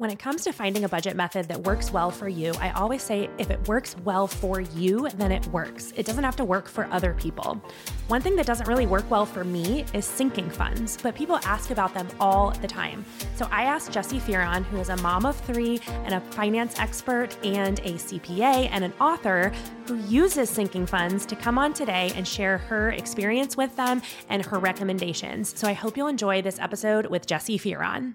When 0.00 0.08
it 0.08 0.18
comes 0.18 0.44
to 0.44 0.52
finding 0.54 0.84
a 0.84 0.88
budget 0.88 1.14
method 1.14 1.46
that 1.48 1.62
works 1.64 1.92
well 1.92 2.10
for 2.10 2.26
you, 2.26 2.54
I 2.58 2.70
always 2.70 3.02
say 3.02 3.28
if 3.36 3.50
it 3.50 3.68
works 3.68 3.94
well 4.02 4.26
for 4.26 4.62
you, 4.62 5.10
then 5.16 5.30
it 5.30 5.46
works. 5.48 5.92
It 5.94 6.06
doesn't 6.06 6.24
have 6.24 6.36
to 6.36 6.44
work 6.46 6.68
for 6.68 6.86
other 6.90 7.12
people. 7.12 7.62
One 8.08 8.22
thing 8.22 8.34
that 8.36 8.46
doesn't 8.46 8.66
really 8.66 8.86
work 8.86 9.10
well 9.10 9.26
for 9.26 9.44
me 9.44 9.84
is 9.92 10.06
sinking 10.06 10.48
funds, 10.48 10.96
but 11.02 11.14
people 11.14 11.38
ask 11.44 11.70
about 11.70 11.92
them 11.92 12.08
all 12.18 12.52
the 12.62 12.66
time. 12.66 13.04
So 13.36 13.46
I 13.50 13.64
asked 13.64 13.90
Jessi 13.90 14.18
Fearon, 14.18 14.64
who 14.64 14.78
is 14.78 14.88
a 14.88 14.96
mom 14.96 15.26
of 15.26 15.38
three 15.40 15.78
and 16.06 16.14
a 16.14 16.20
finance 16.32 16.78
expert 16.78 17.36
and 17.44 17.78
a 17.80 17.92
CPA 17.92 18.70
and 18.72 18.82
an 18.82 18.94
author 19.02 19.52
who 19.86 19.98
uses 20.06 20.48
sinking 20.48 20.86
funds, 20.86 21.26
to 21.26 21.36
come 21.36 21.58
on 21.58 21.74
today 21.74 22.10
and 22.16 22.26
share 22.26 22.56
her 22.56 22.92
experience 22.92 23.54
with 23.54 23.76
them 23.76 24.00
and 24.30 24.46
her 24.46 24.58
recommendations. 24.58 25.52
So 25.58 25.68
I 25.68 25.74
hope 25.74 25.98
you'll 25.98 26.06
enjoy 26.06 26.40
this 26.40 26.58
episode 26.58 27.04
with 27.04 27.26
Jessi 27.26 27.60
Fearon. 27.60 28.14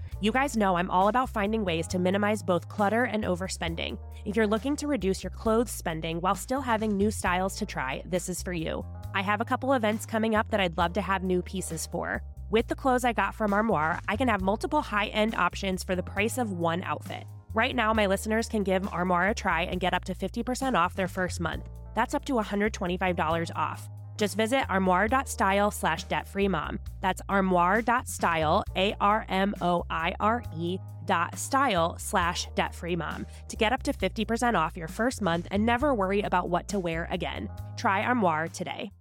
You 0.23 0.31
guys 0.31 0.55
know 0.55 0.75
I'm 0.75 0.91
all 0.91 1.07
about 1.07 1.31
finding 1.31 1.65
ways 1.65 1.87
to 1.87 1.97
minimize 1.97 2.43
both 2.43 2.69
clutter 2.69 3.05
and 3.05 3.23
overspending. 3.23 3.97
If 4.23 4.35
you're 4.35 4.45
looking 4.45 4.75
to 4.75 4.85
reduce 4.85 5.23
your 5.23 5.31
clothes 5.31 5.71
spending 5.71 6.21
while 6.21 6.35
still 6.35 6.61
having 6.61 6.95
new 6.95 7.09
styles 7.09 7.55
to 7.55 7.65
try, 7.65 8.03
this 8.05 8.29
is 8.29 8.43
for 8.43 8.53
you. 8.53 8.85
I 9.15 9.23
have 9.23 9.41
a 9.41 9.45
couple 9.45 9.73
events 9.73 10.05
coming 10.05 10.35
up 10.35 10.51
that 10.51 10.59
I'd 10.59 10.77
love 10.77 10.93
to 10.93 11.01
have 11.01 11.23
new 11.23 11.41
pieces 11.41 11.87
for. 11.91 12.21
With 12.51 12.67
the 12.67 12.75
clothes 12.75 13.03
I 13.03 13.13
got 13.13 13.33
from 13.33 13.51
Armoire, 13.51 13.99
I 14.07 14.15
can 14.15 14.27
have 14.27 14.41
multiple 14.41 14.83
high 14.83 15.07
end 15.07 15.33
options 15.33 15.83
for 15.83 15.95
the 15.95 16.03
price 16.03 16.37
of 16.37 16.51
one 16.51 16.83
outfit. 16.83 17.23
Right 17.55 17.75
now, 17.75 17.91
my 17.91 18.05
listeners 18.05 18.47
can 18.47 18.61
give 18.61 18.87
Armoire 18.93 19.29
a 19.29 19.33
try 19.33 19.63
and 19.63 19.79
get 19.79 19.95
up 19.95 20.03
to 20.05 20.13
50% 20.13 20.77
off 20.77 20.93
their 20.93 21.07
first 21.07 21.39
month. 21.39 21.67
That's 21.95 22.13
up 22.13 22.25
to 22.25 22.33
$125 22.33 23.49
off. 23.55 23.89
Just 24.21 24.37
visit 24.37 24.69
armoire.style 24.69 25.71
slash 25.71 26.03
debt 26.03 26.27
free 26.27 26.47
mom. 26.47 26.77
That's 27.01 27.23
armoire.style, 27.27 28.63
A 28.75 28.95
R 29.01 29.25
M 29.27 29.55
O 29.61 29.83
I 29.89 30.13
R 30.19 30.43
E 30.55 30.77
dot 31.07 31.39
style 31.39 31.95
slash 31.97 32.47
debt 32.53 32.75
free 32.75 32.95
mom 32.95 33.25
to 33.49 33.55
get 33.55 33.73
up 33.73 33.81
to 33.81 33.93
50% 33.93 34.53
off 34.53 34.77
your 34.77 34.87
first 34.87 35.23
month 35.23 35.47
and 35.49 35.65
never 35.65 35.95
worry 35.95 36.21
about 36.21 36.49
what 36.49 36.67
to 36.67 36.77
wear 36.77 37.07
again. 37.09 37.49
Try 37.77 38.03
Armoire 38.03 38.47
today. 38.47 38.91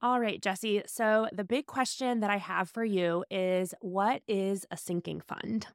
All 0.00 0.20
right, 0.20 0.40
Jessi. 0.40 0.88
So, 0.88 1.26
the 1.32 1.42
big 1.42 1.66
question 1.66 2.20
that 2.20 2.30
I 2.30 2.36
have 2.36 2.70
for 2.70 2.84
you 2.84 3.24
is 3.32 3.74
what 3.80 4.22
is 4.28 4.64
a 4.70 4.76
sinking 4.76 5.22
fund? 5.22 5.66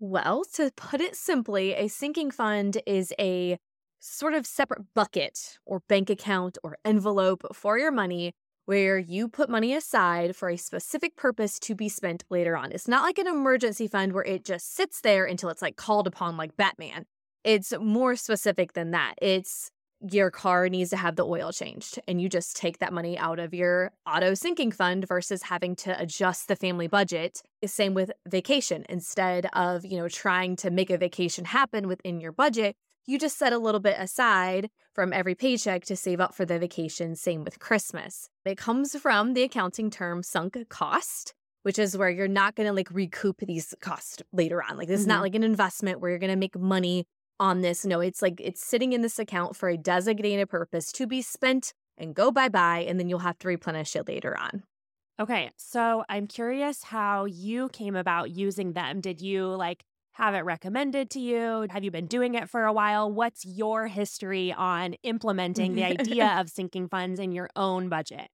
Well, 0.00 0.42
to 0.54 0.72
put 0.74 1.00
it 1.00 1.14
simply, 1.14 1.74
a 1.74 1.86
sinking 1.86 2.32
fund 2.32 2.78
is 2.84 3.12
a 3.16 3.60
sort 4.04 4.34
of 4.34 4.46
separate 4.46 4.82
bucket 4.94 5.58
or 5.64 5.80
bank 5.88 6.10
account 6.10 6.58
or 6.62 6.76
envelope 6.84 7.42
for 7.54 7.78
your 7.78 7.90
money 7.90 8.32
where 8.66 8.98
you 8.98 9.28
put 9.28 9.50
money 9.50 9.74
aside 9.74 10.34
for 10.34 10.48
a 10.48 10.56
specific 10.56 11.16
purpose 11.16 11.58
to 11.58 11.74
be 11.74 11.88
spent 11.88 12.24
later 12.30 12.56
on. 12.56 12.72
It's 12.72 12.88
not 12.88 13.02
like 13.02 13.18
an 13.18 13.26
emergency 13.26 13.88
fund 13.88 14.12
where 14.12 14.24
it 14.24 14.44
just 14.44 14.74
sits 14.74 15.00
there 15.00 15.24
until 15.24 15.50
it's 15.50 15.62
like 15.62 15.76
called 15.76 16.06
upon 16.06 16.36
like 16.36 16.56
Batman. 16.56 17.04
It's 17.44 17.74
more 17.78 18.16
specific 18.16 18.72
than 18.72 18.92
that. 18.92 19.14
It's 19.20 19.70
your 20.10 20.30
car 20.30 20.68
needs 20.68 20.90
to 20.90 20.96
have 20.96 21.16
the 21.16 21.26
oil 21.26 21.50
changed 21.52 21.98
and 22.06 22.20
you 22.20 22.28
just 22.28 22.56
take 22.56 22.78
that 22.78 22.92
money 22.92 23.16
out 23.16 23.38
of 23.38 23.54
your 23.54 23.90
auto 24.06 24.34
sinking 24.34 24.70
fund 24.70 25.06
versus 25.08 25.42
having 25.44 25.74
to 25.74 25.98
adjust 25.98 26.48
the 26.48 26.56
family 26.56 26.86
budget 26.86 27.40
same 27.64 27.94
with 27.94 28.10
vacation 28.28 28.84
instead 28.90 29.46
of 29.54 29.86
you 29.86 29.96
know 29.96 30.08
trying 30.08 30.56
to 30.56 30.70
make 30.70 30.90
a 30.90 30.98
vacation 30.98 31.46
happen 31.46 31.88
within 31.88 32.20
your 32.20 32.32
budget 32.32 32.76
you 33.06 33.18
just 33.18 33.38
set 33.38 33.52
a 33.52 33.58
little 33.58 33.80
bit 33.80 33.96
aside 33.98 34.70
from 34.94 35.12
every 35.12 35.34
paycheck 35.34 35.84
to 35.84 35.96
save 35.96 36.20
up 36.20 36.34
for 36.34 36.44
the 36.44 36.58
vacation. 36.58 37.16
Same 37.16 37.44
with 37.44 37.58
Christmas. 37.58 38.28
It 38.44 38.56
comes 38.56 38.96
from 38.96 39.34
the 39.34 39.42
accounting 39.42 39.90
term 39.90 40.22
sunk 40.22 40.56
cost, 40.68 41.34
which 41.62 41.78
is 41.78 41.96
where 41.96 42.10
you're 42.10 42.28
not 42.28 42.54
going 42.54 42.66
to 42.66 42.72
like 42.72 42.90
recoup 42.90 43.38
these 43.40 43.74
costs 43.80 44.22
later 44.32 44.62
on. 44.62 44.76
Like, 44.76 44.88
this 44.88 44.96
mm-hmm. 44.96 45.00
is 45.02 45.06
not 45.06 45.14
mm-hmm. 45.16 45.22
like 45.22 45.34
an 45.34 45.44
investment 45.44 46.00
where 46.00 46.10
you're 46.10 46.18
going 46.18 46.30
to 46.30 46.36
make 46.36 46.58
money 46.58 47.06
on 47.40 47.60
this. 47.60 47.84
No, 47.84 48.00
it's 48.00 48.22
like 48.22 48.40
it's 48.40 48.64
sitting 48.64 48.92
in 48.92 49.02
this 49.02 49.18
account 49.18 49.56
for 49.56 49.68
a 49.68 49.76
designated 49.76 50.48
purpose 50.48 50.92
to 50.92 51.06
be 51.06 51.22
spent 51.22 51.72
and 51.98 52.14
go 52.14 52.30
bye 52.30 52.48
bye, 52.48 52.84
and 52.88 52.98
then 52.98 53.08
you'll 53.08 53.20
have 53.20 53.38
to 53.40 53.48
replenish 53.48 53.94
it 53.96 54.08
later 54.08 54.36
on. 54.36 54.62
Okay, 55.20 55.50
so 55.56 56.04
I'm 56.08 56.26
curious 56.26 56.82
how 56.82 57.24
you 57.24 57.68
came 57.68 57.94
about 57.94 58.32
using 58.32 58.72
them. 58.72 59.00
Did 59.00 59.20
you 59.20 59.46
like 59.46 59.84
have 60.14 60.34
it 60.34 60.40
recommended 60.40 61.10
to 61.10 61.20
you? 61.20 61.66
Have 61.70 61.82
you 61.82 61.90
been 61.90 62.06
doing 62.06 62.34
it 62.34 62.48
for 62.48 62.64
a 62.64 62.72
while? 62.72 63.10
What's 63.10 63.44
your 63.44 63.88
history 63.88 64.52
on 64.52 64.94
implementing 65.02 65.74
the 65.74 65.84
idea 65.84 66.26
of 66.38 66.48
sinking 66.48 66.88
funds 66.88 67.18
in 67.18 67.32
your 67.32 67.50
own 67.56 67.88
budget? 67.88 68.28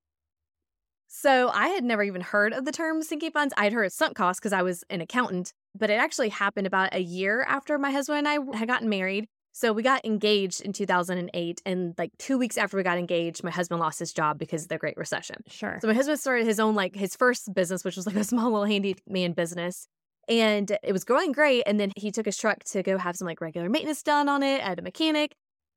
So, 1.09 1.49
I 1.49 1.69
had 1.69 1.83
never 1.83 2.03
even 2.03 2.21
heard 2.21 2.53
of 2.53 2.67
the 2.67 2.71
term 2.71 3.03
sinking 3.03 3.33
funds. 3.33 3.55
I'd 3.57 3.73
heard 3.73 3.87
of 3.87 3.93
sunk 3.93 4.15
costs 4.15 4.39
because 4.39 4.53
I 4.53 4.63
was 4.63 4.85
an 4.91 5.01
accountant, 5.01 5.53
but 5.77 5.91
it 5.91 5.95
actually 5.95 6.29
happened 6.29 6.67
about 6.67 6.95
a 6.95 7.01
year 7.01 7.45
after 7.49 7.79
my 7.79 7.91
husband 7.91 8.19
and 8.19 8.29
I 8.29 8.57
had 8.57 8.69
gotten 8.69 8.89
married. 8.89 9.27
So, 9.53 9.73
we 9.73 9.83
got 9.83 10.05
engaged 10.05 10.61
in 10.61 10.75
2008. 10.75 11.63
And 11.65 11.95
like 11.97 12.11
two 12.19 12.39
weeks 12.39 12.59
after 12.59 12.77
we 12.77 12.83
got 12.83 12.99
engaged, 12.99 13.43
my 13.43 13.51
husband 13.51 13.81
lost 13.81 13.99
his 13.99 14.13
job 14.13 14.39
because 14.39 14.65
of 14.65 14.69
the 14.69 14.79
Great 14.79 14.99
Recession. 14.99 15.37
Sure. 15.49 15.79
So, 15.81 15.89
my 15.89 15.95
husband 15.95 16.21
started 16.21 16.47
his 16.47 16.61
own, 16.61 16.75
like 16.75 16.95
his 16.95 17.17
first 17.17 17.53
business, 17.55 17.85
which 17.85 17.97
was 17.97 18.07
like 18.07 18.17
a 18.17 18.23
small 18.23 18.51
little 18.51 18.67
handyman 18.67 19.33
business 19.33 19.89
and 20.29 20.77
it 20.83 20.93
was 20.93 21.05
going 21.05 21.33
great. 21.33 21.65
And 21.67 21.81
then 21.81 21.93
he 21.97 22.11
took 22.11 22.27
his 22.27 22.37
truck 22.37 22.65
to 22.65 22.83
go 22.83 22.99
have 22.99 23.17
some 23.17 23.27
like 23.27 23.41
regular 23.41 23.69
maintenance 23.69 24.03
done 24.03 24.29
on 24.29 24.43
it 24.43 24.61
at 24.61 24.79
a 24.79 24.83
mechanic. 24.83 25.35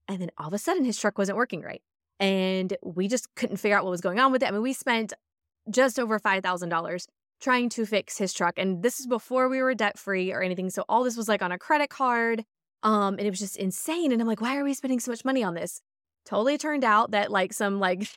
And 0.07 0.21
then 0.21 0.29
all 0.37 0.47
of 0.47 0.53
a 0.53 0.57
sudden 0.57 0.85
his 0.85 0.99
truck 0.99 1.17
wasn't 1.17 1.37
working 1.37 1.61
right. 1.61 1.81
And 2.19 2.75
we 2.83 3.07
just 3.07 3.33
couldn't 3.35 3.57
figure 3.57 3.77
out 3.77 3.83
what 3.83 3.91
was 3.91 4.01
going 4.01 4.19
on 4.19 4.31
with 4.31 4.43
it. 4.43 4.47
I 4.47 4.51
mean, 4.51 4.61
we 4.61 4.73
spent 4.73 5.13
just 5.69 5.99
over 5.99 6.19
$5,000 6.19 7.07
trying 7.41 7.69
to 7.69 7.85
fix 7.85 8.17
his 8.17 8.33
truck. 8.33 8.53
And 8.57 8.83
this 8.83 8.99
is 8.99 9.07
before 9.07 9.49
we 9.49 9.61
were 9.61 9.73
debt 9.73 9.97
free 9.97 10.31
or 10.31 10.41
anything. 10.41 10.69
So 10.69 10.85
all 10.87 11.03
this 11.03 11.17
was 11.17 11.27
like 11.27 11.41
on 11.41 11.51
a 11.51 11.57
credit 11.57 11.89
card. 11.89 12.45
Um, 12.83 13.15
and 13.15 13.21
it 13.21 13.29
was 13.29 13.39
just 13.39 13.57
insane. 13.57 14.11
And 14.11 14.21
I'm 14.21 14.27
like, 14.27 14.41
why 14.41 14.57
are 14.57 14.63
we 14.63 14.73
spending 14.73 14.99
so 14.99 15.11
much 15.11 15.25
money 15.25 15.43
on 15.43 15.53
this? 15.53 15.81
Totally 16.25 16.57
turned 16.57 16.83
out 16.83 17.11
that 17.11 17.31
like 17.31 17.53
some 17.53 17.79
like 17.79 18.09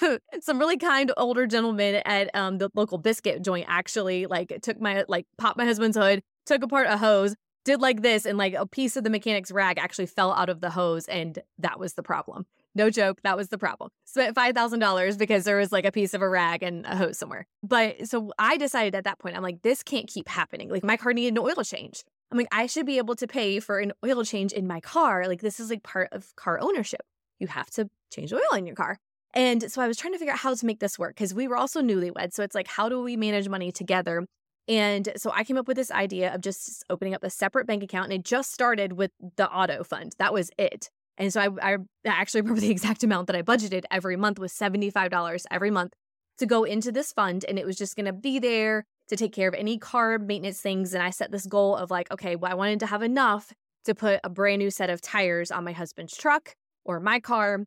some 0.40 0.58
really 0.58 0.76
kind 0.76 1.12
older 1.16 1.46
gentleman 1.46 1.96
at 2.04 2.34
um, 2.34 2.58
the 2.58 2.70
local 2.74 2.98
biscuit 2.98 3.42
joint 3.42 3.66
actually 3.68 4.26
like 4.26 4.58
took 4.62 4.80
my 4.80 5.04
like 5.08 5.26
popped 5.38 5.58
my 5.58 5.64
husband's 5.64 5.96
hood, 5.96 6.22
took 6.46 6.62
apart 6.62 6.86
a 6.88 6.96
hose, 6.96 7.34
did 7.64 7.80
like 7.80 8.02
this, 8.02 8.26
and 8.26 8.38
like 8.38 8.54
a 8.54 8.66
piece 8.66 8.96
of 8.96 9.04
the 9.04 9.10
mechanic's 9.10 9.50
rag 9.50 9.78
actually 9.78 10.06
fell 10.06 10.32
out 10.32 10.48
of 10.48 10.60
the 10.60 10.70
hose, 10.70 11.06
and 11.06 11.38
that 11.58 11.78
was 11.78 11.94
the 11.94 12.02
problem. 12.02 12.46
No 12.76 12.90
joke, 12.90 13.20
that 13.22 13.36
was 13.36 13.48
the 13.48 13.58
problem. 13.58 13.90
Spent 14.04 14.34
five 14.34 14.54
thousand 14.54 14.80
dollars 14.80 15.16
because 15.16 15.44
there 15.44 15.56
was 15.56 15.70
like 15.70 15.84
a 15.84 15.92
piece 15.92 16.12
of 16.12 16.22
a 16.22 16.28
rag 16.28 16.62
and 16.62 16.84
a 16.86 16.96
hose 16.96 17.18
somewhere. 17.18 17.46
But 17.62 18.08
so 18.08 18.32
I 18.38 18.56
decided 18.56 18.94
at 18.94 19.04
that 19.04 19.20
point, 19.20 19.36
I'm 19.36 19.42
like, 19.42 19.62
this 19.62 19.82
can't 19.82 20.08
keep 20.08 20.28
happening. 20.28 20.70
Like 20.70 20.84
my 20.84 20.96
car 20.96 21.12
needed 21.12 21.34
an 21.34 21.38
oil 21.38 21.62
change. 21.62 22.04
I'm 22.32 22.38
like, 22.38 22.48
I 22.50 22.66
should 22.66 22.86
be 22.86 22.98
able 22.98 23.14
to 23.16 23.28
pay 23.28 23.60
for 23.60 23.78
an 23.78 23.92
oil 24.04 24.24
change 24.24 24.52
in 24.52 24.66
my 24.66 24.80
car. 24.80 25.28
Like 25.28 25.40
this 25.40 25.60
is 25.60 25.70
like 25.70 25.84
part 25.84 26.08
of 26.10 26.34
car 26.34 26.58
ownership. 26.60 27.02
You 27.38 27.46
have 27.46 27.70
to 27.72 27.88
change 28.12 28.32
oil 28.32 28.56
in 28.56 28.66
your 28.66 28.74
car. 28.74 28.98
And 29.34 29.70
so 29.70 29.82
I 29.82 29.88
was 29.88 29.96
trying 29.96 30.12
to 30.12 30.18
figure 30.18 30.32
out 30.32 30.38
how 30.38 30.54
to 30.54 30.66
make 30.66 30.78
this 30.78 30.98
work 30.98 31.14
because 31.14 31.34
we 31.34 31.48
were 31.48 31.56
also 31.56 31.82
newlyweds. 31.82 32.34
So 32.34 32.42
it's 32.42 32.54
like, 32.54 32.68
how 32.68 32.88
do 32.88 33.02
we 33.02 33.16
manage 33.16 33.48
money 33.48 33.72
together? 33.72 34.24
And 34.68 35.12
so 35.16 35.30
I 35.34 35.44
came 35.44 35.58
up 35.58 35.68
with 35.68 35.76
this 35.76 35.90
idea 35.90 36.32
of 36.34 36.40
just 36.40 36.84
opening 36.88 37.14
up 37.14 37.24
a 37.24 37.30
separate 37.30 37.66
bank 37.66 37.82
account. 37.82 38.06
And 38.06 38.20
it 38.20 38.24
just 38.24 38.52
started 38.52 38.94
with 38.94 39.10
the 39.36 39.50
auto 39.50 39.82
fund. 39.82 40.14
That 40.18 40.32
was 40.32 40.50
it. 40.56 40.88
And 41.18 41.32
so 41.32 41.40
I, 41.40 41.48
I 41.62 41.76
actually 42.06 42.40
remember 42.42 42.60
the 42.60 42.70
exact 42.70 43.02
amount 43.02 43.26
that 43.26 43.36
I 43.36 43.42
budgeted 43.42 43.84
every 43.90 44.16
month 44.16 44.38
was 44.38 44.52
$75 44.52 45.44
every 45.50 45.70
month 45.70 45.92
to 46.38 46.46
go 46.46 46.64
into 46.64 46.92
this 46.92 47.12
fund. 47.12 47.44
And 47.48 47.58
it 47.58 47.66
was 47.66 47.76
just 47.76 47.96
going 47.96 48.06
to 48.06 48.12
be 48.12 48.38
there 48.38 48.84
to 49.08 49.16
take 49.16 49.32
care 49.32 49.48
of 49.48 49.54
any 49.54 49.78
car 49.78 50.18
maintenance 50.18 50.60
things. 50.60 50.94
And 50.94 51.02
I 51.02 51.10
set 51.10 51.30
this 51.30 51.46
goal 51.46 51.76
of 51.76 51.90
like, 51.90 52.10
okay, 52.12 52.36
well, 52.36 52.50
I 52.50 52.54
wanted 52.54 52.80
to 52.80 52.86
have 52.86 53.02
enough 53.02 53.52
to 53.84 53.94
put 53.94 54.20
a 54.24 54.30
brand 54.30 54.60
new 54.60 54.70
set 54.70 54.90
of 54.90 55.00
tires 55.00 55.50
on 55.50 55.64
my 55.64 55.72
husband's 55.72 56.16
truck 56.16 56.56
or 56.84 57.00
my 57.00 57.20
car 57.20 57.64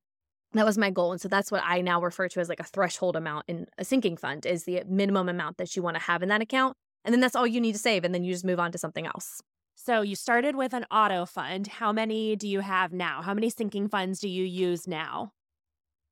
that 0.54 0.66
was 0.66 0.78
my 0.78 0.90
goal 0.90 1.12
and 1.12 1.22
so 1.22 1.28
that's 1.28 1.52
what 1.52 1.62
i 1.66 1.82
now 1.82 2.02
refer 2.02 2.28
to 2.28 2.40
as 2.40 2.50
like 2.50 2.60
a 2.60 2.64
threshold 2.64 3.16
amount 3.16 3.44
in 3.48 3.68
a 3.78 3.84
sinking 3.84 4.18
fund 4.18 4.46
is 4.46 4.64
the 4.64 4.82
minimum 4.88 5.30
amount 5.30 5.58
that 5.58 5.76
you 5.76 5.82
want 5.82 5.96
to 5.96 6.02
have 6.02 6.24
in 6.24 6.30
that 6.30 6.42
account 6.42 6.76
and 7.08 7.14
then 7.14 7.22
that's 7.22 7.38
all 7.38 7.48
you 7.48 7.62
need 7.62 7.72
to 7.72 7.80
save 7.80 8.04
and 8.04 8.14
then 8.14 8.26
you 8.26 8.34
just 8.34 8.44
move 8.44 8.60
on 8.60 8.74
to 8.74 8.78
something 8.78 9.06
else. 9.08 9.42
So 9.76 10.02
you 10.02 10.18
started 10.18 10.58
with 10.58 10.74
an 10.74 10.86
auto 10.92 11.26
fund. 11.26 11.68
How 11.68 11.94
many 11.94 12.36
do 12.36 12.50
you 12.50 12.60
have 12.60 12.92
now? 12.92 13.22
How 13.22 13.34
many 13.34 13.50
sinking 13.50 13.88
funds 13.88 14.20
do 14.20 14.28
you 14.28 14.44
use 14.44 14.90
now? 14.90 15.32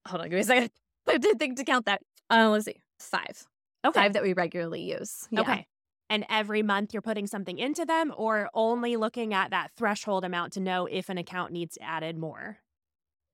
Hold 0.07 0.21
on 0.21 0.29
give 0.29 0.35
me 0.35 0.39
a 0.39 0.43
second. 0.45 0.69
I 1.07 1.17
did 1.17 1.37
think 1.37 1.57
to 1.57 1.65
count 1.65 1.85
that. 1.85 2.01
Uh, 2.29 2.49
let's 2.49 2.63
see. 2.63 2.81
Five. 2.97 3.45
Okay. 3.85 3.99
Five 3.99 4.13
that 4.13 4.23
we 4.23 4.31
regularly 4.31 4.83
use 4.83 5.27
yeah. 5.31 5.41
okay. 5.41 5.67
And 6.09 6.25
every 6.29 6.63
month 6.63 6.93
you're 6.93 7.01
putting 7.01 7.27
something 7.27 7.57
into 7.57 7.83
them 7.83 8.13
or 8.15 8.49
only 8.53 8.95
looking 8.95 9.33
at 9.33 9.51
that 9.51 9.71
threshold 9.75 10.23
amount 10.23 10.53
to 10.53 10.61
know 10.61 10.85
if 10.85 11.09
an 11.09 11.17
account 11.17 11.51
needs 11.51 11.77
added 11.81 12.17
more 12.17 12.59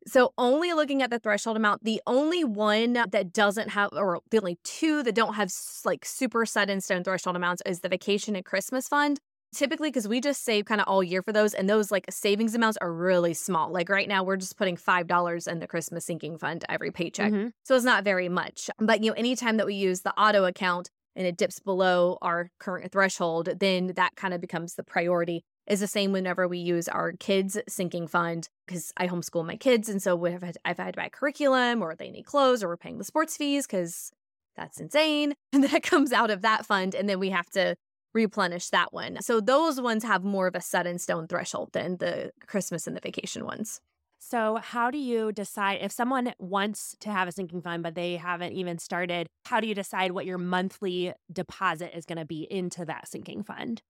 So, 0.07 0.33
only 0.37 0.73
looking 0.73 1.01
at 1.01 1.11
the 1.11 1.19
threshold 1.19 1.57
amount, 1.57 1.83
the 1.83 2.01
only 2.07 2.43
one 2.43 2.93
that 2.93 3.33
doesn't 3.33 3.69
have, 3.69 3.89
or 3.93 4.19
the 4.31 4.39
only 4.39 4.57
two 4.63 5.03
that 5.03 5.13
don't 5.13 5.35
have 5.35 5.51
like 5.85 6.05
super 6.05 6.45
set 6.45 6.69
in 6.69 6.81
stone 6.81 7.03
threshold 7.03 7.35
amounts 7.35 7.61
is 7.65 7.81
the 7.81 7.89
vacation 7.89 8.35
and 8.35 8.43
Christmas 8.43 8.87
fund. 8.87 9.19
Typically, 9.53 9.89
because 9.89 10.07
we 10.07 10.21
just 10.21 10.45
save 10.45 10.63
kind 10.63 10.79
of 10.79 10.87
all 10.87 11.03
year 11.03 11.21
for 11.21 11.33
those, 11.33 11.53
and 11.53 11.69
those 11.69 11.91
like 11.91 12.05
savings 12.09 12.55
amounts 12.55 12.77
are 12.81 12.91
really 12.91 13.33
small. 13.33 13.69
Like 13.69 13.89
right 13.89 14.07
now, 14.07 14.23
we're 14.23 14.37
just 14.37 14.57
putting 14.57 14.77
$5 14.77 15.47
in 15.47 15.59
the 15.59 15.67
Christmas 15.67 16.05
sinking 16.05 16.37
fund 16.37 16.63
every 16.69 16.89
paycheck. 16.89 17.31
Mm-hmm. 17.31 17.49
So, 17.63 17.75
it's 17.75 17.85
not 17.85 18.03
very 18.03 18.29
much. 18.29 18.69
But, 18.79 19.03
you 19.03 19.11
know, 19.11 19.15
anytime 19.15 19.57
that 19.57 19.65
we 19.65 19.75
use 19.75 20.01
the 20.01 20.17
auto 20.19 20.45
account, 20.45 20.89
and 21.15 21.27
it 21.27 21.37
dips 21.37 21.59
below 21.59 22.17
our 22.21 22.49
current 22.59 22.91
threshold, 22.91 23.49
then 23.59 23.93
that 23.95 24.15
kind 24.15 24.33
of 24.33 24.41
becomes 24.41 24.75
the 24.75 24.83
priority 24.83 25.43
is 25.67 25.79
the 25.79 25.87
same 25.87 26.11
whenever 26.11 26.47
we 26.47 26.57
use 26.57 26.87
our 26.87 27.13
kids 27.13 27.57
sinking 27.67 28.07
fund 28.07 28.49
because 28.65 28.91
I 28.97 29.07
homeschool 29.07 29.45
my 29.45 29.55
kids. 29.55 29.89
And 29.89 30.01
so 30.01 30.23
if 30.25 30.43
I've 30.65 30.77
had 30.77 30.93
to 30.93 30.99
buy 30.99 31.09
curriculum 31.09 31.81
or 31.81 31.95
they 31.95 32.11
need 32.11 32.23
clothes 32.23 32.63
or 32.63 32.67
we're 32.67 32.77
paying 32.77 32.97
the 32.97 33.03
sports 33.03 33.37
fees 33.37 33.67
because 33.67 34.11
that's 34.55 34.79
insane. 34.79 35.33
And 35.53 35.63
that 35.69 35.83
comes 35.83 36.11
out 36.11 36.31
of 36.31 36.41
that 36.41 36.65
fund. 36.65 36.95
And 36.95 37.07
then 37.07 37.19
we 37.19 37.29
have 37.29 37.49
to 37.51 37.75
replenish 38.13 38.69
that 38.69 38.91
one. 38.91 39.21
So 39.21 39.39
those 39.39 39.79
ones 39.79 40.03
have 40.03 40.23
more 40.23 40.47
of 40.47 40.55
a 40.55 40.61
set 40.61 40.87
in 40.87 40.99
stone 40.99 41.27
threshold 41.27 41.69
than 41.73 41.97
the 41.97 42.31
Christmas 42.47 42.87
and 42.87 42.95
the 42.95 43.01
vacation 43.01 43.45
ones. 43.45 43.79
So, 44.23 44.57
how 44.57 44.91
do 44.91 44.99
you 44.99 45.31
decide 45.31 45.79
if 45.81 45.91
someone 45.91 46.31
wants 46.37 46.95
to 46.99 47.09
have 47.09 47.27
a 47.27 47.31
sinking 47.31 47.63
fund, 47.63 47.81
but 47.81 47.95
they 47.95 48.17
haven't 48.17 48.53
even 48.53 48.77
started? 48.77 49.25
How 49.47 49.59
do 49.59 49.65
you 49.65 49.73
decide 49.73 50.11
what 50.11 50.27
your 50.27 50.37
monthly 50.37 51.13
deposit 51.33 51.97
is 51.97 52.05
going 52.05 52.19
to 52.19 52.25
be 52.25 52.47
into 52.49 52.85
that 52.85 53.07
sinking 53.07 53.41
fund? 53.41 53.81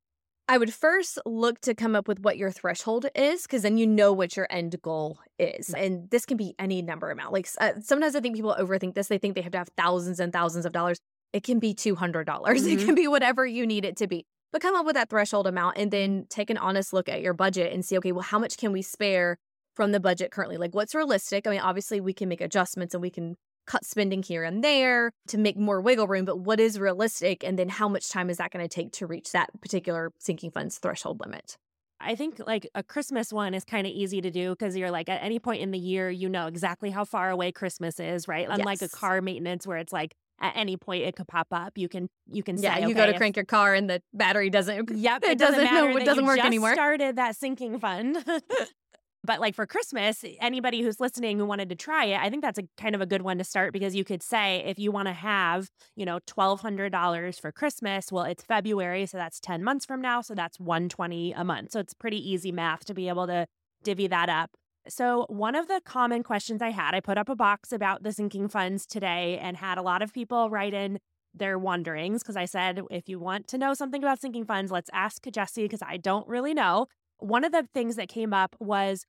I 0.47 0.57
would 0.57 0.73
first 0.73 1.17
look 1.25 1.61
to 1.61 1.73
come 1.73 1.95
up 1.95 2.07
with 2.07 2.19
what 2.19 2.37
your 2.37 2.51
threshold 2.51 3.05
is, 3.15 3.43
because 3.43 3.61
then 3.61 3.77
you 3.77 3.87
know 3.87 4.11
what 4.11 4.35
your 4.35 4.47
end 4.49 4.75
goal 4.81 5.19
is. 5.39 5.69
Mm. 5.69 5.85
And 5.85 6.09
this 6.09 6.25
can 6.25 6.37
be 6.37 6.55
any 6.59 6.81
number 6.81 7.09
amount. 7.09 7.33
Like 7.33 7.47
uh, 7.59 7.73
sometimes 7.81 8.15
I 8.15 8.19
think 8.19 8.35
people 8.35 8.55
overthink 8.59 8.95
this. 8.95 9.07
They 9.07 9.17
think 9.17 9.35
they 9.35 9.41
have 9.41 9.53
to 9.53 9.57
have 9.59 9.69
thousands 9.77 10.19
and 10.19 10.33
thousands 10.33 10.65
of 10.65 10.73
dollars. 10.73 10.99
It 11.31 11.43
can 11.43 11.59
be 11.59 11.73
$200. 11.73 12.25
dollars 12.25 12.63
mm-hmm. 12.65 12.79
It 12.79 12.85
can 12.85 12.95
be 12.95 13.07
whatever 13.07 13.45
you 13.45 13.65
need 13.65 13.85
it 13.85 13.95
to 13.97 14.07
be. 14.07 14.25
But 14.51 14.61
come 14.61 14.75
up 14.75 14.85
with 14.85 14.95
that 14.95 15.09
threshold 15.09 15.47
amount 15.47 15.77
and 15.77 15.91
then 15.91 16.25
take 16.29 16.49
an 16.49 16.57
honest 16.57 16.91
look 16.91 17.07
at 17.07 17.21
your 17.21 17.33
budget 17.33 17.71
and 17.71 17.85
see, 17.85 17.97
okay, 17.99 18.11
well, 18.11 18.23
how 18.23 18.37
much 18.37 18.57
can 18.57 18.73
we 18.73 18.81
spare 18.81 19.37
from 19.75 19.93
the 19.93 19.99
budget 20.01 20.31
currently? 20.31 20.57
Like 20.57 20.75
what's 20.75 20.93
realistic? 20.93 21.47
I 21.47 21.51
mean, 21.51 21.61
obviously 21.61 22.01
we 22.01 22.13
can 22.13 22.27
make 22.27 22.41
adjustments 22.41 22.93
and 22.93 23.01
we 23.01 23.09
can 23.09 23.37
cut 23.65 23.85
spending 23.85 24.23
here 24.23 24.43
and 24.43 24.63
there 24.63 25.11
to 25.27 25.37
make 25.37 25.57
more 25.57 25.81
wiggle 25.81 26.07
room, 26.07 26.25
but 26.25 26.39
what 26.39 26.59
is 26.59 26.79
realistic? 26.79 27.43
And 27.43 27.57
then 27.57 27.69
how 27.69 27.87
much 27.87 28.09
time 28.09 28.29
is 28.29 28.37
that 28.37 28.51
going 28.51 28.67
to 28.67 28.73
take 28.73 28.91
to 28.93 29.07
reach 29.07 29.31
that 29.31 29.49
particular 29.61 30.11
sinking 30.19 30.51
funds 30.51 30.77
threshold 30.77 31.19
limit? 31.19 31.57
I 32.03 32.15
think 32.15 32.41
like 32.45 32.67
a 32.73 32.83
Christmas 32.83 33.31
one 33.31 33.53
is 33.53 33.63
kind 33.63 33.85
of 33.85 33.93
easy 33.93 34.21
to 34.21 34.31
do 34.31 34.51
because 34.51 34.75
you're 34.75 34.91
like 34.91 35.07
at 35.07 35.21
any 35.23 35.39
point 35.39 35.61
in 35.61 35.71
the 35.71 35.77
year, 35.77 36.09
you 36.09 36.29
know 36.29 36.47
exactly 36.47 36.89
how 36.89 37.05
far 37.05 37.29
away 37.29 37.51
Christmas 37.51 37.99
is, 37.99 38.27
right? 38.27 38.47
Unlike 38.49 38.81
yes. 38.81 38.93
a 38.93 38.97
car 38.97 39.21
maintenance 39.21 39.67
where 39.67 39.77
it's 39.77 39.93
like 39.93 40.15
at 40.39 40.53
any 40.55 40.75
point 40.75 41.03
it 41.03 41.15
could 41.15 41.27
pop 41.27 41.47
up. 41.51 41.77
You 41.77 41.87
can 41.87 42.09
you 42.27 42.43
can 42.43 42.57
yeah. 42.57 42.75
Say, 42.75 42.81
you 42.81 42.87
okay, 42.87 42.95
go 42.95 43.05
to 43.05 43.11
if, 43.11 43.17
crank 43.17 43.35
your 43.35 43.45
car 43.45 43.73
and 43.73 43.89
the 43.89 44.01
battery 44.13 44.49
doesn't. 44.49 44.89
Yep, 44.89 45.23
it, 45.23 45.37
doesn't, 45.37 45.63
doesn't 45.63 45.63
know 45.73 45.97
it 45.97 46.05
doesn't 46.05 46.25
work 46.25 46.43
anymore. 46.43 46.73
Started 46.73 47.15
that 47.17 47.35
sinking 47.35 47.79
fund. 47.79 48.17
But 49.23 49.39
like 49.39 49.55
for 49.55 49.65
Christmas, 49.65 50.23
eh, 50.23 50.33
anybody 50.39 50.81
who's 50.81 50.99
listening 50.99 51.37
who 51.37 51.45
wanted 51.45 51.69
to 51.69 51.75
try 51.75 52.05
it, 52.05 52.19
I 52.19 52.29
think 52.29 52.41
that's 52.41 52.57
a 52.57 52.63
kind 52.77 52.95
of 52.95 53.01
a 53.01 53.05
good 53.05 53.21
one 53.21 53.37
to 53.37 53.43
start 53.43 53.73
because 53.73 53.95
you 53.95 54.03
could 54.03 54.23
say 54.23 54.63
if 54.65 54.79
you 54.79 54.91
want 54.91 55.07
to 55.07 55.13
have, 55.13 55.69
you 55.95 56.05
know, 56.05 56.19
$1200 56.27 57.39
for 57.39 57.51
Christmas, 57.51 58.11
well, 58.11 58.23
it's 58.23 58.43
February, 58.43 59.05
so 59.05 59.17
that's 59.17 59.39
10 59.39 59.63
months 59.63 59.85
from 59.85 60.01
now, 60.01 60.21
so 60.21 60.33
that's 60.33 60.59
120 60.59 61.33
a 61.33 61.43
month. 61.43 61.71
So 61.71 61.79
it's 61.79 61.93
pretty 61.93 62.17
easy 62.17 62.51
math 62.51 62.85
to 62.85 62.93
be 62.93 63.07
able 63.09 63.27
to 63.27 63.45
divvy 63.83 64.07
that 64.07 64.29
up. 64.29 64.51
So, 64.87 65.27
one 65.29 65.53
of 65.53 65.67
the 65.67 65.79
common 65.85 66.23
questions 66.23 66.59
I 66.59 66.71
had, 66.71 66.95
I 66.95 67.01
put 67.01 67.19
up 67.19 67.29
a 67.29 67.35
box 67.35 67.71
about 67.71 68.01
the 68.01 68.11
sinking 68.11 68.49
funds 68.49 68.87
today 68.87 69.37
and 69.37 69.57
had 69.57 69.77
a 69.77 69.83
lot 69.83 70.01
of 70.01 70.11
people 70.11 70.49
write 70.49 70.73
in 70.73 70.97
their 71.35 71.59
wonderings 71.59 72.23
because 72.23 72.35
I 72.35 72.45
said, 72.45 72.81
if 72.89 73.07
you 73.07 73.19
want 73.19 73.47
to 73.49 73.59
know 73.59 73.75
something 73.75 74.03
about 74.03 74.19
sinking 74.19 74.45
funds, 74.45 74.71
let's 74.71 74.89
ask 74.91 75.23
Jessi 75.23 75.63
because 75.63 75.83
I 75.85 75.97
don't 75.97 76.27
really 76.27 76.55
know 76.55 76.87
one 77.21 77.43
of 77.43 77.51
the 77.51 77.67
things 77.73 77.95
that 77.95 78.09
came 78.09 78.33
up 78.33 78.55
was 78.59 79.05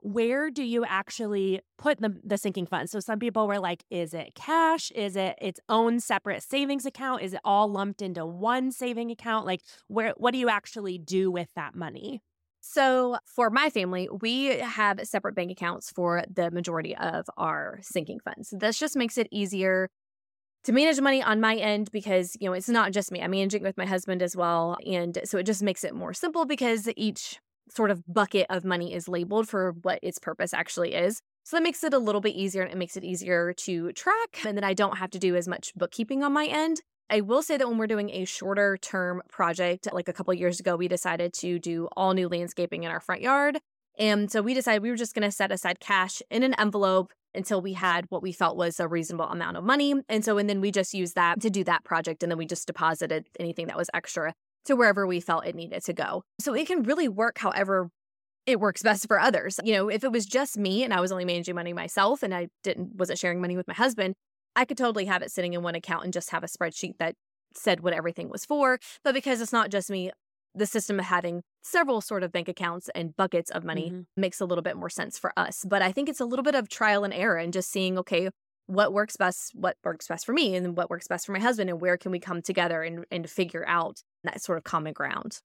where 0.00 0.50
do 0.50 0.62
you 0.62 0.84
actually 0.84 1.60
put 1.78 1.98
the, 1.98 2.14
the 2.22 2.36
sinking 2.36 2.66
fund? 2.66 2.90
So 2.90 3.00
some 3.00 3.18
people 3.18 3.48
were 3.48 3.58
like, 3.58 3.84
is 3.90 4.12
it 4.12 4.34
cash? 4.34 4.90
Is 4.94 5.16
it 5.16 5.36
its 5.40 5.58
own 5.70 5.98
separate 5.98 6.42
savings 6.42 6.84
account? 6.84 7.22
Is 7.22 7.32
it 7.32 7.40
all 7.42 7.68
lumped 7.68 8.02
into 8.02 8.26
one 8.26 8.70
saving 8.70 9.10
account? 9.10 9.46
Like 9.46 9.62
where 9.88 10.12
what 10.18 10.32
do 10.32 10.38
you 10.38 10.50
actually 10.50 10.98
do 10.98 11.30
with 11.30 11.48
that 11.56 11.74
money? 11.74 12.20
So, 12.66 13.18
for 13.26 13.50
my 13.50 13.68
family, 13.68 14.08
we 14.22 14.46
have 14.58 14.98
separate 15.06 15.34
bank 15.34 15.50
accounts 15.50 15.90
for 15.90 16.24
the 16.32 16.50
majority 16.50 16.96
of 16.96 17.26
our 17.36 17.78
sinking 17.82 18.20
funds. 18.20 18.54
This 18.56 18.78
just 18.78 18.96
makes 18.96 19.18
it 19.18 19.28
easier 19.30 19.90
to 20.64 20.72
manage 20.72 20.98
money 20.98 21.22
on 21.22 21.42
my 21.42 21.56
end 21.56 21.90
because, 21.92 22.36
you 22.40 22.48
know, 22.48 22.54
it's 22.54 22.70
not 22.70 22.92
just 22.92 23.12
me. 23.12 23.20
I'm 23.20 23.32
managing 23.32 23.62
with 23.62 23.76
my 23.76 23.84
husband 23.84 24.22
as 24.22 24.34
well. 24.34 24.78
And 24.86 25.18
so 25.24 25.36
it 25.36 25.44
just 25.44 25.62
makes 25.62 25.84
it 25.84 25.94
more 25.94 26.14
simple 26.14 26.46
because 26.46 26.88
each 26.96 27.38
sort 27.68 27.90
of 27.90 28.02
bucket 28.06 28.46
of 28.50 28.64
money 28.64 28.94
is 28.94 29.08
labeled 29.08 29.48
for 29.48 29.72
what 29.82 29.98
its 30.02 30.18
purpose 30.18 30.52
actually 30.54 30.94
is. 30.94 31.20
So 31.44 31.56
that 31.56 31.62
makes 31.62 31.84
it 31.84 31.92
a 31.92 31.98
little 31.98 32.20
bit 32.20 32.34
easier 32.34 32.62
and 32.62 32.72
it 32.72 32.78
makes 32.78 32.96
it 32.96 33.04
easier 33.04 33.52
to 33.52 33.92
track. 33.92 34.40
And 34.46 34.56
then 34.56 34.64
I 34.64 34.72
don't 34.72 34.98
have 34.98 35.10
to 35.10 35.18
do 35.18 35.36
as 35.36 35.46
much 35.46 35.74
bookkeeping 35.74 36.22
on 36.22 36.32
my 36.32 36.46
end. 36.46 36.80
I 37.10 37.20
will 37.20 37.42
say 37.42 37.58
that 37.58 37.68
when 37.68 37.76
we're 37.76 37.86
doing 37.86 38.10
a 38.10 38.24
shorter 38.24 38.78
term 38.78 39.22
project, 39.28 39.88
like 39.92 40.08
a 40.08 40.12
couple 40.12 40.32
years 40.32 40.58
ago, 40.58 40.74
we 40.74 40.88
decided 40.88 41.34
to 41.34 41.58
do 41.58 41.88
all 41.96 42.14
new 42.14 42.28
landscaping 42.28 42.84
in 42.84 42.90
our 42.90 43.00
front 43.00 43.20
yard. 43.20 43.58
And 43.98 44.30
so 44.30 44.40
we 44.40 44.54
decided 44.54 44.82
we 44.82 44.90
were 44.90 44.96
just 44.96 45.14
going 45.14 45.28
to 45.28 45.30
set 45.30 45.52
aside 45.52 45.80
cash 45.80 46.22
in 46.30 46.42
an 46.42 46.54
envelope 46.58 47.12
until 47.34 47.60
we 47.60 47.74
had 47.74 48.06
what 48.08 48.22
we 48.22 48.32
felt 48.32 48.56
was 48.56 48.80
a 48.80 48.88
reasonable 48.88 49.26
amount 49.26 49.56
of 49.56 49.64
money. 49.64 49.94
And 50.08 50.24
so, 50.24 50.38
and 50.38 50.48
then 50.48 50.60
we 50.60 50.70
just 50.70 50.94
used 50.94 51.14
that 51.14 51.40
to 51.42 51.50
do 51.50 51.62
that 51.64 51.84
project. 51.84 52.22
And 52.22 52.30
then 52.30 52.38
we 52.38 52.46
just 52.46 52.66
deposited 52.66 53.26
anything 53.38 53.66
that 53.66 53.76
was 53.76 53.90
extra 53.92 54.34
to 54.66 54.74
wherever 54.76 55.06
we 55.06 55.20
felt 55.20 55.46
it 55.46 55.54
needed 55.54 55.84
to 55.84 55.92
go. 55.92 56.22
So 56.40 56.54
it 56.54 56.66
can 56.66 56.82
really 56.82 57.08
work 57.08 57.38
however 57.38 57.90
it 58.46 58.60
works 58.60 58.82
best 58.82 59.06
for 59.06 59.18
others. 59.18 59.58
You 59.64 59.72
know, 59.74 59.88
if 59.88 60.04
it 60.04 60.12
was 60.12 60.26
just 60.26 60.58
me 60.58 60.84
and 60.84 60.92
I 60.92 61.00
was 61.00 61.10
only 61.10 61.24
managing 61.24 61.54
money 61.54 61.72
myself 61.72 62.22
and 62.22 62.34
I 62.34 62.48
didn't 62.62 62.96
wasn't 62.96 63.18
sharing 63.18 63.40
money 63.40 63.56
with 63.56 63.66
my 63.66 63.74
husband, 63.74 64.14
I 64.56 64.64
could 64.64 64.76
totally 64.76 65.06
have 65.06 65.22
it 65.22 65.30
sitting 65.30 65.54
in 65.54 65.62
one 65.62 65.74
account 65.74 66.04
and 66.04 66.12
just 66.12 66.30
have 66.30 66.44
a 66.44 66.46
spreadsheet 66.46 66.98
that 66.98 67.14
said 67.56 67.80
what 67.80 67.94
everything 67.94 68.28
was 68.28 68.44
for. 68.44 68.78
But 69.02 69.14
because 69.14 69.40
it's 69.40 69.52
not 69.52 69.70
just 69.70 69.90
me, 69.90 70.10
the 70.54 70.66
system 70.66 71.00
of 71.00 71.06
having 71.06 71.42
several 71.62 72.00
sort 72.00 72.22
of 72.22 72.30
bank 72.30 72.48
accounts 72.48 72.88
and 72.94 73.16
buckets 73.16 73.50
of 73.50 73.64
money 73.64 73.90
mm-hmm. 73.90 74.02
makes 74.16 74.40
a 74.40 74.44
little 74.44 74.62
bit 74.62 74.76
more 74.76 74.90
sense 74.90 75.18
for 75.18 75.32
us. 75.36 75.64
But 75.66 75.82
I 75.82 75.90
think 75.90 76.08
it's 76.08 76.20
a 76.20 76.24
little 76.24 76.44
bit 76.44 76.54
of 76.54 76.68
trial 76.68 77.04
and 77.04 77.12
error 77.12 77.36
and 77.36 77.52
just 77.52 77.70
seeing, 77.70 77.98
okay, 77.98 78.30
what 78.66 78.92
works 78.92 79.16
best 79.16 79.52
what 79.54 79.76
works 79.84 80.08
best 80.08 80.24
for 80.24 80.32
me 80.32 80.56
and 80.56 80.76
what 80.76 80.90
works 80.90 81.06
best 81.06 81.26
for 81.26 81.32
my 81.32 81.40
husband 81.40 81.68
and 81.68 81.80
where 81.80 81.96
can 81.96 82.10
we 82.10 82.18
come 82.18 82.40
together 82.40 82.82
and, 82.82 83.04
and 83.10 83.28
figure 83.28 83.64
out 83.66 84.02
that 84.22 84.40
sort 84.40 84.58
of 84.58 84.64
common 84.64 84.92
ground 84.92 85.40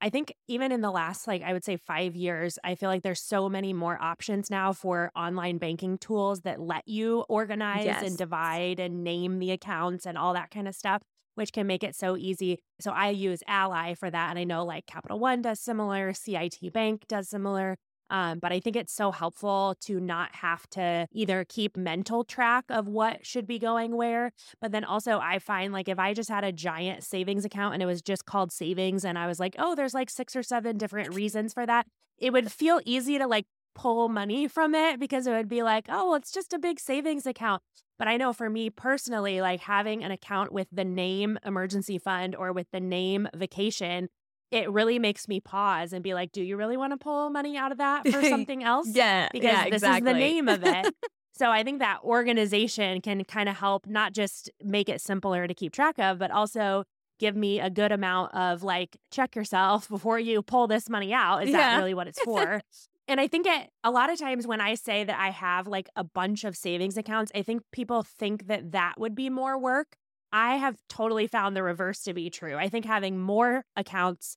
I 0.00 0.10
think 0.10 0.34
even 0.46 0.72
in 0.72 0.80
the 0.80 0.90
last, 0.90 1.26
like, 1.26 1.42
I 1.42 1.52
would 1.52 1.64
say 1.64 1.76
five 1.76 2.14
years, 2.14 2.58
I 2.62 2.74
feel 2.74 2.88
like 2.88 3.02
there's 3.02 3.22
so 3.22 3.48
many 3.48 3.72
more 3.72 4.00
options 4.00 4.50
now 4.50 4.72
for 4.72 5.10
online 5.16 5.58
banking 5.58 5.98
tools 5.98 6.42
that 6.42 6.60
let 6.60 6.86
you 6.86 7.20
organize 7.28 7.86
yes. 7.86 8.02
and 8.02 8.16
divide 8.16 8.78
and 8.78 9.02
name 9.02 9.38
the 9.38 9.52
accounts 9.52 10.06
and 10.06 10.18
all 10.18 10.34
that 10.34 10.50
kind 10.50 10.68
of 10.68 10.74
stuff, 10.74 11.02
which 11.34 11.52
can 11.52 11.66
make 11.66 11.82
it 11.82 11.96
so 11.96 12.16
easy. 12.16 12.58
So 12.80 12.90
I 12.90 13.10
use 13.10 13.42
Ally 13.46 13.94
for 13.94 14.10
that. 14.10 14.30
And 14.30 14.38
I 14.38 14.44
know 14.44 14.64
like 14.64 14.86
Capital 14.86 15.18
One 15.18 15.42
does 15.42 15.60
similar, 15.60 16.12
CIT 16.12 16.72
Bank 16.72 17.06
does 17.08 17.28
similar. 17.28 17.76
Um, 18.10 18.38
but 18.38 18.52
I 18.52 18.60
think 18.60 18.76
it's 18.76 18.92
so 18.92 19.10
helpful 19.10 19.76
to 19.82 19.98
not 19.98 20.34
have 20.36 20.68
to 20.70 21.08
either 21.12 21.44
keep 21.48 21.76
mental 21.76 22.24
track 22.24 22.64
of 22.68 22.86
what 22.86 23.26
should 23.26 23.46
be 23.46 23.58
going 23.58 23.96
where, 23.96 24.32
but 24.60 24.72
then 24.72 24.84
also 24.84 25.18
I 25.18 25.38
find 25.38 25.72
like 25.72 25.88
if 25.88 25.98
I 25.98 26.14
just 26.14 26.30
had 26.30 26.44
a 26.44 26.52
giant 26.52 27.02
savings 27.02 27.44
account 27.44 27.74
and 27.74 27.82
it 27.82 27.86
was 27.86 28.02
just 28.02 28.24
called 28.24 28.52
savings 28.52 29.04
and 29.04 29.18
I 29.18 29.26
was 29.26 29.40
like, 29.40 29.56
oh, 29.58 29.74
there's 29.74 29.94
like 29.94 30.10
six 30.10 30.36
or 30.36 30.42
seven 30.42 30.78
different 30.78 31.14
reasons 31.14 31.52
for 31.52 31.66
that, 31.66 31.86
it 32.18 32.32
would 32.32 32.52
feel 32.52 32.80
easy 32.84 33.18
to 33.18 33.26
like 33.26 33.46
pull 33.74 34.08
money 34.08 34.48
from 34.48 34.74
it 34.74 34.98
because 34.98 35.26
it 35.26 35.32
would 35.32 35.48
be 35.48 35.62
like, 35.62 35.86
oh, 35.88 36.06
well, 36.08 36.14
it's 36.14 36.32
just 36.32 36.52
a 36.52 36.58
big 36.58 36.80
savings 36.80 37.26
account. 37.26 37.62
But 37.98 38.08
I 38.08 38.16
know 38.16 38.32
for 38.32 38.50
me 38.50 38.70
personally, 38.70 39.40
like 39.40 39.60
having 39.60 40.02
an 40.02 40.10
account 40.10 40.52
with 40.52 40.68
the 40.72 40.84
name 40.84 41.38
emergency 41.44 41.98
fund 41.98 42.34
or 42.34 42.52
with 42.52 42.66
the 42.72 42.80
name 42.80 43.28
vacation 43.34 44.08
it 44.50 44.70
really 44.70 44.98
makes 44.98 45.28
me 45.28 45.40
pause 45.40 45.92
and 45.92 46.02
be 46.02 46.14
like, 46.14 46.32
do 46.32 46.42
you 46.42 46.56
really 46.56 46.76
want 46.76 46.92
to 46.92 46.96
pull 46.96 47.30
money 47.30 47.56
out 47.56 47.72
of 47.72 47.78
that 47.78 48.06
for 48.08 48.22
something 48.28 48.62
else? 48.62 48.88
yeah. 48.90 49.28
Because 49.32 49.52
yeah, 49.52 49.64
this 49.64 49.74
exactly. 49.74 50.10
is 50.10 50.14
the 50.14 50.18
name 50.18 50.48
of 50.48 50.64
it. 50.64 50.94
so 51.32 51.50
I 51.50 51.62
think 51.62 51.80
that 51.80 52.00
organization 52.04 53.00
can 53.00 53.24
kind 53.24 53.48
of 53.48 53.56
help 53.56 53.86
not 53.86 54.12
just 54.12 54.50
make 54.62 54.88
it 54.88 55.00
simpler 55.00 55.46
to 55.46 55.54
keep 55.54 55.72
track 55.72 55.98
of, 55.98 56.18
but 56.18 56.30
also 56.30 56.84
give 57.18 57.34
me 57.34 57.60
a 57.60 57.70
good 57.70 57.92
amount 57.92 58.34
of 58.34 58.62
like, 58.62 58.96
check 59.10 59.34
yourself 59.34 59.88
before 59.90 60.18
you 60.18 60.42
pull 60.42 60.66
this 60.66 60.88
money 60.88 61.12
out. 61.12 61.42
Is 61.44 61.50
yeah. 61.50 61.56
that 61.56 61.78
really 61.78 61.94
what 61.94 62.06
it's 62.06 62.20
for? 62.22 62.60
and 63.08 63.20
I 63.20 63.28
think 63.28 63.46
it, 63.46 63.70
a 63.84 63.90
lot 63.90 64.10
of 64.10 64.18
times 64.18 64.46
when 64.46 64.60
I 64.60 64.74
say 64.74 65.04
that 65.04 65.18
I 65.18 65.30
have 65.30 65.66
like 65.66 65.88
a 65.96 66.04
bunch 66.04 66.44
of 66.44 66.56
savings 66.56 66.96
accounts, 66.96 67.32
I 67.34 67.42
think 67.42 67.62
people 67.72 68.02
think 68.02 68.46
that 68.48 68.72
that 68.72 68.94
would 68.98 69.14
be 69.14 69.30
more 69.30 69.58
work. 69.58 69.96
I 70.38 70.56
have 70.56 70.76
totally 70.90 71.26
found 71.28 71.56
the 71.56 71.62
reverse 71.62 72.02
to 72.02 72.12
be 72.12 72.28
true. 72.28 72.56
I 72.56 72.68
think 72.68 72.84
having 72.84 73.18
more 73.18 73.64
accounts 73.74 74.36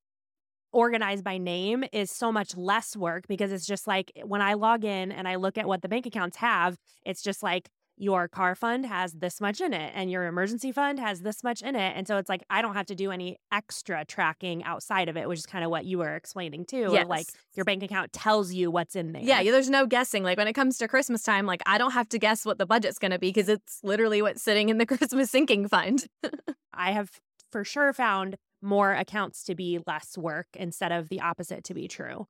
organized 0.72 1.26
by 1.26 1.38
name 1.38 1.84
is 1.92 2.10
so 2.10 2.32
much 2.32 2.56
less 2.56 2.96
work 2.96 3.28
because 3.28 3.52
it's 3.52 3.66
just 3.66 3.86
like 3.86 4.14
when 4.24 4.42
I 4.42 4.54
log 4.54 4.86
in 4.86 5.12
and 5.12 5.28
I 5.28 5.36
look 5.36 5.58
at 5.58 5.68
what 5.68 5.82
the 5.82 5.90
bank 5.90 6.06
accounts 6.06 6.38
have, 6.38 6.78
it's 7.06 7.22
just 7.22 7.44
like 7.44 7.68
your 8.00 8.30
car 8.30 8.56
fund 8.56 8.86
has 8.86 9.12
this 9.12 9.42
much 9.42 9.60
in 9.60 9.74
it 9.74 9.92
and 9.94 10.10
your 10.10 10.26
emergency 10.26 10.72
fund 10.72 11.00
has 11.00 11.20
this 11.20 11.44
much 11.44 11.62
in 11.62 11.76
it. 11.76 11.94
And 11.98 12.08
so 12.08 12.18
it's 12.18 12.30
like 12.30 12.44
I 12.50 12.62
don't 12.62 12.74
have 12.74 12.86
to 12.88 12.96
do 12.96 13.12
any 13.12 13.38
extra 13.52 14.06
tracking 14.06 14.64
outside 14.64 15.10
of 15.10 15.18
it, 15.18 15.28
which 15.28 15.40
is 15.40 15.46
kind 15.46 15.66
of 15.66 15.70
what 15.70 15.84
you 15.84 15.98
were 15.98 16.16
explaining 16.16 16.66
too. 16.66 16.90
Yes. 16.94 17.08
Like 17.08 17.28
your 17.56 17.66
bank 17.66 17.84
account 17.84 18.14
tells 18.14 18.54
you 18.54 18.72
what's 18.72 18.96
in 18.96 19.12
there. 19.12 19.22
Yeah, 19.22 19.44
there's 19.44 19.70
no 19.70 19.86
guessing. 19.86 20.24
Like 20.24 20.38
when 20.38 20.48
it 20.48 20.54
comes 20.54 20.78
to 20.78 20.88
Christmas 20.88 21.24
time, 21.24 21.46
like 21.46 21.62
I 21.66 21.78
don't 21.78 21.92
have 21.92 22.08
to 22.10 22.20
guess 22.20 22.46
what 22.46 22.58
the 22.58 22.66
budget's 22.66 23.00
going 23.00 23.12
to 23.12 23.20
be 23.20 23.30
because 23.30 23.50
it's 23.50 23.82
literally 23.84 24.22
what's 24.22 24.42
sitting 24.42 24.70
in 24.70 24.78
the 24.78 24.86
Christmas 24.98 25.30
sinking 25.30 25.68
fund. 25.68 26.08
I 26.74 26.92
have 26.94 27.12
for 27.52 27.66
sure 27.66 27.92
found 27.92 28.38
more 28.62 28.94
accounts 28.94 29.44
to 29.44 29.56
be 29.56 29.80
less 29.86 30.18
work 30.18 30.48
instead 30.54 30.94
of 30.94 31.10
the 31.10 31.20
opposite 31.20 31.66
to 31.66 31.74
be 31.74 31.90
true. 31.90 32.28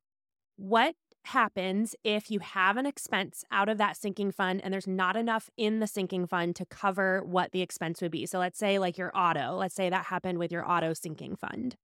What 0.56 0.96
happens 1.24 1.94
if 2.04 2.30
you 2.30 2.40
have 2.40 2.76
an 2.76 2.86
expense 2.86 3.44
out 3.50 3.68
of 3.68 3.78
that 3.78 3.96
sinking 3.96 4.32
fund 4.32 4.60
and 4.62 4.72
there's 4.72 4.86
not 4.86 5.16
enough 5.16 5.50
in 5.56 5.80
the 5.80 5.86
sinking 5.86 6.26
fund 6.26 6.56
to 6.56 6.66
cover 6.66 7.22
what 7.24 7.52
the 7.52 7.62
expense 7.62 8.00
would 8.02 8.10
be? 8.12 8.26
So 8.26 8.38
let's 8.38 8.58
say, 8.58 8.78
like 8.78 8.98
your 8.98 9.10
auto, 9.16 9.54
let's 9.56 9.74
say 9.74 9.90
that 9.90 10.06
happened 10.06 10.38
with 10.38 10.52
your 10.52 10.68
auto 10.68 10.92
sinking 10.94 11.36
fund. 11.36 11.76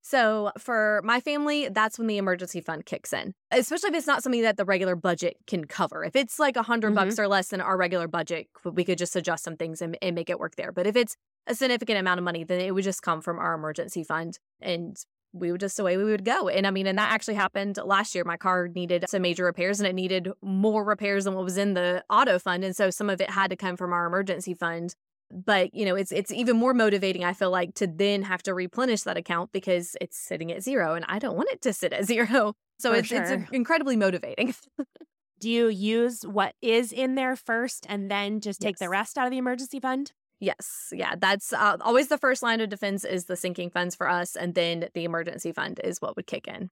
So 0.00 0.52
for 0.56 1.02
my 1.04 1.20
family, 1.20 1.68
that's 1.68 1.98
when 1.98 2.06
the 2.06 2.16
emergency 2.18 2.60
fund 2.60 2.86
kicks 2.86 3.12
in, 3.12 3.34
especially 3.50 3.90
if 3.90 3.96
it's 3.96 4.06
not 4.06 4.22
something 4.22 4.42
that 4.42 4.56
the 4.56 4.64
regular 4.64 4.96
budget 4.96 5.36
can 5.46 5.66
cover. 5.66 6.04
If 6.04 6.16
it's 6.16 6.38
like 6.38 6.56
a 6.56 6.62
100 6.62 6.94
Mhm. 6.94 6.94
bucks 6.94 7.18
or 7.18 7.28
less 7.28 7.48
than 7.48 7.60
our 7.60 7.76
regular 7.76 8.08
budget, 8.08 8.46
we 8.64 8.84
could 8.84 8.96
just 8.96 9.16
adjust 9.16 9.44
some 9.44 9.56
things 9.56 9.82
and, 9.82 9.98
and 10.00 10.14
make 10.14 10.30
it 10.30 10.38
work 10.38 10.56
there. 10.56 10.72
But 10.72 10.86
if 10.86 10.96
it's 10.96 11.16
a 11.46 11.54
significant 11.54 11.98
amount 11.98 12.18
of 12.18 12.24
money, 12.24 12.44
then 12.44 12.60
it 12.60 12.74
would 12.74 12.84
just 12.84 13.02
come 13.02 13.20
from 13.20 13.38
our 13.38 13.54
emergency 13.54 14.04
fund 14.04 14.38
and 14.60 14.96
we 15.32 15.52
would 15.52 15.60
just 15.60 15.76
the 15.76 15.84
way 15.84 15.96
we 15.96 16.04
would 16.04 16.24
go. 16.24 16.48
And 16.48 16.66
I 16.66 16.70
mean, 16.70 16.86
and 16.86 16.98
that 16.98 17.12
actually 17.12 17.34
happened 17.34 17.78
last 17.84 18.14
year. 18.14 18.24
My 18.24 18.36
car 18.36 18.68
needed 18.68 19.04
some 19.08 19.22
major 19.22 19.44
repairs 19.44 19.80
and 19.80 19.86
it 19.86 19.94
needed 19.94 20.30
more 20.42 20.84
repairs 20.84 21.24
than 21.24 21.34
what 21.34 21.44
was 21.44 21.58
in 21.58 21.74
the 21.74 22.04
auto 22.10 22.38
fund. 22.38 22.64
And 22.64 22.74
so 22.74 22.90
some 22.90 23.10
of 23.10 23.20
it 23.20 23.30
had 23.30 23.50
to 23.50 23.56
come 23.56 23.76
from 23.76 23.92
our 23.92 24.06
emergency 24.06 24.54
fund. 24.54 24.94
But 25.30 25.74
you 25.74 25.84
know, 25.84 25.94
it's 25.94 26.10
it's 26.10 26.32
even 26.32 26.56
more 26.56 26.72
motivating, 26.72 27.22
I 27.22 27.34
feel 27.34 27.50
like, 27.50 27.74
to 27.74 27.86
then 27.86 28.22
have 28.22 28.42
to 28.44 28.54
replenish 28.54 29.02
that 29.02 29.18
account 29.18 29.52
because 29.52 29.94
it's 30.00 30.16
sitting 30.16 30.50
at 30.50 30.62
zero 30.62 30.94
and 30.94 31.04
I 31.06 31.18
don't 31.18 31.36
want 31.36 31.50
it 31.50 31.60
to 31.62 31.72
sit 31.72 31.92
at 31.92 32.04
zero. 32.06 32.54
So 32.78 32.92
For 32.92 32.98
it's 32.98 33.12
it's 33.12 33.50
incredibly 33.52 33.96
motivating. 33.96 34.54
Do 35.40 35.48
you 35.48 35.68
use 35.68 36.22
what 36.22 36.54
is 36.60 36.92
in 36.92 37.14
there 37.14 37.36
first 37.36 37.86
and 37.88 38.10
then 38.10 38.40
just 38.40 38.60
take 38.60 38.78
the 38.78 38.88
rest 38.88 39.16
out 39.16 39.26
of 39.26 39.30
the 39.30 39.38
emergency 39.38 39.78
fund? 39.78 40.12
Yes. 40.40 40.92
Yeah. 40.92 41.14
That's 41.18 41.52
uh, 41.52 41.78
always 41.80 42.08
the 42.08 42.18
first 42.18 42.42
line 42.42 42.60
of 42.60 42.68
defense 42.68 43.04
is 43.04 43.24
the 43.24 43.36
sinking 43.36 43.70
funds 43.70 43.96
for 43.96 44.08
us. 44.08 44.36
And 44.36 44.54
then 44.54 44.88
the 44.94 45.04
emergency 45.04 45.52
fund 45.52 45.80
is 45.82 46.00
what 46.00 46.16
would 46.16 46.26
kick 46.26 46.46
in. 46.46 46.70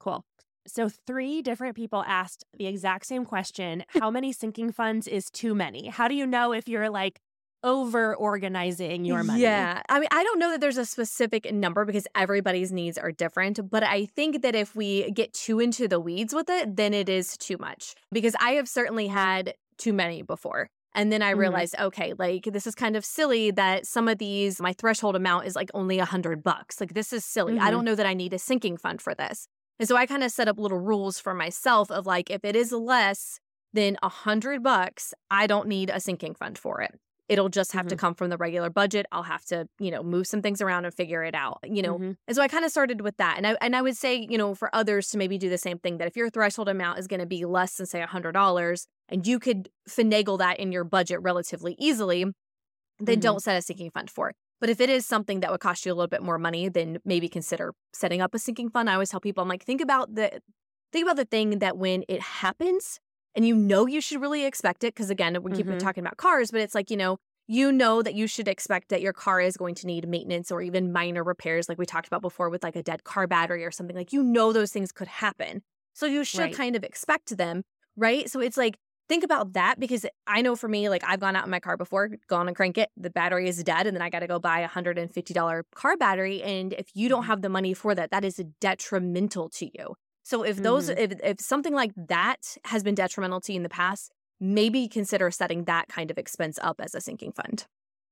Cool. 0.00 0.24
So, 0.66 0.88
three 0.88 1.42
different 1.42 1.74
people 1.74 2.04
asked 2.06 2.44
the 2.56 2.66
exact 2.66 3.06
same 3.06 3.24
question 3.24 3.84
How 3.88 4.10
many 4.10 4.32
sinking 4.32 4.72
funds 4.72 5.08
is 5.08 5.30
too 5.30 5.54
many? 5.54 5.88
How 5.88 6.06
do 6.08 6.14
you 6.14 6.26
know 6.26 6.52
if 6.52 6.68
you're 6.68 6.90
like 6.90 7.20
over 7.64 8.14
organizing 8.14 9.04
your 9.04 9.24
money? 9.24 9.42
Yeah. 9.42 9.82
I 9.88 9.98
mean, 9.98 10.08
I 10.12 10.22
don't 10.22 10.38
know 10.38 10.50
that 10.50 10.60
there's 10.60 10.78
a 10.78 10.86
specific 10.86 11.52
number 11.52 11.84
because 11.84 12.06
everybody's 12.14 12.72
needs 12.72 12.98
are 12.98 13.12
different. 13.12 13.70
But 13.70 13.82
I 13.82 14.06
think 14.06 14.42
that 14.42 14.54
if 14.54 14.74
we 14.76 15.10
get 15.10 15.32
too 15.32 15.60
into 15.60 15.88
the 15.88 16.00
weeds 16.00 16.34
with 16.34 16.48
it, 16.48 16.76
then 16.76 16.94
it 16.94 17.08
is 17.08 17.36
too 17.36 17.56
much. 17.58 17.94
Because 18.12 18.34
I 18.40 18.52
have 18.52 18.68
certainly 18.68 19.08
had 19.08 19.54
too 19.78 19.92
many 19.92 20.22
before. 20.22 20.68
And 20.94 21.10
then 21.10 21.22
I 21.22 21.30
Mhm. 21.34 21.38
realized, 21.38 21.74
okay, 21.78 22.12
like 22.18 22.44
this 22.44 22.66
is 22.66 22.74
kind 22.74 22.96
of 22.96 23.04
silly 23.04 23.50
that 23.52 23.86
some 23.86 24.08
of 24.08 24.18
these, 24.18 24.60
my 24.60 24.72
threshold 24.74 25.16
amount 25.16 25.46
is 25.46 25.56
like 25.56 25.70
only 25.74 25.98
a 25.98 26.04
hundred 26.04 26.42
bucks. 26.42 26.80
Like 26.80 26.94
this 26.94 27.12
is 27.12 27.24
silly. 27.24 27.58
I 27.58 27.70
Mhm. 27.70 27.70
don't 27.70 27.84
know 27.84 27.94
that 27.94 28.06
I 28.06 28.14
need 28.14 28.34
a 28.34 28.38
sinking 28.38 28.76
fund 28.76 29.00
for 29.00 29.14
this. 29.14 29.48
And 29.78 29.88
so 29.88 29.96
I 29.96 30.06
kind 30.06 30.22
of 30.22 30.30
set 30.30 30.48
up 30.48 30.58
little 30.58 30.78
rules 30.78 31.18
for 31.18 31.34
myself 31.34 31.90
of 31.90 32.06
like, 32.06 32.30
if 32.30 32.44
it 32.44 32.54
is 32.56 32.72
less 32.72 33.40
than 33.72 33.96
a 34.02 34.08
hundred 34.10 34.62
bucks, 34.62 35.14
I 35.30 35.46
don't 35.46 35.66
need 35.66 35.88
a 35.90 35.98
sinking 36.00 36.34
fund 36.34 36.58
for 36.58 36.82
it. 36.82 37.00
It'll 37.32 37.48
just 37.48 37.72
have 37.72 37.86
to 37.88 37.96
Mhm. 37.96 37.98
come 37.98 38.14
from 38.14 38.30
the 38.30 38.36
regular 38.36 38.70
budget. 38.70 39.06
I'll 39.12 39.22
have 39.22 39.44
to, 39.46 39.66
you 39.78 39.90
know, 39.90 40.02
move 40.02 40.26
some 40.26 40.42
things 40.42 40.60
around 40.60 40.84
and 40.84 40.94
figure 40.94 41.24
it 41.24 41.34
out. 41.34 41.58
You 41.64 41.82
know, 41.82 41.98
Mhm. 41.98 42.16
and 42.28 42.36
so 42.36 42.42
I 42.42 42.48
kind 42.48 42.64
of 42.64 42.70
started 42.70 43.00
with 43.00 43.16
that. 43.18 43.36
And 43.38 43.46
I 43.46 43.56
and 43.62 43.74
I 43.76 43.82
would 43.82 43.96
say, 43.96 44.14
you 44.30 44.38
know, 44.38 44.54
for 44.54 44.68
others 44.74 45.08
to 45.10 45.18
maybe 45.18 45.38
do 45.38 45.48
the 45.48 45.58
same 45.58 45.78
thing 45.78 45.98
that 45.98 46.08
if 46.08 46.16
your 46.16 46.30
threshold 46.30 46.68
amount 46.68 46.98
is 46.98 47.06
going 47.08 47.20
to 47.20 47.26
be 47.26 47.44
less 47.46 47.76
than 47.76 47.86
say 47.86 48.02
$100 48.02 48.86
and 49.08 49.26
you 49.26 49.38
could 49.38 49.70
finagle 49.88 50.38
that 50.38 50.58
in 50.60 50.72
your 50.72 50.84
budget 50.84 51.20
relatively 51.22 51.74
easily, 51.78 52.26
then 53.00 53.18
Mhm. 53.18 53.20
don't 53.20 53.40
set 53.42 53.56
a 53.56 53.62
sinking 53.62 53.90
fund 53.90 54.10
for 54.10 54.30
it. 54.30 54.36
But 54.60 54.70
if 54.70 54.80
it 54.80 54.90
is 54.90 55.06
something 55.06 55.40
that 55.40 55.50
would 55.50 55.60
cost 55.60 55.86
you 55.86 55.92
a 55.92 55.96
little 55.96 56.08
bit 56.08 56.22
more 56.22 56.38
money, 56.38 56.68
then 56.68 56.98
maybe 57.04 57.28
consider 57.28 57.74
setting 57.94 58.20
up 58.20 58.34
a 58.34 58.38
sinking 58.38 58.70
fund. 58.70 58.90
I 58.90 58.94
always 58.94 59.10
tell 59.10 59.20
people 59.20 59.42
I'm 59.42 59.48
like 59.48 59.64
think 59.64 59.80
about 59.80 60.14
the 60.14 60.40
think 60.92 61.04
about 61.04 61.16
the 61.16 61.24
thing 61.24 61.58
that 61.60 61.78
when 61.78 62.04
it 62.08 62.20
happens 62.20 63.00
and 63.34 63.46
you 63.46 63.54
know 63.54 63.86
you 63.86 64.00
should 64.00 64.20
really 64.20 64.44
expect 64.44 64.84
it 64.84 64.94
because 64.94 65.10
again, 65.10 65.42
we 65.42 65.52
keep 65.52 65.66
Mhm. 65.66 65.78
talking 65.78 66.02
about 66.04 66.16
cars, 66.16 66.50
but 66.50 66.60
it's 66.60 66.74
like, 66.74 66.90
you 66.90 66.96
know, 66.96 67.18
you 67.48 67.72
know 67.72 68.02
that 68.02 68.14
you 68.14 68.26
should 68.26 68.48
expect 68.48 68.88
that 68.88 69.00
your 69.02 69.12
car 69.12 69.40
is 69.40 69.56
going 69.56 69.74
to 69.76 69.86
need 69.86 70.08
maintenance 70.08 70.50
or 70.50 70.62
even 70.62 70.92
minor 70.92 71.24
repairs 71.24 71.68
like 71.68 71.76
we 71.78 71.84
talked 71.84 72.06
about 72.06 72.22
before 72.22 72.48
with 72.50 72.62
like 72.62 72.76
a 72.76 72.82
dead 72.82 73.04
car 73.04 73.26
battery 73.26 73.64
or 73.64 73.70
something 73.70 73.96
like 73.96 74.12
you 74.12 74.22
know 74.22 74.52
those 74.52 74.72
things 74.72 74.92
could 74.92 75.08
happen 75.08 75.60
so 75.92 76.06
you 76.06 76.22
should 76.24 76.50
Right. 76.50 76.52
kind 76.52 76.76
of 76.76 76.84
expect 76.84 77.36
them 77.36 77.62
right 77.96 78.30
so 78.30 78.40
it's 78.40 78.56
like 78.56 78.78
think 79.08 79.24
about 79.24 79.52
that 79.54 79.78
because 79.80 80.06
i 80.28 80.40
know 80.40 80.54
for 80.54 80.68
me 80.68 80.88
like 80.88 81.02
i've 81.04 81.18
gone 81.20 81.34
out 81.36 81.44
in 81.44 81.50
my 81.50 81.60
car 81.60 81.76
before 81.76 82.10
gone 82.28 82.46
and 82.46 82.56
crank 82.56 82.78
it 82.78 82.90
the 82.96 83.10
battery 83.10 83.48
is 83.48 83.62
dead 83.64 83.86
and 83.86 83.96
then 83.96 84.02
i 84.02 84.08
got 84.08 84.20
to 84.20 84.26
go 84.28 84.38
buy 84.38 84.58
a 84.60 84.62
$150 84.62 85.64
car 85.74 85.96
battery 85.96 86.42
and 86.42 86.72
if 86.74 86.86
you 86.94 87.08
don't 87.08 87.24
Mhm. 87.24 87.26
have 87.26 87.42
the 87.42 87.48
money 87.48 87.74
for 87.74 87.94
that 87.94 88.10
that 88.12 88.24
is 88.24 88.36
detrimental 88.60 89.48
to 89.50 89.66
you 89.66 89.94
so 90.22 90.42
if 90.42 90.56
those 90.56 90.88
mm-hmm. 90.88 90.98
if, 90.98 91.12
if 91.22 91.40
something 91.40 91.74
like 91.74 91.92
that 91.96 92.56
has 92.64 92.82
been 92.82 92.94
detrimental 92.94 93.40
to 93.40 93.52
you 93.52 93.56
in 93.56 93.62
the 93.62 93.68
past 93.68 94.12
maybe 94.42 94.88
consider 94.88 95.30
setting 95.30 95.64
that 95.64 95.88
kind 95.88 96.10
of 96.10 96.18
expense 96.18 96.58
up 96.62 96.80
as 96.80 96.96
a 96.96 97.00
sinking 97.00 97.30
fund. 97.32 97.64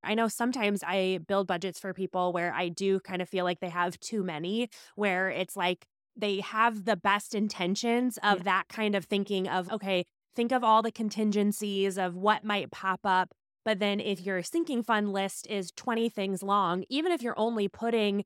I 0.04 0.14
know 0.14 0.28
sometimes 0.28 0.82
I 0.86 1.18
build 1.26 1.48
budgets 1.48 1.80
for 1.80 1.92
people 1.92 2.32
where 2.32 2.54
I 2.54 2.68
do 2.68 3.00
kind 3.00 3.20
of 3.20 3.28
feel 3.28 3.44
like 3.44 3.58
they 3.58 3.68
have 3.68 3.98
too 3.98 4.22
many, 4.22 4.70
where 4.94 5.28
it's 5.28 5.56
like 5.56 5.84
they 6.16 6.40
have 6.40 6.84
the 6.84 6.96
best 6.96 7.34
intentions 7.34 8.16
of 8.22 8.38
Yeah. 8.38 8.44
that 8.44 8.68
kind 8.68 8.94
of 8.94 9.04
thinking 9.06 9.48
of, 9.48 9.70
okay, 9.72 10.06
think 10.36 10.52
of 10.52 10.62
all 10.62 10.82
the 10.82 10.92
contingencies 10.92 11.98
of 11.98 12.14
what 12.14 12.44
might 12.44 12.70
pop 12.70 13.00
up. 13.04 13.32
But 13.64 13.80
then 13.80 13.98
if 14.00 14.20
your 14.20 14.42
sinking 14.42 14.84
fund 14.84 15.12
list 15.12 15.48
is 15.48 15.72
20 15.72 16.08
things 16.08 16.42
long, 16.42 16.84
even 16.88 17.10
if 17.12 17.22
you're 17.22 17.38
only 17.38 17.68
putting 17.68 18.24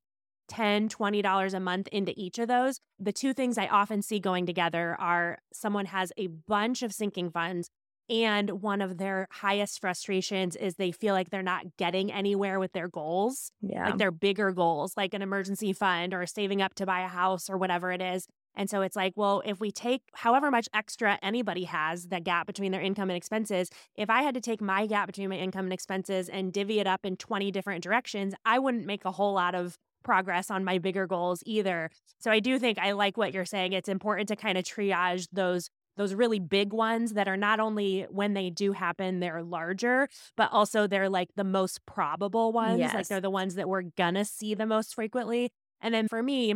10 0.48 0.88
$20 0.88 1.54
a 1.54 1.60
month 1.60 1.88
into 1.88 2.12
each 2.16 2.38
of 2.38 2.48
those 2.48 2.80
the 2.98 3.12
two 3.12 3.32
things 3.32 3.58
i 3.58 3.66
often 3.66 4.02
see 4.02 4.18
going 4.20 4.46
together 4.46 4.96
are 4.98 5.38
someone 5.52 5.86
has 5.86 6.12
a 6.16 6.26
bunch 6.26 6.82
of 6.82 6.92
sinking 6.92 7.30
funds 7.30 7.68
and 8.10 8.60
one 8.62 8.82
of 8.82 8.98
their 8.98 9.26
highest 9.30 9.80
frustrations 9.80 10.56
is 10.56 10.74
they 10.74 10.92
feel 10.92 11.14
like 11.14 11.30
they're 11.30 11.42
not 11.42 11.64
getting 11.78 12.12
anywhere 12.12 12.60
with 12.60 12.72
their 12.72 12.86
goals, 12.86 13.50
Yeah. 13.62 13.86
like 13.86 13.96
their 13.96 14.10
bigger 14.10 14.52
goals, 14.52 14.92
like 14.94 15.14
an 15.14 15.22
emergency 15.22 15.72
fund 15.72 16.12
or 16.12 16.26
saving 16.26 16.60
up 16.60 16.74
to 16.74 16.84
buy 16.84 17.00
a 17.00 17.08
house 17.08 17.48
or 17.48 17.56
whatever 17.56 17.92
it 17.92 18.02
is. 18.02 18.26
And 18.54 18.68
so 18.68 18.82
it's 18.82 18.94
like, 18.94 19.14
well, 19.16 19.42
if 19.46 19.58
we 19.58 19.72
take 19.72 20.02
however 20.12 20.50
much 20.50 20.68
extra 20.74 21.18
anybody 21.22 21.64
has, 21.64 22.08
that 22.08 22.24
gap 22.24 22.46
between 22.46 22.72
their 22.72 22.82
income 22.82 23.08
and 23.08 23.16
expenses, 23.16 23.70
if 23.96 24.10
I 24.10 24.20
had 24.20 24.34
to 24.34 24.40
take 24.42 24.60
my 24.60 24.86
gap 24.86 25.06
between 25.06 25.30
my 25.30 25.36
income 25.36 25.64
and 25.64 25.72
expenses 25.72 26.28
and 26.28 26.52
divvy 26.52 26.80
it 26.80 26.86
up 26.86 27.06
in 27.06 27.16
20 27.16 27.50
different 27.50 27.82
directions, 27.82 28.34
I 28.44 28.58
wouldn't 28.58 28.84
make 28.84 29.06
a 29.06 29.12
whole 29.12 29.32
lot 29.32 29.54
of 29.54 29.78
progress 30.04 30.50
on 30.50 30.64
my 30.64 30.78
bigger 30.78 31.06
goals 31.06 31.42
either. 31.46 31.90
So 32.18 32.30
I 32.30 32.40
do 32.40 32.58
think 32.58 32.78
I 32.78 32.92
like 32.92 33.16
what 33.16 33.32
you're 33.32 33.44
saying. 33.44 33.72
It's 33.72 33.88
important 33.88 34.28
to 34.28 34.36
kind 34.36 34.56
of 34.56 34.64
triage 34.64 35.26
those 35.32 35.70
those 35.96 36.14
really 36.14 36.40
big 36.40 36.72
ones 36.72 37.12
that 37.12 37.28
are 37.28 37.36
not 37.36 37.60
only 37.60 38.02
when 38.10 38.34
they 38.34 38.50
do 38.50 38.72
happen 38.72 39.20
they're 39.20 39.42
larger 39.42 40.08
but 40.36 40.48
also 40.52 40.86
they're 40.86 41.08
like 41.08 41.28
the 41.36 41.44
most 41.44 41.84
probable 41.86 42.52
ones 42.52 42.80
like 42.94 43.06
they're 43.06 43.20
the 43.20 43.30
ones 43.30 43.54
that 43.54 43.68
we're 43.68 43.82
gonna 43.96 44.24
see 44.24 44.54
the 44.54 44.66
most 44.66 44.94
frequently 44.94 45.50
and 45.80 45.94
then 45.94 46.08
for 46.08 46.20
me 46.22 46.54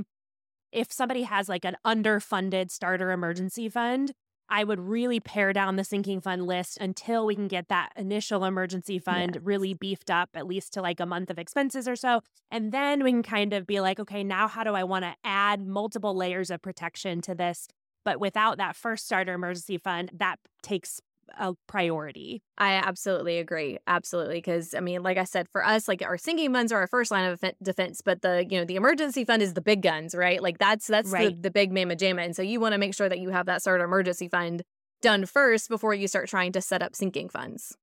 if 0.73 0.93
somebody 0.93 1.23
has 1.23 1.49
like 1.49 1.65
an 1.65 1.77
underfunded 1.87 2.71
starter 2.71 3.11
emergency 3.11 3.69
fund 3.69 4.13
i 4.49 4.65
would 4.65 4.81
really 4.81 5.21
pare 5.21 5.53
down 5.53 5.77
the 5.77 5.85
sinking 5.85 6.21
fund 6.21 6.47
list 6.47 6.79
until 6.81 7.27
we 7.27 7.35
can 7.35 7.49
get 7.49 7.69
that 7.69 7.93
initial 7.97 8.45
emergency 8.45 8.99
fund 8.99 9.35
Yes. 9.35 9.45
really 9.45 9.75
beefed 9.75 10.11
up 10.11 10.31
at 10.35 10.47
least 10.47 10.73
to 10.73 10.83
like 10.83 11.01
a 11.01 11.07
month 11.07 11.31
of 11.31 11.39
expenses 11.39 11.87
or 11.89 11.97
so 11.97 12.21
and 12.51 12.73
then 12.73 13.03
we 13.05 13.11
can 13.11 13.23
kind 13.23 13.53
of 13.53 13.67
be 13.67 13.81
like 13.81 13.99
okay 14.01 14.25
now 14.25 14.49
how 14.49 14.65
do 14.65 14.75
i 14.75 14.85
want 14.85 15.05
to 15.05 15.15
add 15.25 15.67
multiple 15.67 16.15
layers 16.17 16.51
of 16.51 16.63
protection 16.63 17.21
to 17.21 17.35
this 17.35 17.69
but 18.05 18.21
without 18.21 18.57
that 18.57 18.75
first 18.75 19.05
starter 19.05 19.35
emergency 19.35 19.77
fund, 19.77 20.11
that 20.15 20.37
takes 20.63 21.01
a 21.39 21.55
priority. 21.67 22.43
I 22.57 22.75
absolutely 22.75 23.39
agree. 23.39 23.79
Absolutely. 23.87 24.37
Because, 24.37 24.75
I 24.75 24.81
mean, 24.81 25.03
like 25.03 25.19
I 25.19 25.25
said, 25.25 25.49
for 25.51 25.65
us, 25.65 25.89
like 25.89 26.03
our 26.03 26.17
sinking 26.19 26.53
funds 26.53 26.73
are 26.73 26.81
our 26.81 26.87
first 26.87 27.11
line 27.11 27.31
of 27.31 27.43
defense, 27.63 28.01
but 28.05 28.23
the, 28.23 28.47
you 28.49 28.59
know, 28.59 28.65
the 28.65 28.77
emergency 28.77 29.25
fund 29.25 29.43
is 29.43 29.55
the 29.55 29.61
big 29.61 29.83
guns, 29.83 30.15
right? 30.15 30.43
Like 30.43 30.59
that's, 30.59 30.87
that's 30.87 31.11
the, 31.11 31.15
Right. 31.15 31.43
the 31.43 31.51
big 31.51 31.73
mama 31.73 31.97
jamma. 31.97 32.25
And 32.25 32.35
so 32.37 32.43
you 32.43 32.61
want 32.61 32.73
to 32.73 32.79
make 32.79 32.95
sure 32.95 33.09
that 33.09 33.19
you 33.19 33.31
have 33.31 33.47
that 33.47 33.63
sort 33.63 33.81
of 33.81 33.85
emergency 33.85 34.29
fund 34.29 34.63
done 35.03 35.27
first 35.27 35.69
before 35.69 35.95
you 35.95 36.09
start 36.09 36.29
trying 36.29 36.53
to 36.53 36.61
set 36.61 36.83
up 36.83 36.95
sinking 36.95 37.29
funds. 37.29 37.77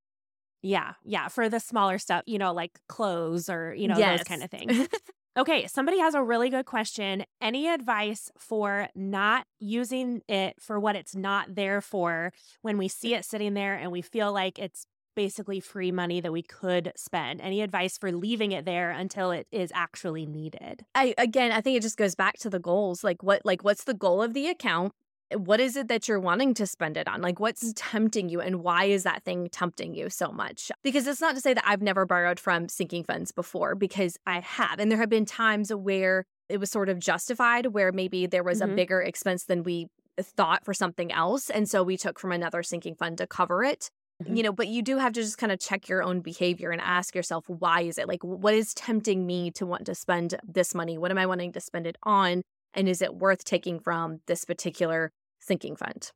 Yeah. 0.62 0.94
Yeah. 1.04 1.28
For 1.28 1.48
the 1.50 1.60
smaller 1.60 1.98
stuff, 2.00 2.24
you 2.26 2.38
know, 2.40 2.54
like 2.54 2.72
clothes 2.90 3.50
or, 3.50 3.74
you 3.76 3.88
know, 3.88 3.96
those 4.18 4.24
kind 4.24 4.44
of 4.44 4.50
things. 4.52 4.88
Okay, 5.38 5.68
somebody 5.68 6.00
has 6.00 6.14
a 6.14 6.24
really 6.24 6.50
good 6.50 6.66
question. 6.66 7.26
Any 7.42 7.68
advice 7.68 8.32
for 8.38 8.88
not 8.96 9.46
using 9.60 10.22
it 10.30 10.56
for 10.62 10.80
what 10.80 10.96
it's 10.96 11.14
not 11.14 11.56
there 11.56 11.82
for 11.82 12.32
when 12.62 12.78
we 12.78 12.88
see 12.88 13.14
it 13.14 13.26
sitting 13.26 13.54
there 13.54 13.76
and 13.76 13.92
we 13.92 14.02
feel 14.02 14.32
like 14.32 14.58
it's 14.58 14.86
basically 15.14 15.60
free 15.60 15.92
money 15.92 16.22
that 16.22 16.32
we 16.32 16.42
could 16.42 16.94
spend? 16.96 17.42
Any 17.42 17.62
advice 17.62 17.98
for 17.98 18.14
leaving 18.14 18.54
it 18.54 18.64
there 18.64 18.92
until 18.92 19.32
it 19.32 19.46
is 19.52 19.72
actually 19.76 20.26
needed? 20.26 20.86
I 20.96 21.14
again, 21.18 21.52
I 21.52 21.60
think 21.60 21.76
it 21.76 21.82
just 21.82 21.98
goes 21.98 22.16
back 22.16 22.38
to 22.40 22.50
the 22.50 22.60
goals. 22.60 23.04
Like 23.04 23.22
what 23.22 23.42
like 23.44 23.62
what's 23.62 23.84
the 23.84 23.94
goal 23.94 24.24
of 24.24 24.34
the 24.34 24.48
account? 24.48 24.94
What 25.34 25.60
is 25.60 25.76
it 25.76 25.88
that 25.88 26.08
you're 26.08 26.20
wanting 26.20 26.54
to 26.56 26.68
spend 26.68 26.98
it 26.98 27.08
on? 27.08 27.22
Like, 27.22 27.40
what's 27.40 27.74
tempting 27.76 28.30
you, 28.30 28.42
and 28.42 28.62
why 28.62 28.86
is 28.86 29.04
that 29.04 29.24
thing 29.24 29.50
tempting 29.50 29.96
you 29.96 30.10
so 30.10 30.32
much? 30.32 30.72
Because 30.84 31.08
it's 31.08 31.22
not 31.22 31.36
to 31.36 31.42
say 31.42 31.54
that 31.54 31.64
I've 31.68 31.82
never 31.82 32.06
borrowed 32.06 32.40
from 32.40 32.70
sinking 32.70 33.04
funds 33.04 33.32
before, 33.32 33.76
because 33.76 34.18
I 34.26 34.42
have. 34.42 34.80
And 34.80 34.92
there 34.92 35.00
have 35.00 35.10
been 35.10 35.26
times 35.26 35.74
where 35.74 36.26
it 36.48 36.60
was 36.60 36.70
sort 36.70 36.90
of 36.90 37.00
justified, 37.00 37.68
where 37.68 37.92
maybe 37.92 38.28
there 38.28 38.44
was 38.44 38.62
mm-hmm. 38.62 38.74
a 38.74 38.76
bigger 38.76 39.02
expense 39.02 39.46
than 39.46 39.64
we 39.64 39.88
thought 40.22 40.64
for 40.64 40.74
something 40.74 41.12
else. 41.12 41.50
And 41.50 41.68
so 41.68 41.84
we 41.84 41.98
took 41.98 42.20
from 42.20 42.32
another 42.32 42.64
sinking 42.64 42.96
fund 42.96 43.18
to 43.18 43.28
cover 43.28 43.64
it. 43.64 43.90
Mm-hmm. 44.24 44.36
You 44.36 44.44
know, 44.44 44.54
but 44.54 44.68
you 44.68 44.82
do 44.82 44.98
have 44.98 45.12
to 45.14 45.22
just 45.22 45.38
kind 45.38 45.52
of 45.52 45.60
check 45.60 45.90
your 45.90 46.02
own 46.02 46.22
behavior 46.22 46.72
and 46.72 46.80
ask 46.80 47.16
yourself, 47.16 47.50
why 47.50 47.82
is 47.82 47.98
it? 47.98 48.08
Like, 48.08 48.24
what 48.24 48.54
is 48.54 48.74
tempting 48.74 49.26
me 49.26 49.52
to 49.52 49.66
want 49.66 49.88
to 49.88 49.96
spend 49.96 50.36
this 50.48 50.74
money? 50.74 50.98
What 50.98 51.12
am 51.12 51.18
I 51.18 51.26
wanting 51.26 51.52
to 51.52 51.60
spend 51.60 51.86
it 51.86 51.98
on? 52.04 52.42
And 52.76 52.88
is 52.90 53.02
it 53.02 53.16
worth 53.16 53.44
taking 53.44 53.80
from 53.80 54.20
this 54.28 54.46
particular 54.46 55.12
sinking 55.40 55.78
fund? 55.78 56.12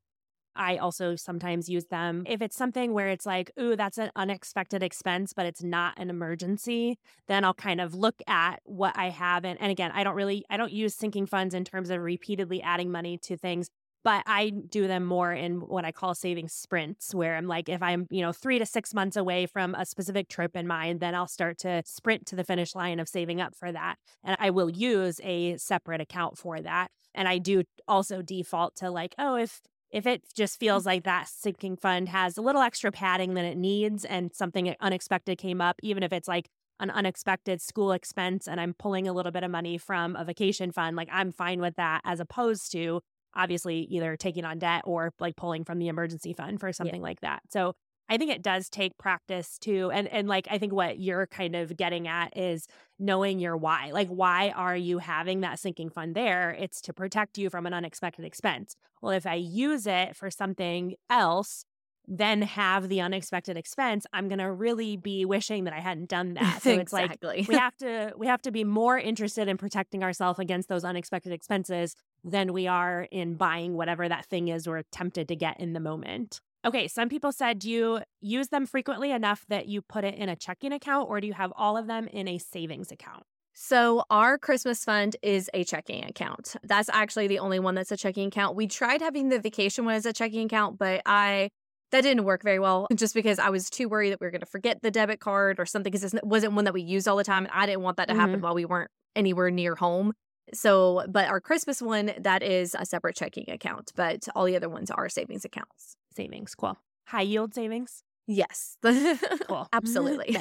I 0.55 0.75
also 0.75 1.15
sometimes 1.15 1.69
use 1.69 1.85
them 1.85 2.23
if 2.27 2.41
it's 2.41 2.55
something 2.55 2.93
where 2.93 3.07
it's 3.07 3.25
like, 3.25 3.49
ooh, 3.57 3.77
that's 3.77 3.97
an 3.97 4.11
unexpected 4.15 4.83
expense, 4.83 5.31
but 5.31 5.45
it's 5.45 5.63
not 5.63 5.93
an 5.97 6.09
emergency. 6.09 6.97
Then 7.29 7.45
I'll 7.45 7.53
kind 7.53 7.79
of 7.79 7.93
look 7.93 8.21
at 8.27 8.59
what 8.65 8.97
I 8.97 9.09
have. 9.09 9.45
And, 9.45 9.59
and 9.61 9.71
again, 9.71 9.91
I 9.93 10.03
don't 10.03 10.15
really, 10.15 10.43
I 10.49 10.57
don't 10.57 10.73
use 10.73 10.95
sinking 10.95 11.27
funds 11.27 11.55
in 11.55 11.63
terms 11.63 11.89
of 11.89 12.01
repeatedly 12.01 12.61
adding 12.61 12.91
money 12.91 13.17
to 13.19 13.37
things, 13.37 13.69
but 14.03 14.23
I 14.25 14.49
do 14.49 14.87
them 14.87 15.05
more 15.05 15.33
in 15.33 15.59
what 15.59 15.85
I 15.85 15.91
call 15.91 16.15
saving 16.15 16.47
sprints, 16.47 17.13
where 17.13 17.35
I'm 17.35 17.47
like, 17.47 17.67
if 17.69 17.81
I'm, 17.83 18.07
you 18.09 18.21
know, 18.21 18.31
three 18.31 18.59
to 18.59 18.65
six 18.65 18.93
months 18.93 19.17
away 19.17 19.45
from 19.45 19.75
a 19.75 19.85
specific 19.85 20.29
trip 20.29 20.55
in 20.55 20.67
mind, 20.67 20.99
then 20.99 21.15
I'll 21.15 21.27
start 21.27 21.57
to 21.59 21.83
sprint 21.85 22.25
to 22.27 22.35
the 22.35 22.43
finish 22.43 22.75
line 22.75 22.99
of 22.99 23.09
saving 23.09 23.41
up 23.41 23.55
for 23.55 23.71
that. 23.71 23.95
And 24.23 24.37
I 24.39 24.51
will 24.51 24.69
use 24.69 25.19
a 25.23 25.57
separate 25.57 26.01
account 26.01 26.37
for 26.37 26.61
that. 26.61 26.89
And 27.13 27.27
I 27.27 27.37
do 27.39 27.63
also 27.87 28.21
default 28.21 28.75
to 28.77 28.89
like, 28.89 29.15
oh, 29.17 29.35
if 29.35 29.61
if 29.91 30.05
it 30.05 30.23
just 30.35 30.59
feels 30.59 30.85
like 30.85 31.03
that 31.03 31.27
sinking 31.27 31.75
fund 31.75 32.09
has 32.09 32.37
a 32.37 32.43
little 32.43 32.61
extra 32.61 32.91
padding 32.91 33.33
than 33.33 33.45
it 33.45 33.57
needs 33.57 34.05
and 34.05 34.31
something 34.33 34.75
unexpected 34.79 35.39
came 35.39 35.61
up, 35.61 35.77
even 35.81 36.03
if 36.03 36.13
it's 36.13 36.27
like 36.27 36.47
an 36.79 36.91
unexpected 36.91 37.59
school 37.59 37.91
expense 37.91 38.47
and 38.47 38.61
I'm 38.61 38.75
pulling 38.75 39.07
a 39.07 39.13
little 39.13 39.31
bit 39.31 39.43
of 39.43 39.51
money 39.51 39.77
from 39.77 40.15
a 40.15 40.23
vacation 40.23 40.71
fund, 40.71 40.95
like 40.95 41.09
I'm 41.11 41.31
fine 41.31 41.59
with 41.59 41.75
that 41.77 42.01
as 42.05 42.19
opposed 42.19 42.71
to 42.73 43.01
obviously 43.35 43.81
either 43.89 44.15
taking 44.15 44.45
on 44.45 44.59
debt 44.59 44.83
or 44.85 45.13
like 45.19 45.35
pulling 45.35 45.63
from 45.63 45.79
the 45.79 45.87
emergency 45.87 46.33
fund 46.33 46.59
for 46.59 46.71
something 46.73 47.01
yeah. 47.01 47.07
like 47.07 47.21
that. 47.21 47.41
So 47.49 47.73
I 48.09 48.17
think 48.17 48.31
it 48.31 48.41
does 48.41 48.69
take 48.69 48.97
practice 48.97 49.59
too. 49.59 49.91
And 49.93 50.07
and 50.07 50.27
like 50.27 50.47
I 50.49 50.57
think 50.57 50.73
what 50.73 50.99
you're 50.99 51.27
kind 51.27 51.55
of 51.55 51.77
getting 51.77 52.07
at 52.07 52.35
is 52.35 52.67
knowing 52.97 53.39
your 53.39 53.55
why. 53.55 53.91
Like 53.91 54.07
why 54.07 54.49
are 54.55 54.75
you 54.75 54.97
having 54.97 55.41
that 55.41 55.59
sinking 55.59 55.91
fund 55.91 56.15
there? 56.15 56.51
It's 56.51 56.81
to 56.81 56.93
protect 56.93 57.37
you 57.37 57.49
from 57.49 57.67
an 57.67 57.73
unexpected 57.73 58.25
expense. 58.25 58.75
Well, 59.01 59.11
if 59.11 59.27
I 59.27 59.35
use 59.35 59.85
it 59.85 60.15
for 60.15 60.31
something 60.31 60.95
else, 61.09 61.65
then 62.09 62.41
have 62.41 62.89
the 62.89 63.01
unexpected 63.01 63.55
expense, 63.55 64.07
I'm 64.11 64.27
going 64.27 64.39
to 64.39 64.51
really 64.51 64.97
be 64.97 65.25
wishing 65.25 65.65
that 65.65 65.73
I 65.73 65.79
hadn't 65.79 66.09
done 66.09 66.33
that. 66.39 66.63
So 66.63 66.71
it's 66.71 66.91
like 66.91 67.21
we 67.21 67.55
have 67.55 67.77
to 67.77 68.13
we 68.17 68.25
have 68.25 68.41
to 68.41 68.51
be 68.51 68.63
more 68.63 68.97
interested 68.97 69.47
in 69.47 69.57
protecting 69.57 70.03
ourselves 70.03 70.39
against 70.39 70.67
those 70.67 70.83
unexpected 70.83 71.31
expenses 71.31 71.95
than 72.23 72.53
we 72.53 72.67
are 72.67 73.07
in 73.11 73.35
buying 73.35 73.75
whatever 73.75 74.07
that 74.07 74.25
thing 74.25 74.47
is 74.47 74.67
we're 74.67 74.83
tempted 74.91 75.27
to 75.27 75.35
get 75.35 75.59
in 75.59 75.73
the 75.73 75.79
moment. 75.79 76.41
Okay, 76.65 76.87
some 76.87 77.07
people 77.07 77.31
said, 77.31 77.59
do 77.59 77.69
you 77.69 77.99
use 78.19 78.49
them 78.49 78.65
frequently 78.65 79.11
enough 79.11 79.45
that 79.47 79.67
you 79.67 79.81
put 79.81 80.03
it 80.03 80.15
in 80.15 80.27
a 80.27 80.35
checking 80.35 80.73
account 80.73 81.09
or 81.09 81.21
do 81.21 81.27
you 81.27 81.33
have 81.33 81.53
all 81.55 81.77
of 81.77 81.87
them 81.87 82.07
in 82.07 82.27
a 82.27 82.37
savings 82.37 82.91
account? 82.91 83.23
So, 83.53 84.03
our 84.09 84.37
Christmas 84.37 84.85
fund 84.85 85.17
is 85.21 85.49
a 85.53 85.63
checking 85.65 86.05
account. 86.05 86.55
That's 86.63 86.89
actually 86.89 87.27
the 87.27 87.39
only 87.39 87.59
one 87.59 87.75
that's 87.75 87.91
a 87.91 87.97
checking 87.97 88.27
account. 88.27 88.55
We 88.55 88.67
tried 88.67 89.01
having 89.01 89.29
the 89.29 89.39
vacation 89.39 89.83
one 89.83 89.95
as 89.95 90.05
a 90.05 90.13
checking 90.13 90.45
account, 90.45 90.77
but 90.77 91.01
I 91.05 91.49
that 91.91 92.01
didn't 92.01 92.23
work 92.23 92.43
very 92.43 92.59
well 92.59 92.87
just 92.95 93.13
because 93.13 93.39
I 93.39 93.49
was 93.49 93.69
too 93.69 93.89
worried 93.89 94.11
that 94.11 94.21
we 94.21 94.27
were 94.27 94.31
going 94.31 94.41
to 94.41 94.45
forget 94.45 94.81
the 94.81 94.91
debit 94.91 95.19
card 95.19 95.59
or 95.59 95.65
something 95.65 95.91
because 95.91 96.13
it 96.13 96.23
wasn't 96.23 96.53
one 96.53 96.65
that 96.65 96.73
we 96.73 96.81
used 96.81 97.07
all 97.07 97.17
the 97.17 97.23
time. 97.23 97.45
And 97.45 97.53
I 97.53 97.65
didn't 97.65 97.81
want 97.81 97.97
that 97.97 98.07
to 98.07 98.13
happen 98.13 98.35
mm-hmm. 98.35 98.43
while 98.43 98.55
we 98.55 98.65
weren't 98.65 98.91
anywhere 99.15 99.51
near 99.51 99.75
home. 99.75 100.13
So, 100.53 101.05
but 101.07 101.29
our 101.29 101.39
Christmas 101.39 101.81
one, 101.81 102.11
that 102.19 102.43
is 102.43 102.75
a 102.77 102.85
separate 102.85 103.15
checking 103.15 103.49
account, 103.49 103.91
but 103.95 104.27
all 104.35 104.45
the 104.45 104.55
other 104.55 104.69
ones 104.69 104.91
are 104.91 105.09
savings 105.09 105.45
accounts. 105.45 105.95
Savings. 106.15 106.55
Cool. 106.55 106.77
High 107.07 107.21
yield 107.21 107.53
savings? 107.53 108.03
Yes. 108.27 108.77
cool. 109.47 109.67
Absolutely. 109.73 110.37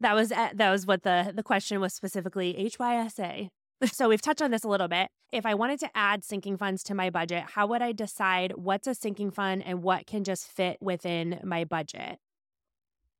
that 0.00 0.14
was 0.14 0.32
uh, 0.32 0.50
that 0.54 0.70
was 0.70 0.86
what 0.86 1.02
the 1.02 1.32
the 1.34 1.42
question 1.42 1.80
was 1.80 1.94
specifically 1.94 2.54
HYSA. 2.54 3.48
So 3.86 4.08
we've 4.08 4.22
touched 4.22 4.42
on 4.42 4.50
this 4.50 4.64
a 4.64 4.68
little 4.68 4.88
bit. 4.88 5.08
If 5.30 5.44
I 5.44 5.54
wanted 5.54 5.78
to 5.80 5.90
add 5.94 6.24
sinking 6.24 6.56
funds 6.56 6.82
to 6.84 6.94
my 6.94 7.10
budget, 7.10 7.44
how 7.54 7.66
would 7.66 7.82
I 7.82 7.92
decide 7.92 8.52
what's 8.56 8.86
a 8.86 8.94
sinking 8.94 9.30
fund 9.30 9.62
and 9.64 9.82
what 9.82 10.06
can 10.06 10.24
just 10.24 10.46
fit 10.46 10.78
within 10.80 11.40
my 11.44 11.64
budget? 11.64 12.18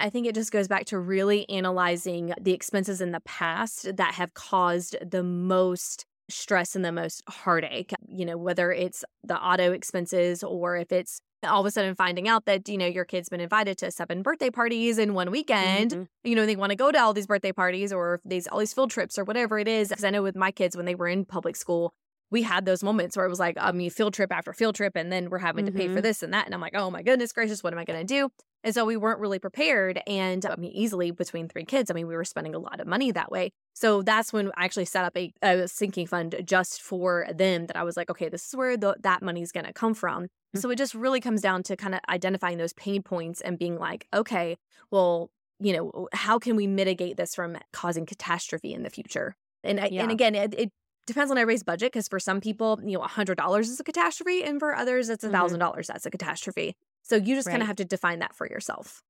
I 0.05 0.11
think 0.11 0.27
it 0.27 0.35
just 0.35 0.53
goes 0.53 0.69
back 0.69 0.85
to 0.87 0.99
really 0.99 1.49
analyzing 1.49 2.35
the 2.38 2.53
expenses 2.53 3.01
in 3.01 3.12
the 3.12 3.21
past 3.21 3.97
that 3.97 4.12
have 4.12 4.35
caused 4.35 4.97
the 5.01 5.23
most 5.23 6.05
stress 6.29 6.77
and 6.77 6.85
the 6.85 6.93
most 6.93 7.23
heartache. 7.27 7.95
You 8.07 8.27
know, 8.27 8.37
whether 8.37 8.71
it's 8.71 9.03
the 9.23 9.43
auto 9.43 9.73
expenses 9.73 10.45
or 10.45 10.77
if 10.77 10.93
it's 10.93 11.23
all 11.43 11.61
of 11.61 11.67
a 11.67 11.71
sudden 11.71 11.95
finding 11.95 12.29
out 12.29 12.45
that, 12.45 12.69
you 12.69 12.77
know, 12.77 12.87
your 12.87 13.07
kid's 13.07 13.31
been 13.31 13.40
invited 13.40 13.79
to 13.79 13.90
seven 13.90 14.21
birthday 14.21 14.51
parties 14.51 14.99
in 14.99 15.14
one 15.14 15.31
weekend. 15.31 15.93
Mm-hmm. 15.93 16.03
You 16.23 16.35
know, 16.37 16.45
they 16.45 16.57
want 16.57 16.71
to 16.71 16.77
go 16.77 16.93
to 16.93 16.99
all 16.99 17.14
these 17.14 17.27
birthday 17.27 17.53
parties 17.53 17.90
or 17.90 18.21
these 18.27 18.47
all 18.49 18.59
these 18.59 18.75
field 18.75 18.90
trips 18.90 19.19
or 19.19 19.25
whatever 19.25 19.59
it 19.59 19.69
is. 19.69 19.88
Because 19.88 20.05
I 20.05 20.11
know 20.11 20.23
with 20.23 20.37
my 20.37 20.51
kids 20.51 20.77
when 20.77 20.85
they 20.85 20.95
were 20.95 21.09
in 21.09 21.25
public 21.25 21.57
school, 21.57 21.95
we 22.35 22.42
had 22.42 22.66
those 22.66 22.83
moments 22.83 23.16
where 23.16 23.25
it 23.25 23.29
was 23.29 23.38
like, 23.38 23.57
I 23.61 23.70
mean, 23.70 23.90
field 23.90 24.12
trip 24.12 24.33
after 24.33 24.53
field 24.53 24.75
trip, 24.75 24.97
and 24.97 25.12
then 25.12 25.31
we're 25.31 25.38
having 25.38 25.66
mm-hmm. 25.66 25.77
to 25.77 25.79
pay 25.79 25.87
for 25.87 25.94
mm-hmm. 25.94 26.03
this 26.03 26.20
and 26.25 26.35
that. 26.35 26.47
And 26.47 26.53
I'm 26.55 26.61
like, 26.61 26.75
oh 26.75 26.90
my 26.90 27.01
goodness 27.01 27.33
gracious, 27.33 27.62
what 27.62 27.73
am 27.73 27.79
I 27.79 27.85
going 27.85 28.01
to 28.01 28.05
do? 28.05 28.29
And 28.64 28.75
so 28.75 28.85
we 28.85 28.97
weren't 28.97 29.20
really 29.20 29.38
prepared. 29.38 30.01
And 30.09 30.44
I 30.44 30.57
mean, 30.57 30.73
easily 30.73 31.12
between 31.12 31.49
three 31.49 31.64
kids, 31.64 31.92
I 31.92 31.94
mean, 31.94 32.09
we 32.09 32.16
were 32.16 32.25
spending 32.25 32.57
a 32.57 32.59
lot 32.59 32.81
of 32.81 32.88
money 32.88 33.12
that 33.12 33.31
way. 33.31 33.53
So 33.73 34.03
that's 34.03 34.33
when 34.33 34.51
I 34.57 34.64
actually 34.64 34.87
set 34.87 35.05
up 35.05 35.16
a, 35.16 35.33
a 35.42 35.68
sinking 35.68 36.09
fund 36.09 36.35
just 36.44 36.83
for 36.83 37.29
them 37.33 37.66
that 37.66 37.77
I 37.77 37.85
was 37.85 37.97
like, 37.97 38.11
okay, 38.11 38.29
this 38.29 38.49
is 38.49 38.57
where 38.57 38.77
the, 38.77 38.97
that 39.05 39.23
money 39.23 39.42
is 39.42 39.53
going 39.53 39.66
to 39.66 39.73
come 39.73 39.94
from. 39.94 40.25
Mm-hmm. 40.25 40.59
So 40.59 40.70
it 40.70 40.77
just 40.77 40.97
really 40.97 41.20
comes 41.20 41.40
down 41.40 41.62
to 41.64 41.77
kind 41.77 41.94
of 41.94 42.01
identifying 42.09 42.59
those 42.59 42.73
pain 42.73 43.05
points 43.05 43.40
and 43.42 43.61
being 43.61 43.79
like, 43.79 44.09
okay, 44.12 44.57
well, 44.90 45.31
you 45.61 45.73
know, 45.73 46.09
how 46.12 46.40
can 46.40 46.57
we 46.57 46.66
mitigate 46.66 47.16
this 47.16 47.33
from 47.33 47.59
causing 47.73 48.07
catastrophe 48.07 48.75
in 48.75 48.83
the 48.83 48.90
future? 48.90 49.37
And 49.62 49.79
yeah. 49.90 50.03
and 50.03 50.11
again, 50.11 50.35
it, 50.35 50.55
it 50.59 50.73
depends 51.07 51.31
on 51.31 51.38
everybody's 51.38 51.62
budget 51.62 51.93
because 51.93 52.09
for 52.09 52.19
some 52.19 52.40
people, 52.40 52.81
you 52.85 52.99
know, 52.99 53.05
$100 53.05 53.61
is 53.61 53.81
a 53.81 53.85
catastrophe. 53.85 54.43
And 54.43 54.59
for 54.59 54.75
others, 54.75 55.09
it's 55.09 55.25
1,000 55.25 55.55
mm-hmm. 55.55 55.61
dollars 55.61 55.87
that's 55.88 56.07
a 56.07 56.11
catastrophe. 56.11 56.77
So 57.03 57.17
you 57.17 57.35
just 57.35 57.47
right. 57.47 57.53
kind 57.53 57.62
of 57.62 57.67
have 57.67 57.77
to 57.77 57.85
define 57.85 58.21
that 58.21 58.35
for 58.35 58.49
yourself. 58.49 59.03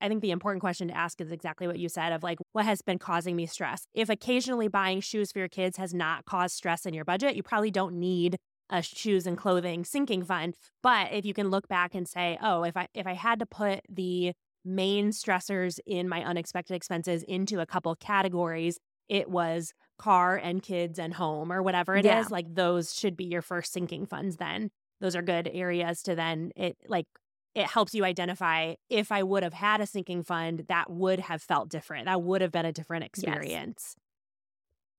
I 0.00 0.08
think 0.08 0.22
the 0.22 0.32
important 0.32 0.60
question 0.60 0.88
to 0.88 0.96
ask 0.96 1.20
is 1.20 1.30
exactly 1.30 1.66
what 1.66 1.78
you 1.78 1.88
said 1.88 2.12
of 2.12 2.22
like, 2.22 2.38
what 2.52 2.64
has 2.64 2.82
been 2.82 2.98
causing 2.98 3.36
me 3.36 3.46
stress? 3.46 3.86
If 3.94 4.10
occasionally 4.10 4.68
buying 4.68 5.00
shoes 5.00 5.32
for 5.32 5.38
your 5.38 5.48
kids 5.48 5.76
has 5.76 5.94
not 5.94 6.24
caused 6.24 6.56
stress 6.56 6.84
in 6.84 6.94
your 6.94 7.04
budget, 7.04 7.36
you 7.36 7.42
probably 7.42 7.70
don't 7.70 7.98
need 7.98 8.38
a 8.70 8.82
shoes 8.82 9.26
and 9.26 9.36
clothing 9.36 9.84
sinking 9.84 10.24
fund. 10.24 10.54
But 10.82 11.12
if 11.12 11.24
you 11.24 11.34
can 11.34 11.48
look 11.48 11.68
back 11.68 11.94
and 11.94 12.08
say, 12.08 12.38
oh, 12.42 12.64
if 12.64 12.76
I 12.76 12.88
if 12.94 13.06
I 13.06 13.14
had 13.14 13.38
to 13.38 13.46
put 13.46 13.80
the 13.88 14.32
main 14.64 15.10
stressors 15.10 15.78
in 15.86 16.08
my 16.08 16.24
unexpected 16.24 16.74
expenses 16.74 17.22
into 17.22 17.60
a 17.60 17.66
couple 17.66 17.94
categories, 17.94 18.78
it 19.08 19.28
was 19.28 19.72
car 19.98 20.36
and 20.36 20.62
kids 20.62 20.98
and 20.98 21.14
home 21.14 21.52
or 21.52 21.62
whatever 21.62 21.96
it 21.96 22.04
yeah. 22.04 22.20
is. 22.20 22.30
Like 22.30 22.54
those 22.54 22.94
should 22.94 23.16
be 23.16 23.24
your 23.24 23.42
first 23.42 23.72
sinking 23.72 24.06
funds 24.06 24.36
then. 24.36 24.70
Those 25.00 25.16
are 25.16 25.22
good 25.22 25.50
areas 25.52 26.02
to 26.02 26.14
then 26.14 26.50
it 26.56 26.76
like 26.88 27.06
it 27.54 27.66
helps 27.66 27.94
you 27.94 28.04
identify 28.04 28.74
if 28.90 29.12
I 29.12 29.22
would 29.22 29.42
have 29.42 29.54
had 29.54 29.80
a 29.80 29.86
sinking 29.86 30.24
fund, 30.24 30.64
that 30.68 30.90
would 30.90 31.20
have 31.20 31.40
felt 31.40 31.68
different. 31.68 32.06
That 32.06 32.22
would 32.22 32.40
have 32.40 32.50
been 32.50 32.66
a 32.66 32.72
different 32.72 33.04
experience. 33.04 33.94
Yes. 33.96 33.96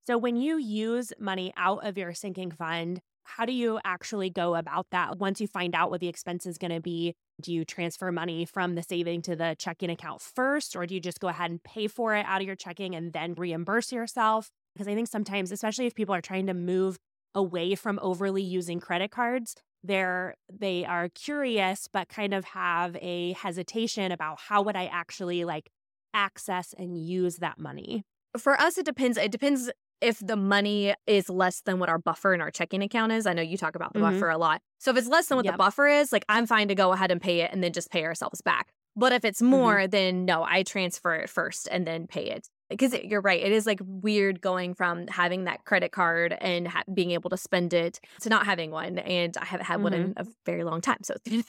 So, 0.08 0.18
when 0.18 0.36
you 0.38 0.58
use 0.58 1.12
money 1.20 1.52
out 1.58 1.86
of 1.86 1.98
your 1.98 2.14
sinking 2.14 2.52
fund, 2.52 3.02
how 3.24 3.46
do 3.46 3.52
you 3.52 3.80
actually 3.84 4.30
go 4.30 4.56
about 4.56 4.88
that? 4.92 5.18
Once 5.18 5.42
you 5.42 5.48
find 5.48 5.76
out 5.76 5.90
what 5.90 6.00
the 6.00 6.08
expense 6.08 6.46
is 6.46 6.58
going 6.58 6.72
to 6.72 6.80
be, 6.80 7.16
do 7.42 7.54
you 7.54 7.66
transfer 7.66 8.12
money 8.12 8.46
from 8.46 8.76
the 8.76 8.84
saving 8.84 9.22
to 9.24 9.36
the 9.36 9.56
checking 9.60 9.90
account 9.90 10.22
first, 10.22 10.76
or 10.76 10.86
do 10.86 10.94
you 10.96 11.02
just 11.02 11.20
go 11.20 11.28
ahead 11.28 11.52
and 11.52 11.62
pay 11.64 11.88
for 11.88 12.16
it 12.16 12.26
out 12.26 12.42
of 12.42 12.48
your 12.48 12.56
checking 12.56 12.96
and 12.96 13.14
then 13.14 13.34
reimburse 13.36 13.92
yourself? 13.92 14.50
Because 14.74 14.88
I 14.88 14.96
think 14.96 15.08
sometimes, 15.08 15.52
especially 15.52 15.86
if 15.86 15.96
people 15.96 16.16
are 16.16 16.22
trying 16.22 16.48
to 16.48 16.54
move 16.54 16.98
away 17.34 17.76
from 17.76 18.00
overly 18.02 18.42
using 18.44 18.80
credit 18.80 19.12
cards, 19.12 19.56
they're 19.84 20.36
they 20.52 20.86
are 20.86 21.10
curious 21.10 21.88
but 21.92 22.08
kind 22.10 22.34
of 22.34 22.46
have 22.46 22.96
a 23.02 23.34
hesitation 23.34 24.12
about 24.12 24.40
how 24.40 24.62
would 24.64 24.76
I 24.76 24.86
actually 24.86 25.46
like 25.46 25.70
access 26.14 26.74
and 26.78 26.98
use 26.98 27.38
that 27.38 27.60
money. 27.60 28.04
For 28.38 28.60
us 28.60 28.78
it 28.78 28.86
depends 28.86 29.18
it 29.18 29.32
depends 29.32 29.72
if 30.02 30.20
the 30.20 30.36
money 30.36 30.94
is 31.08 31.30
less 31.30 31.62
than 31.62 31.80
what 31.80 31.88
our 31.90 31.98
buffer 31.98 32.34
in 32.34 32.42
our 32.42 32.52
checking 32.52 32.82
account 32.84 33.12
is. 33.14 33.26
I 33.26 33.34
know 33.34 33.42
you 33.42 33.58
talk 33.58 33.76
about 33.76 33.94
the 33.94 34.00
Mhm. 34.00 34.00
buffer 34.00 34.30
a 34.30 34.38
lot. 34.38 34.62
So 34.86 34.92
if 34.92 34.98
it's 34.98 35.08
less 35.08 35.26
than 35.26 35.38
what 35.38 35.46
Yep. 35.46 35.56
the 35.56 35.58
buffer 35.58 35.88
is, 35.88 36.12
like 36.12 36.26
I'm 36.30 36.46
fine 36.46 36.68
to 36.68 36.76
go 36.76 36.94
ahead 36.94 37.10
and 37.10 37.20
pay 37.20 37.42
it 37.42 37.52
and 37.52 37.64
then 37.64 37.74
just 37.74 37.90
pay 37.90 38.06
ourselves 38.06 38.42
back. 38.42 38.72
But 38.96 39.14
if 39.14 39.26
it's 39.26 39.42
mm-hmm. 39.42 39.50
more, 39.50 39.88
then 39.88 40.26
no, 40.26 40.44
I 40.44 40.62
transfer 40.62 41.16
it 41.16 41.28
first 41.28 41.68
and 41.72 41.88
then 41.88 42.06
pay 42.06 42.30
it. 42.30 42.48
Because 42.70 42.94
you're 42.96 43.22
right, 43.22 43.42
it 43.42 43.52
is 43.52 43.66
like 43.68 43.80
weird 43.84 44.42
going 44.42 44.74
from 44.74 45.06
having 45.08 45.44
that 45.44 45.66
credit 45.66 45.92
card 45.92 46.34
and 46.42 46.68
ha- 46.68 46.84
being 46.94 47.12
able 47.12 47.30
to 47.30 47.38
spend 47.38 47.74
it 47.74 48.00
to 48.22 48.30
not 48.30 48.46
having 48.46 48.72
one. 48.72 48.98
And 48.98 49.38
I 49.38 49.46
haven't 49.46 49.68
had 49.68 49.84
one 49.84 49.94
in 49.94 50.14
a 50.18 50.26
very 50.48 50.64
long 50.64 50.82
time. 50.82 50.98
So, 51.04 51.14
you 51.26 51.44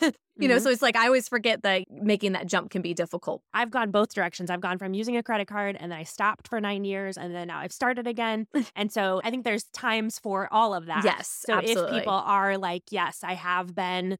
know, 0.48 0.58
Mhm. 0.58 0.62
so 0.62 0.68
it's 0.70 0.82
like 0.82 0.94
I 0.94 1.06
always 1.06 1.26
forget 1.28 1.62
that 1.62 1.84
making 1.90 2.32
that 2.32 2.46
jump 2.46 2.70
can 2.70 2.82
be 2.82 2.92
difficult. 2.92 3.42
I've 3.54 3.70
gone 3.70 3.90
both 3.90 4.12
directions. 4.14 4.50
I've 4.50 4.60
gone 4.60 4.76
from 4.76 4.92
using 4.92 5.16
a 5.16 5.22
credit 5.22 5.48
card 5.48 5.76
and 5.80 5.90
then 5.90 5.98
I 5.98 6.02
stopped 6.02 6.48
for 6.48 6.60
nine 6.60 6.84
years 6.84 7.16
and 7.16 7.34
then 7.34 7.48
now 7.48 7.60
I've 7.60 7.72
started 7.72 8.06
again. 8.06 8.46
and 8.76 8.92
so 8.92 9.22
I 9.24 9.30
think 9.30 9.44
there's 9.44 9.64
times 9.72 10.18
for 10.18 10.52
all 10.52 10.74
of 10.74 10.84
that. 10.86 11.02
Yes, 11.04 11.28
So 11.46 11.58
if 11.58 11.76
people 11.88 12.12
are 12.12 12.58
like, 12.58 12.82
yes, 12.90 13.20
I 13.24 13.32
have 13.34 13.74
been 13.74 14.18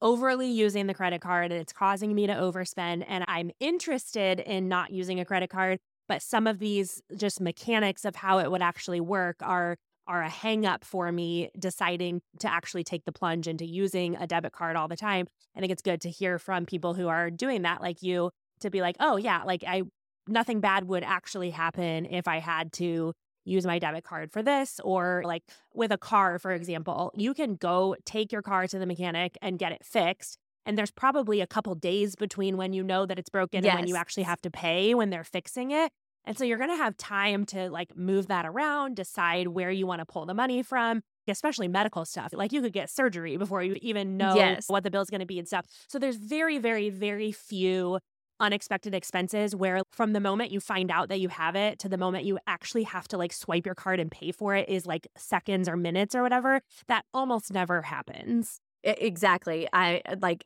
overly 0.00 0.50
using 0.50 0.86
the 0.88 0.94
credit 0.94 1.20
card 1.20 1.52
and 1.52 1.60
it's 1.60 1.72
causing 1.72 2.14
me 2.14 2.26
to 2.26 2.32
overspend 2.34 3.04
and 3.06 3.24
I'm 3.28 3.50
interested 3.60 4.40
in 4.40 4.68
not 4.68 4.90
using 4.90 5.20
a 5.20 5.24
credit 5.24 5.50
card, 5.50 5.78
but 6.12 6.20
some 6.20 6.46
of 6.46 6.58
these 6.58 7.00
just 7.16 7.40
mechanics 7.40 8.04
of 8.04 8.14
how 8.14 8.38
it 8.38 8.50
would 8.50 8.60
actually 8.60 9.00
work 9.00 9.36
are 9.40 9.78
are 10.06 10.20
a 10.20 10.28
hang 10.28 10.66
up 10.66 10.84
for 10.84 11.10
me 11.10 11.48
deciding 11.58 12.20
to 12.38 12.52
actually 12.52 12.84
take 12.84 13.06
the 13.06 13.12
plunge 13.12 13.48
into 13.48 13.64
using 13.64 14.14
a 14.16 14.26
debit 14.26 14.52
card 14.52 14.76
all 14.76 14.88
the 14.88 14.96
time. 14.96 15.26
I 15.56 15.60
think 15.60 15.72
it's 15.72 15.80
good 15.80 16.02
to 16.02 16.10
hear 16.10 16.38
from 16.38 16.66
people 16.66 16.92
who 16.92 17.08
are 17.08 17.30
doing 17.30 17.62
that 17.62 17.80
like 17.80 18.02
you 18.02 18.30
to 18.60 18.68
be 18.68 18.82
like, 18.82 18.96
"Oh 19.00 19.16
yeah, 19.16 19.42
like 19.44 19.64
I 19.66 19.84
nothing 20.28 20.60
bad 20.60 20.84
would 20.84 21.02
actually 21.02 21.48
happen 21.48 22.04
if 22.04 22.28
I 22.28 22.40
had 22.40 22.74
to 22.74 23.14
use 23.46 23.64
my 23.64 23.78
debit 23.78 24.04
card 24.04 24.30
for 24.30 24.42
this 24.42 24.80
or 24.84 25.22
like 25.24 25.44
with 25.72 25.92
a 25.92 25.98
car 25.98 26.38
for 26.38 26.52
example 26.52 27.10
you 27.16 27.34
can 27.34 27.56
go 27.56 27.96
take 28.04 28.30
your 28.30 28.42
car 28.42 28.68
to 28.68 28.78
the 28.78 28.86
mechanic 28.86 29.36
and 29.42 29.58
get 29.58 29.72
it 29.72 29.84
fixed 29.84 30.38
and 30.64 30.78
there's 30.78 30.92
probably 30.92 31.40
a 31.40 31.46
couple 31.46 31.74
days 31.74 32.14
between 32.14 32.56
when 32.56 32.72
you 32.72 32.84
know 32.84 33.04
that 33.04 33.18
it's 33.18 33.28
broken 33.28 33.64
and 33.64 33.74
when 33.80 33.88
you 33.88 33.96
actually 33.96 34.22
have 34.22 34.40
to 34.42 34.50
pay 34.50 34.94
when 34.94 35.10
they're 35.10 35.24
fixing 35.24 35.72
it 35.72 35.90
and 36.24 36.36
so 36.38 36.44
you're 36.44 36.58
going 36.58 36.70
to 36.70 36.76
have 36.76 36.96
time 36.96 37.44
to 37.46 37.68
like 37.70 37.96
move 37.96 38.28
that 38.28 38.46
around 38.46 38.96
decide 38.96 39.48
where 39.48 39.70
you 39.70 39.86
want 39.86 40.00
to 40.00 40.06
pull 40.06 40.26
the 40.26 40.34
money 40.34 40.62
from 40.62 41.02
especially 41.28 41.68
medical 41.68 42.04
stuff 42.04 42.32
like 42.32 42.52
you 42.52 42.60
could 42.60 42.72
get 42.72 42.90
surgery 42.90 43.36
before 43.36 43.62
you 43.62 43.76
even 43.80 44.16
know 44.16 44.34
Yes. 44.36 44.64
what 44.68 44.82
the 44.84 44.90
bill's 44.90 45.10
going 45.10 45.20
to 45.20 45.26
be 45.26 45.38
and 45.38 45.46
stuff 45.46 45.66
so 45.88 45.98
there's 45.98 46.16
very 46.16 46.58
very 46.58 46.90
very 46.90 47.32
few 47.32 47.98
unexpected 48.40 48.92
expenses 48.92 49.54
where 49.54 49.82
from 49.92 50.14
the 50.14 50.20
moment 50.20 50.50
you 50.50 50.58
find 50.58 50.90
out 50.90 51.08
that 51.08 51.20
you 51.20 51.28
have 51.28 51.54
it 51.54 51.78
to 51.78 51.88
the 51.88 51.96
moment 51.98 52.24
you 52.24 52.38
actually 52.48 52.82
have 52.82 53.06
to 53.06 53.16
like 53.16 53.32
swipe 53.32 53.64
your 53.64 53.74
card 53.74 54.00
and 54.00 54.10
pay 54.10 54.32
for 54.32 54.56
it 54.56 54.68
is 54.68 54.84
like 54.84 55.06
seconds 55.16 55.68
or 55.68 55.76
minutes 55.76 56.14
or 56.14 56.22
whatever 56.22 56.60
that 56.88 57.04
almost 57.14 57.52
never 57.52 57.82
happens 57.82 58.58
exactly. 58.84 59.68
I 59.72 60.02
like. 60.20 60.42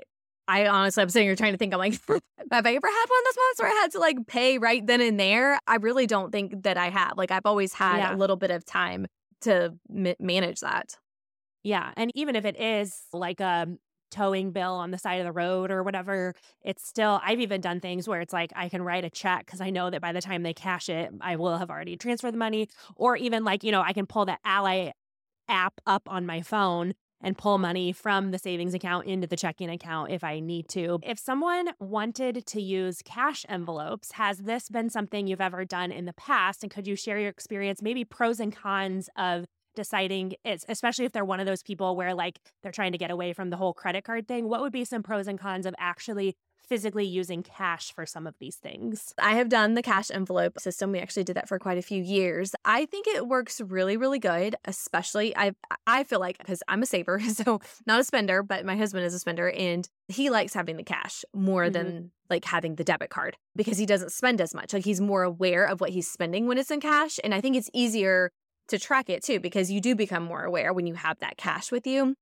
I 0.48 0.66
honestly, 0.66 1.02
I'm 1.02 1.08
sitting 1.08 1.26
here 1.28 1.36
trying 1.36 1.52
to 1.52 1.58
think. 1.58 1.72
I'm 1.72 1.78
like, 1.80 1.92
have 2.08 2.20
I 2.66 2.74
ever 2.74 2.86
had 2.86 3.06
one 3.08 3.20
of 3.20 3.24
those 3.24 3.36
moments 3.36 3.58
where 3.60 3.68
I 3.68 3.80
had 3.82 3.90
to 3.92 3.98
like 3.98 4.26
pay 4.26 4.58
right 4.58 4.86
then 4.86 5.00
and 5.00 5.18
there? 5.18 5.58
I 5.66 5.76
really 5.76 6.06
don't 6.06 6.30
think 6.30 6.62
that 6.62 6.76
I 6.76 6.90
have. 6.90 7.14
Like, 7.16 7.30
I've 7.30 7.46
always 7.46 7.72
had 7.74 7.98
Yeah. 7.98 8.14
a 8.14 8.16
little 8.16 8.36
bit 8.36 8.50
of 8.50 8.64
time 8.64 9.06
to 9.42 9.74
ma- 9.88 10.14
manage 10.20 10.60
that. 10.60 10.96
yeah 11.62 11.92
and 11.96 12.10
even 12.14 12.36
if 12.36 12.44
it 12.44 12.58
is 12.60 13.02
like 13.12 13.40
a 13.40 13.66
towing 14.10 14.52
bill 14.52 14.72
on 14.74 14.92
the 14.92 14.98
side 14.98 15.20
of 15.20 15.24
the 15.26 15.32
road 15.32 15.70
or 15.70 15.82
whatever 15.82 16.32
it's 16.62 16.86
still 16.86 17.20
i've 17.24 17.40
even 17.40 17.60
done 17.60 17.80
things 17.80 18.06
where 18.08 18.20
it's 18.20 18.32
like 18.32 18.52
i 18.56 18.68
can 18.68 18.80
write 18.82 19.04
a 19.04 19.10
check 19.10 19.44
because 19.44 19.60
i 19.60 19.68
know 19.68 19.90
that 19.90 20.00
by 20.00 20.12
the 20.12 20.20
time 20.22 20.42
they 20.44 20.54
cash 20.54 20.88
it 20.88 21.10
i 21.20 21.34
will 21.36 21.58
have 21.58 21.68
already 21.70 21.96
transferred 21.96 22.32
the 22.32 22.38
money 22.38 22.68
or 22.94 23.16
even 23.16 23.44
like 23.44 23.64
you 23.64 23.72
know 23.72 23.82
i 23.82 23.92
can 23.92 24.06
pull 24.06 24.24
the 24.24 24.38
ally 24.44 24.90
app 25.48 25.74
up 25.86 26.08
on 26.08 26.24
my 26.24 26.40
phone 26.40 26.94
and 27.20 27.36
pull 27.38 27.58
money 27.58 27.92
from 27.92 28.30
the 28.30 28.38
savings 28.38 28.74
account 28.74 29.06
into 29.06 29.26
the 29.26 29.36
checking 29.36 29.70
account 29.70 30.10
if 30.10 30.22
I 30.22 30.40
need 30.40 30.68
to. 30.70 30.98
If 31.02 31.18
someone 31.18 31.70
wanted 31.78 32.46
to 32.46 32.60
use 32.60 33.02
cash 33.04 33.44
envelopes, 33.48 34.12
has 34.12 34.38
this 34.38 34.68
been 34.68 34.90
something 34.90 35.26
you've 35.26 35.40
ever 35.40 35.64
done 35.64 35.92
in 35.92 36.04
the 36.04 36.12
past? 36.12 36.62
And 36.62 36.70
could 36.70 36.86
you 36.86 36.96
share 36.96 37.18
your 37.18 37.30
experience, 37.30 37.82
maybe 37.82 38.04
pros 38.04 38.40
and 38.40 38.54
cons 38.54 39.08
of 39.16 39.46
deciding 39.76 40.34
it's 40.42 40.64
especially 40.68 41.04
if 41.04 41.12
they're 41.12 41.24
one 41.24 41.38
of 41.38 41.46
those 41.46 41.62
people 41.62 41.94
where 41.94 42.14
like 42.14 42.40
they're 42.62 42.72
trying 42.72 42.92
to 42.92 42.98
get 42.98 43.10
away 43.10 43.32
from 43.32 43.50
the 43.50 43.56
whole 43.56 43.74
credit 43.74 44.02
card 44.04 44.26
thing 44.26 44.48
what 44.48 44.62
would 44.62 44.72
be 44.72 44.84
some 44.86 45.02
pros 45.02 45.28
and 45.28 45.38
cons 45.38 45.66
of 45.66 45.74
actually 45.78 46.34
physically 46.68 47.04
using 47.04 47.42
cash 47.42 47.92
for 47.92 48.04
some 48.06 48.26
of 48.26 48.34
these 48.38 48.56
things 48.56 49.14
I 49.18 49.34
have 49.36 49.48
done 49.48 49.74
the 49.74 49.82
cash 49.82 50.10
envelope 50.10 50.58
system. 50.60 50.92
We 50.92 50.98
actually 50.98 51.24
did 51.24 51.36
that 51.36 51.48
for 51.48 51.58
quite 51.58 51.78
a 51.78 51.82
few 51.82 52.02
years. 52.02 52.54
I 52.64 52.86
think 52.86 53.06
it 53.06 53.26
works 53.28 53.60
really, 53.60 53.96
really 53.96 54.18
good, 54.18 54.56
especially 54.64 55.36
I 55.36 55.52
I 55.86 56.04
feel 56.04 56.20
like 56.20 56.38
because 56.38 56.62
I'm 56.68 56.82
a 56.82 56.86
saver, 56.86 57.20
so 57.32 57.60
not 57.86 58.00
a 58.00 58.04
spender, 58.04 58.42
but 58.42 58.64
my 58.64 58.76
husband 58.76 59.04
is 59.04 59.14
a 59.14 59.18
spender 59.18 59.50
and 59.50 59.88
he 60.08 60.30
likes 60.30 60.54
having 60.54 60.76
the 60.76 60.82
cash 60.84 61.24
more 61.34 61.66
Mhm. 61.66 61.72
than 61.72 62.10
like 62.28 62.44
having 62.44 62.74
the 62.74 62.84
debit 62.84 63.10
card 63.10 63.36
because 63.54 63.78
he 63.78 63.86
doesn't 63.86 64.10
spend 64.12 64.40
as 64.40 64.54
much. 64.54 64.72
Like 64.72 64.84
he's 64.84 65.00
more 65.00 65.22
aware 65.22 65.64
of 65.64 65.80
what 65.80 65.90
he's 65.90 66.10
spending 66.10 66.46
when 66.46 66.58
it's 66.58 66.70
in 66.70 66.80
cash. 66.80 67.18
And 67.22 67.32
I 67.34 67.40
think 67.40 67.56
it's 67.56 67.70
easier 67.72 68.30
to 68.68 68.78
track 68.78 69.08
it 69.08 69.22
too 69.22 69.38
because 69.38 69.70
you 69.70 69.80
do 69.80 69.94
become 69.94 70.24
more 70.24 70.42
aware 70.42 70.72
when 70.72 70.86
you 70.88 70.94
have 70.94 71.18
that 71.20 71.36
cash 71.36 71.70
with 71.70 71.86
you. 71.86 72.14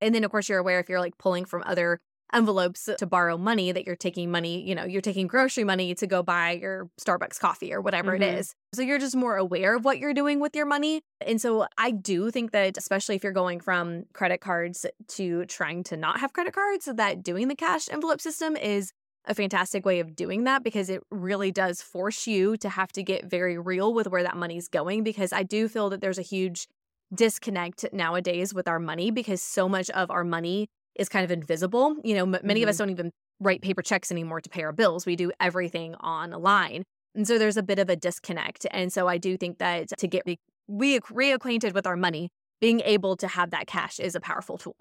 And 0.00 0.14
then 0.14 0.24
of 0.24 0.30
course 0.30 0.48
you're 0.48 0.58
aware 0.58 0.80
if 0.80 0.88
you're 0.88 1.00
like 1.00 1.18
pulling 1.18 1.44
from 1.44 1.62
other 1.66 2.00
envelopes 2.32 2.88
to 2.98 3.06
borrow 3.06 3.36
money 3.36 3.72
that 3.72 3.86
you're 3.86 3.96
taking 3.96 4.30
money, 4.30 4.62
you 4.62 4.74
know, 4.74 4.84
you're 4.84 5.00
taking 5.00 5.26
grocery 5.26 5.64
money 5.64 5.94
to 5.94 6.06
go 6.06 6.22
buy 6.22 6.52
your 6.52 6.90
Starbucks 7.00 7.38
coffee 7.40 7.72
or 7.72 7.80
whatever 7.80 8.12
Mhm. 8.12 8.16
it 8.16 8.38
is. 8.38 8.54
So 8.74 8.82
you're 8.82 8.98
just 8.98 9.16
more 9.16 9.36
aware 9.36 9.74
of 9.74 9.84
what 9.84 9.98
you're 9.98 10.14
doing 10.14 10.40
with 10.40 10.54
your 10.54 10.66
money. 10.66 11.02
And 11.20 11.40
so 11.40 11.66
I 11.76 11.90
do 11.90 12.30
think 12.30 12.52
that 12.52 12.76
especially 12.76 13.16
if 13.16 13.24
you're 13.24 13.32
going 13.32 13.60
from 13.60 14.04
credit 14.12 14.40
cards 14.40 14.86
to 15.08 15.44
trying 15.46 15.82
to 15.84 15.96
not 15.96 16.20
have 16.20 16.32
credit 16.32 16.54
cards, 16.54 16.86
that 16.86 17.22
doing 17.22 17.48
the 17.48 17.56
cash 17.56 17.88
envelope 17.90 18.20
system 18.20 18.56
is 18.56 18.92
a 19.26 19.34
fantastic 19.34 19.84
way 19.84 20.00
of 20.00 20.16
doing 20.16 20.44
that 20.44 20.62
because 20.62 20.88
it 20.88 21.02
really 21.10 21.50
does 21.52 21.82
force 21.82 22.26
you 22.26 22.56
to 22.56 22.68
have 22.70 22.90
to 22.92 23.02
get 23.02 23.26
very 23.26 23.58
real 23.58 23.92
with 23.92 24.06
where 24.08 24.22
that 24.22 24.36
money's 24.36 24.66
going 24.68 25.02
because 25.02 25.32
I 25.32 25.42
do 25.42 25.68
feel 25.68 25.90
that 25.90 26.00
there's 26.00 26.18
a 26.18 26.22
huge 26.22 26.68
disconnect 27.14 27.84
nowadays 27.92 28.54
with 28.54 28.68
our 28.68 28.78
money 28.78 29.10
because 29.10 29.42
so 29.42 29.68
much 29.68 29.90
of 29.90 30.10
our 30.10 30.24
money 30.24 30.68
is 30.94 31.08
kind 31.08 31.24
of 31.24 31.30
invisible. 31.30 31.96
You 32.04 32.14
know, 32.14 32.22
m- 32.22 32.42
many 32.42 32.62
of 32.62 32.68
us 32.68 32.76
mm-hmm. 32.76 32.82
don't 32.82 32.90
even 32.90 33.10
write 33.40 33.62
paper 33.62 33.82
checks 33.82 34.10
anymore 34.10 34.40
to 34.40 34.50
pay 34.50 34.62
our 34.62 34.72
bills. 34.72 35.06
We 35.06 35.16
do 35.16 35.32
everything 35.40 35.94
online. 35.96 36.84
And 37.14 37.26
so 37.26 37.38
there's 37.38 37.56
a 37.56 37.62
bit 37.62 37.78
of 37.78 37.88
a 37.88 37.96
disconnect. 37.96 38.66
And 38.70 38.92
so 38.92 39.08
I 39.08 39.18
do 39.18 39.36
think 39.36 39.58
that 39.58 39.88
to 39.98 40.06
get 40.06 40.22
re- 40.26 40.38
re- 40.68 41.00
reacquainted 41.00 41.74
with 41.74 41.86
our 41.86 41.96
money, 41.96 42.28
being 42.60 42.80
able 42.80 43.16
to 43.16 43.26
have 43.26 43.50
that 43.50 43.66
cash 43.66 43.98
is 43.98 44.14
a 44.14 44.20
powerful 44.20 44.58
tool. 44.58 44.76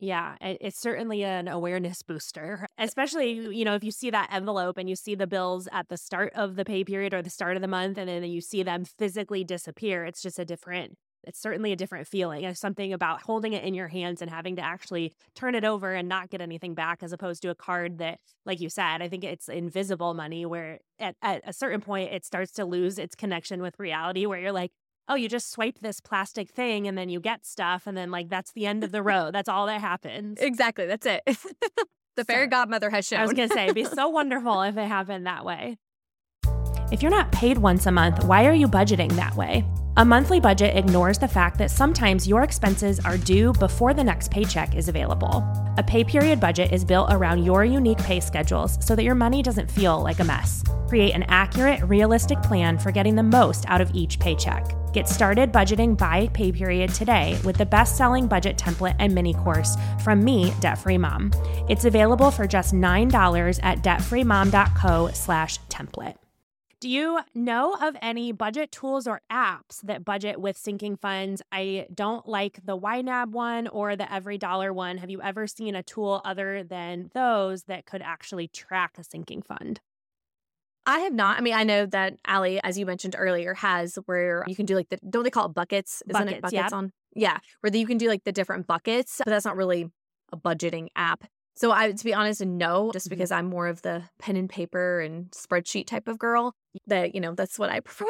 Yeah, 0.00 0.36
it's 0.40 0.80
certainly 0.80 1.24
an 1.24 1.48
awareness 1.48 2.02
booster, 2.02 2.68
especially, 2.78 3.32
you 3.32 3.64
know, 3.64 3.74
if 3.74 3.82
you 3.82 3.90
see 3.90 4.10
that 4.10 4.28
envelope 4.32 4.78
and 4.78 4.88
you 4.88 4.94
see 4.94 5.16
the 5.16 5.26
bills 5.26 5.66
at 5.72 5.88
the 5.88 5.96
start 5.96 6.32
of 6.36 6.54
the 6.54 6.64
pay 6.64 6.84
period 6.84 7.12
or 7.12 7.20
the 7.20 7.30
start 7.30 7.56
of 7.56 7.62
the 7.62 7.68
month, 7.68 7.98
and 7.98 8.08
then 8.08 8.22
you 8.22 8.40
see 8.40 8.62
them 8.62 8.84
physically 8.84 9.42
disappear. 9.42 10.04
It's 10.04 10.22
just 10.22 10.38
a 10.38 10.44
different, 10.44 10.94
it's 11.24 11.40
certainly 11.40 11.72
a 11.72 11.76
different 11.76 12.06
feeling. 12.06 12.42
There's 12.42 12.58
something 12.60 12.92
about 12.92 13.22
holding 13.22 13.52
it 13.52 13.64
in 13.64 13.74
your 13.74 13.88
hands 13.88 14.22
and 14.22 14.30
having 14.30 14.56
to 14.56 14.62
actually 14.62 15.12
turn 15.34 15.54
it 15.54 15.64
over 15.64 15.92
and 15.94 16.08
not 16.08 16.30
get 16.30 16.40
anything 16.40 16.74
back 16.74 17.02
as 17.02 17.12
opposed 17.12 17.42
to 17.42 17.50
a 17.50 17.54
card 17.54 17.98
that, 17.98 18.20
like 18.46 18.60
you 18.60 18.68
said, 18.68 19.02
I 19.02 19.08
think 19.08 19.24
it's 19.24 19.48
invisible 19.48 20.14
money 20.14 20.46
where 20.46 20.78
at, 20.98 21.16
at 21.22 21.42
a 21.44 21.52
certain 21.52 21.80
point 21.80 22.12
it 22.12 22.24
starts 22.24 22.52
to 22.52 22.64
lose 22.64 22.98
its 22.98 23.14
connection 23.14 23.60
with 23.62 23.78
reality 23.78 24.26
where 24.26 24.38
you're 24.38 24.52
like, 24.52 24.70
oh, 25.08 25.14
you 25.14 25.28
just 25.28 25.50
swipe 25.50 25.78
this 25.80 26.00
plastic 26.00 26.50
thing 26.50 26.86
and 26.86 26.96
then 26.96 27.08
you 27.08 27.18
get 27.20 27.46
stuff. 27.46 27.86
And 27.86 27.96
then, 27.96 28.10
like, 28.10 28.28
that's 28.28 28.52
the 28.52 28.66
end 28.66 28.84
of 28.84 28.92
the 28.92 29.02
road. 29.02 29.34
That's 29.34 29.48
all 29.48 29.66
that 29.66 29.80
happens. 29.80 30.38
Exactly. 30.40 30.86
That's 30.86 31.06
it. 31.06 31.22
the 32.16 32.24
fairy 32.24 32.44
So- 32.44 32.50
godmother 32.50 32.90
has 32.90 33.06
shown. 33.06 33.20
I 33.20 33.22
was 33.22 33.32
going 33.32 33.48
to 33.48 33.54
say, 33.54 33.64
it'd 33.64 33.74
be 33.74 33.84
so 33.96 34.08
wonderful 34.08 34.60
if 34.62 34.76
it 34.76 34.86
happened 34.86 35.26
that 35.26 35.44
way. 35.44 35.78
If 36.90 37.02
you're 37.02 37.10
not 37.10 37.30
paid 37.32 37.58
once 37.58 37.84
a 37.84 37.92
month, 37.92 38.24
why 38.24 38.46
are 38.46 38.54
you 38.54 38.66
budgeting 38.66 39.12
that 39.12 39.36
way? 39.36 39.62
A 39.98 40.04
monthly 40.04 40.40
budget 40.40 40.74
ignores 40.74 41.18
the 41.18 41.28
fact 41.28 41.58
that 41.58 41.70
sometimes 41.70 42.26
your 42.26 42.44
expenses 42.44 42.98
are 43.00 43.18
due 43.18 43.52
before 43.54 43.92
the 43.92 44.02
next 44.02 44.30
paycheck 44.30 44.74
is 44.74 44.88
available. 44.88 45.44
A 45.76 45.82
pay 45.82 46.02
period 46.02 46.40
budget 46.40 46.72
is 46.72 46.86
built 46.86 47.12
around 47.12 47.44
your 47.44 47.62
unique 47.64 47.98
pay 47.98 48.20
schedules 48.20 48.78
so 48.80 48.96
that 48.96 49.04
your 49.04 49.14
money 49.14 49.42
doesn't 49.42 49.70
feel 49.70 50.02
like 50.02 50.20
a 50.20 50.24
mess. 50.24 50.64
Create 50.88 51.14
an 51.14 51.24
accurate, 51.24 51.82
realistic 51.82 52.40
plan 52.42 52.78
for 52.78 52.90
getting 52.90 53.16
the 53.16 53.22
most 53.22 53.66
out 53.68 53.82
of 53.82 53.90
each 53.92 54.18
paycheck. 54.18 54.74
Get 54.94 55.10
started 55.10 55.52
budgeting 55.52 55.94
by 55.94 56.28
pay 56.28 56.52
period 56.52 56.94
today 56.94 57.38
with 57.44 57.58
the 57.58 57.66
best-selling 57.66 58.28
budget 58.28 58.56
template 58.56 58.96
and 58.98 59.14
mini 59.14 59.34
course 59.34 59.76
from 60.02 60.24
me, 60.24 60.54
Debt 60.60 60.78
Free 60.78 60.96
Mom. 60.96 61.32
It's 61.68 61.84
available 61.84 62.30
for 62.30 62.46
just 62.46 62.72
$9 62.72 63.60
at 63.62 63.82
debtfreemom.co/template. 63.82 66.14
Do 66.80 66.88
you 66.88 67.18
know 67.34 67.74
of 67.80 67.96
any 68.00 68.30
budget 68.30 68.70
tools 68.70 69.08
or 69.08 69.20
apps 69.32 69.80
that 69.82 70.04
budget 70.04 70.40
with 70.40 70.56
sinking 70.56 70.96
funds? 70.96 71.42
I 71.50 71.88
don't 71.92 72.28
like 72.28 72.60
the 72.64 72.78
YNAB 72.78 73.30
one 73.30 73.66
or 73.66 73.96
the 73.96 74.12
Every 74.12 74.38
Dollar 74.38 74.72
one. 74.72 74.98
Have 74.98 75.10
you 75.10 75.20
ever 75.20 75.48
seen 75.48 75.74
a 75.74 75.82
tool 75.82 76.22
other 76.24 76.62
than 76.62 77.10
those 77.14 77.64
that 77.64 77.84
could 77.84 78.00
actually 78.00 78.46
track 78.46 78.92
a 78.96 79.02
sinking 79.02 79.42
fund? 79.42 79.80
I 80.86 81.00
have 81.00 81.12
not. 81.12 81.36
I 81.36 81.40
mean, 81.40 81.54
I 81.54 81.64
know 81.64 81.84
that 81.86 82.14
Ally, 82.24 82.60
as 82.62 82.78
you 82.78 82.86
mentioned 82.86 83.16
earlier, 83.18 83.54
has 83.54 83.98
where 84.06 84.44
you 84.46 84.54
can 84.54 84.64
do 84.64 84.76
like 84.76 84.88
the 84.88 84.98
don't 85.10 85.24
they 85.24 85.30
call 85.30 85.46
it 85.46 85.54
buckets? 85.54 86.00
Isn't 86.08 86.26
Buckets, 86.26 86.38
it 86.38 86.42
buckets 86.42 86.70
yeah. 86.70 86.76
on? 86.76 86.92
Yeah, 87.12 87.38
where 87.60 87.74
you 87.74 87.86
can 87.88 87.98
do 87.98 88.06
like 88.06 88.22
the 88.22 88.32
different 88.32 88.68
buckets, 88.68 89.20
but 89.24 89.30
that's 89.30 89.44
not 89.44 89.56
really 89.56 89.90
a 90.32 90.36
budgeting 90.36 90.88
app. 90.94 91.24
So 91.58 91.72
I, 91.72 91.90
to 91.90 92.04
be 92.04 92.14
honest, 92.14 92.40
no, 92.44 92.92
just 92.92 93.08
Mhm. 93.08 93.10
because 93.10 93.32
I'm 93.32 93.46
more 93.46 93.66
of 93.66 93.82
the 93.82 94.04
pen 94.20 94.36
and 94.36 94.48
paper 94.48 95.00
and 95.00 95.28
spreadsheet 95.32 95.86
type 95.88 96.06
of 96.06 96.16
girl. 96.16 96.54
That 96.86 97.16
you 97.16 97.20
know, 97.20 97.34
that's 97.34 97.58
what 97.58 97.68
I 97.68 97.80
prefer. 97.84 98.06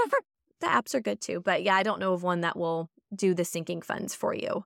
The 0.60 0.66
apps 0.66 0.94
are 0.94 1.00
good 1.00 1.20
too, 1.22 1.40
but 1.40 1.62
yeah, 1.62 1.74
I 1.74 1.82
don't 1.82 1.98
know 1.98 2.12
of 2.12 2.22
one 2.22 2.42
that 2.42 2.58
will 2.58 2.90
do 3.14 3.32
the 3.32 3.44
sinking 3.46 3.80
funds 3.80 4.14
for 4.14 4.34
you. 4.34 4.64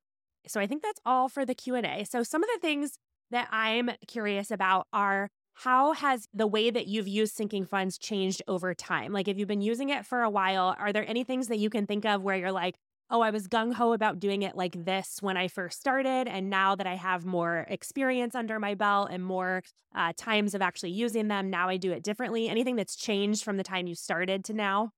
So 0.48 0.60
I 0.60 0.66
think 0.66 0.82
that's 0.82 1.00
all 1.06 1.28
for 1.28 1.46
the 1.46 1.54
Q&A. 1.54 2.04
So 2.04 2.24
some 2.24 2.42
of 2.42 2.50
the 2.54 2.58
things 2.60 2.98
that 3.30 3.46
I'm 3.52 3.90
curious 4.08 4.50
about 4.50 4.88
are 4.92 5.28
how 5.54 5.92
has 5.92 6.26
the 6.34 6.46
way 6.48 6.70
that 6.70 6.88
you've 6.88 7.06
used 7.06 7.34
sinking 7.36 7.66
funds 7.66 7.98
changed 7.98 8.42
over 8.48 8.74
time? 8.74 9.12
Like 9.12 9.28
if 9.28 9.38
you've 9.38 9.46
been 9.46 9.60
using 9.60 9.90
it 9.90 10.04
for 10.04 10.22
a 10.22 10.30
while, 10.30 10.74
are 10.78 10.92
there 10.92 11.08
any 11.08 11.22
things 11.22 11.48
that 11.48 11.58
you 11.58 11.70
can 11.70 11.86
think 11.86 12.04
of 12.04 12.22
where 12.22 12.36
you're 12.36 12.50
like, 12.50 12.74
"Oh, 13.12 13.20
I 13.20 13.30
was 13.30 13.46
gung 13.48 13.74
ho 13.74 13.92
about 13.92 14.18
doing 14.20 14.42
it 14.42 14.56
like 14.56 14.84
this 14.84 15.18
when 15.20 15.36
I 15.36 15.48
first 15.48 15.78
started, 15.80 16.28
and 16.28 16.50
now 16.50 16.74
that 16.76 16.86
I 16.88 16.96
have 16.96 17.24
more 17.26 17.66
experience 17.70 18.34
under 18.34 18.58
my 18.58 18.74
belt 18.74 19.10
and 19.12 19.24
more 19.24 19.62
uh, 19.94 20.12
times 20.16 20.54
of 20.54 20.62
actually 20.62 20.92
using 20.92 21.28
them, 21.28 21.50
now 21.50 21.68
I 21.68 21.76
do 21.76 21.92
it 21.92 22.02
differently." 22.02 22.48
Anything 22.48 22.76
that's 22.76 22.96
changed 22.96 23.44
from 23.44 23.56
the 23.58 23.64
time 23.64 23.86
you 23.86 23.94
started 23.94 24.44
to 24.46 24.54
now? 24.54 24.92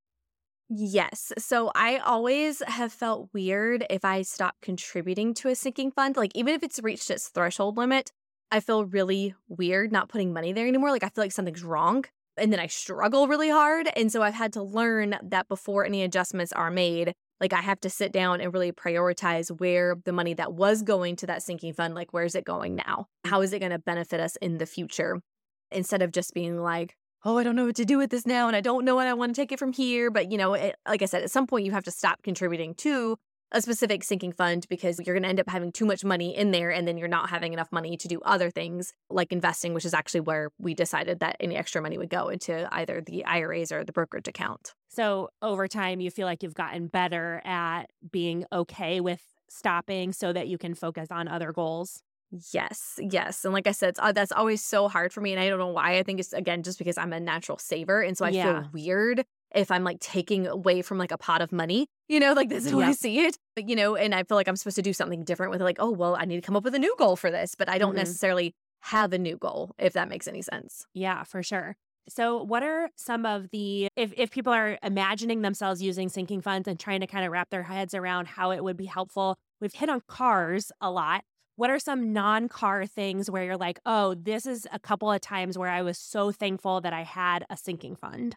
Yes. 0.68 1.32
So 1.38 1.70
I 1.74 1.98
always 1.98 2.62
have 2.66 2.92
felt 2.92 3.28
weird 3.32 3.84
if 3.90 4.04
I 4.04 4.22
stop 4.22 4.56
contributing 4.62 5.34
to 5.34 5.48
a 5.48 5.54
sinking 5.54 5.92
fund. 5.92 6.16
Like, 6.16 6.32
even 6.34 6.54
if 6.54 6.62
it's 6.62 6.80
reached 6.82 7.10
its 7.10 7.28
threshold 7.28 7.76
limit, 7.76 8.12
I 8.50 8.60
feel 8.60 8.84
really 8.84 9.34
weird 9.48 9.92
not 9.92 10.08
putting 10.08 10.32
money 10.32 10.52
there 10.52 10.66
anymore. 10.66 10.90
Like, 10.90 11.04
I 11.04 11.08
feel 11.08 11.22
like 11.24 11.32
something's 11.32 11.62
wrong. 11.62 12.04
And 12.36 12.52
then 12.52 12.60
I 12.60 12.66
struggle 12.66 13.28
really 13.28 13.50
hard. 13.50 13.88
And 13.94 14.10
so 14.10 14.22
I've 14.22 14.34
had 14.34 14.52
to 14.54 14.62
learn 14.62 15.16
that 15.22 15.48
before 15.48 15.84
any 15.84 16.02
adjustments 16.02 16.52
are 16.52 16.70
made, 16.70 17.14
like, 17.40 17.52
I 17.52 17.60
have 17.60 17.80
to 17.80 17.90
sit 17.90 18.12
down 18.12 18.40
and 18.40 18.52
really 18.52 18.72
prioritize 18.72 19.48
where 19.60 19.96
the 20.04 20.12
money 20.12 20.34
that 20.34 20.52
was 20.52 20.82
going 20.82 21.16
to 21.16 21.26
that 21.26 21.42
sinking 21.42 21.74
fund, 21.74 21.94
like, 21.94 22.12
where's 22.12 22.34
it 22.34 22.44
going 22.44 22.74
now? 22.74 23.06
How 23.24 23.42
is 23.42 23.52
it 23.52 23.58
going 23.58 23.72
to 23.72 23.78
benefit 23.78 24.20
us 24.20 24.36
in 24.36 24.58
the 24.58 24.66
future? 24.66 25.20
Instead 25.70 26.02
of 26.02 26.12
just 26.12 26.34
being 26.34 26.60
like, 26.62 26.94
oh, 27.24 27.38
I 27.38 27.42
don't 27.42 27.56
know 27.56 27.66
what 27.66 27.76
to 27.76 27.84
do 27.84 27.98
with 27.98 28.10
this 28.10 28.26
now, 28.26 28.46
and 28.46 28.56
I 28.56 28.60
don't 28.60 28.84
know 28.84 28.94
what 28.94 29.06
I 29.06 29.14
want 29.14 29.34
to 29.34 29.40
take 29.40 29.50
it 29.50 29.58
from 29.58 29.72
here. 29.72 30.10
But, 30.10 30.30
you 30.30 30.38
know, 30.38 30.54
it, 30.54 30.76
like 30.86 31.02
I 31.02 31.06
said, 31.06 31.22
at 31.22 31.30
some 31.30 31.46
point 31.46 31.64
you 31.64 31.72
have 31.72 31.84
to 31.84 31.90
stop 31.90 32.22
contributing 32.22 32.74
to 32.76 33.16
a 33.54 33.62
specific 33.62 34.04
sinking 34.04 34.32
fund 34.32 34.66
because 34.68 34.98
you're 34.98 35.14
going 35.14 35.22
to 35.22 35.28
end 35.28 35.40
up 35.40 35.48
having 35.48 35.72
too 35.72 35.86
much 35.86 36.04
money 36.04 36.36
in 36.36 36.50
there, 36.50 36.70
and 36.70 36.86
then 36.86 36.98
you're 36.98 37.08
not 37.08 37.30
having 37.30 37.52
enough 37.54 37.72
money 37.72 37.96
to 37.96 38.08
do 38.08 38.20
other 38.22 38.50
things 38.50 38.92
like 39.08 39.32
investing, 39.32 39.72
which 39.72 39.86
is 39.86 39.94
actually 39.94 40.20
where 40.20 40.50
we 40.58 40.74
decided 40.74 41.20
that 41.20 41.36
any 41.40 41.56
extra 41.56 41.80
money 41.80 41.96
would 41.96 42.10
go 42.10 42.28
into 42.28 42.68
either 42.74 43.00
the 43.00 43.24
IRAs 43.24 43.72
or 43.72 43.84
the 43.84 43.92
brokerage 43.92 44.28
account. 44.28 44.74
So 44.88 45.30
over 45.40 45.66
time, 45.68 46.00
you 46.00 46.10
feel 46.10 46.26
like 46.26 46.42
you've 46.42 46.54
gotten 46.54 46.88
better 46.88 47.40
at 47.44 47.84
being 48.10 48.44
okay 48.52 49.00
with 49.00 49.22
stopping 49.48 50.12
so 50.12 50.32
that 50.32 50.48
you 50.48 50.58
can 50.58 50.74
focus 50.74 51.08
on 51.10 51.28
other 51.28 51.52
goals. 51.52 52.02
Yes, 52.52 52.98
yes. 53.00 53.44
And 53.44 53.54
like 53.54 53.68
I 53.68 53.72
said, 53.72 53.90
it's, 53.90 54.00
uh, 54.00 54.10
that's 54.10 54.32
always 54.32 54.64
so 54.64 54.88
hard 54.88 55.12
for 55.12 55.20
me. 55.20 55.32
And 55.32 55.40
I 55.40 55.48
don't 55.48 55.58
know 55.58 55.68
why. 55.68 55.98
I 55.98 56.02
think 56.02 56.18
it's, 56.18 56.32
again, 56.32 56.64
just 56.64 56.78
because 56.78 56.98
I'm 56.98 57.12
a 57.12 57.20
natural 57.20 57.58
saver. 57.58 58.00
And 58.02 58.18
so 58.18 58.24
I 58.24 58.30
Yeah. 58.30 58.62
feel 58.62 58.70
weird 58.72 59.24
if 59.54 59.70
I'm 59.70 59.84
like 59.84 60.00
taking 60.00 60.46
away 60.46 60.82
from 60.82 60.98
like 60.98 61.12
a 61.12 61.18
pot 61.18 61.40
of 61.42 61.52
money, 61.52 61.86
you 62.08 62.20
know, 62.20 62.32
like 62.32 62.48
this 62.48 62.64
is 62.66 62.72
how 62.72 62.80
I 62.80 62.92
see 62.92 63.20
it. 63.20 63.36
But, 63.56 63.68
you 63.68 63.76
know, 63.76 63.96
and 63.96 64.14
I 64.14 64.24
feel 64.24 64.36
like 64.36 64.48
I'm 64.48 64.56
supposed 64.56 64.76
to 64.76 64.82
do 64.82 64.92
something 64.92 65.24
different 65.24 65.50
with 65.52 65.60
it. 65.60 65.64
Like, 65.64 65.78
oh, 65.78 65.90
well, 65.90 66.16
I 66.16 66.24
need 66.24 66.36
to 66.36 66.42
come 66.42 66.56
up 66.56 66.64
with 66.64 66.74
a 66.74 66.78
new 66.78 66.94
goal 66.98 67.16
for 67.16 67.30
this. 67.30 67.54
But 67.54 67.68
I 67.68 67.78
don't 67.78 67.94
Mhm. 67.94 67.96
necessarily 67.96 68.54
have 68.82 69.12
a 69.12 69.18
new 69.18 69.36
goal, 69.36 69.72
if 69.78 69.92
that 69.94 70.08
makes 70.08 70.28
any 70.28 70.42
sense. 70.42 70.86
Yeah, 70.94 71.24
for 71.24 71.42
sure. 71.42 71.76
So, 72.08 72.42
what 72.42 72.62
are 72.62 72.90
some 72.96 73.24
of 73.24 73.50
the 73.50 73.88
if 73.96 74.12
if 74.16 74.30
people 74.30 74.52
are 74.52 74.78
imagining 74.82 75.40
themselves 75.42 75.80
using 75.82 76.08
sinking 76.10 76.42
funds 76.42 76.68
and 76.68 76.78
trying 76.78 77.00
to 77.00 77.06
kind 77.06 77.24
of 77.24 77.32
wrap 77.32 77.48
their 77.50 77.62
heads 77.62 77.94
around 77.94 78.26
how 78.28 78.50
it 78.50 78.62
would 78.62 78.76
be 78.76 78.84
helpful? 78.84 79.36
We've 79.60 79.72
hit 79.72 79.88
on 79.88 80.02
cars 80.06 80.70
a 80.82 80.90
lot. 80.90 81.24
What 81.56 81.70
are 81.70 81.78
some 81.78 82.12
non-car 82.12 82.84
things 82.86 83.30
where 83.30 83.44
you're 83.44 83.56
like, 83.56 83.78
"Oh, 83.86 84.14
this 84.14 84.44
is 84.44 84.66
a 84.72 84.78
couple 84.78 85.10
of 85.10 85.20
times 85.22 85.56
where 85.56 85.70
I 85.70 85.80
was 85.82 85.96
so 85.98 86.30
thankful 86.30 86.80
that 86.82 86.92
I 86.92 87.02
had 87.04 87.46
a 87.48 87.56
sinking 87.56 87.96
fund." 87.96 88.36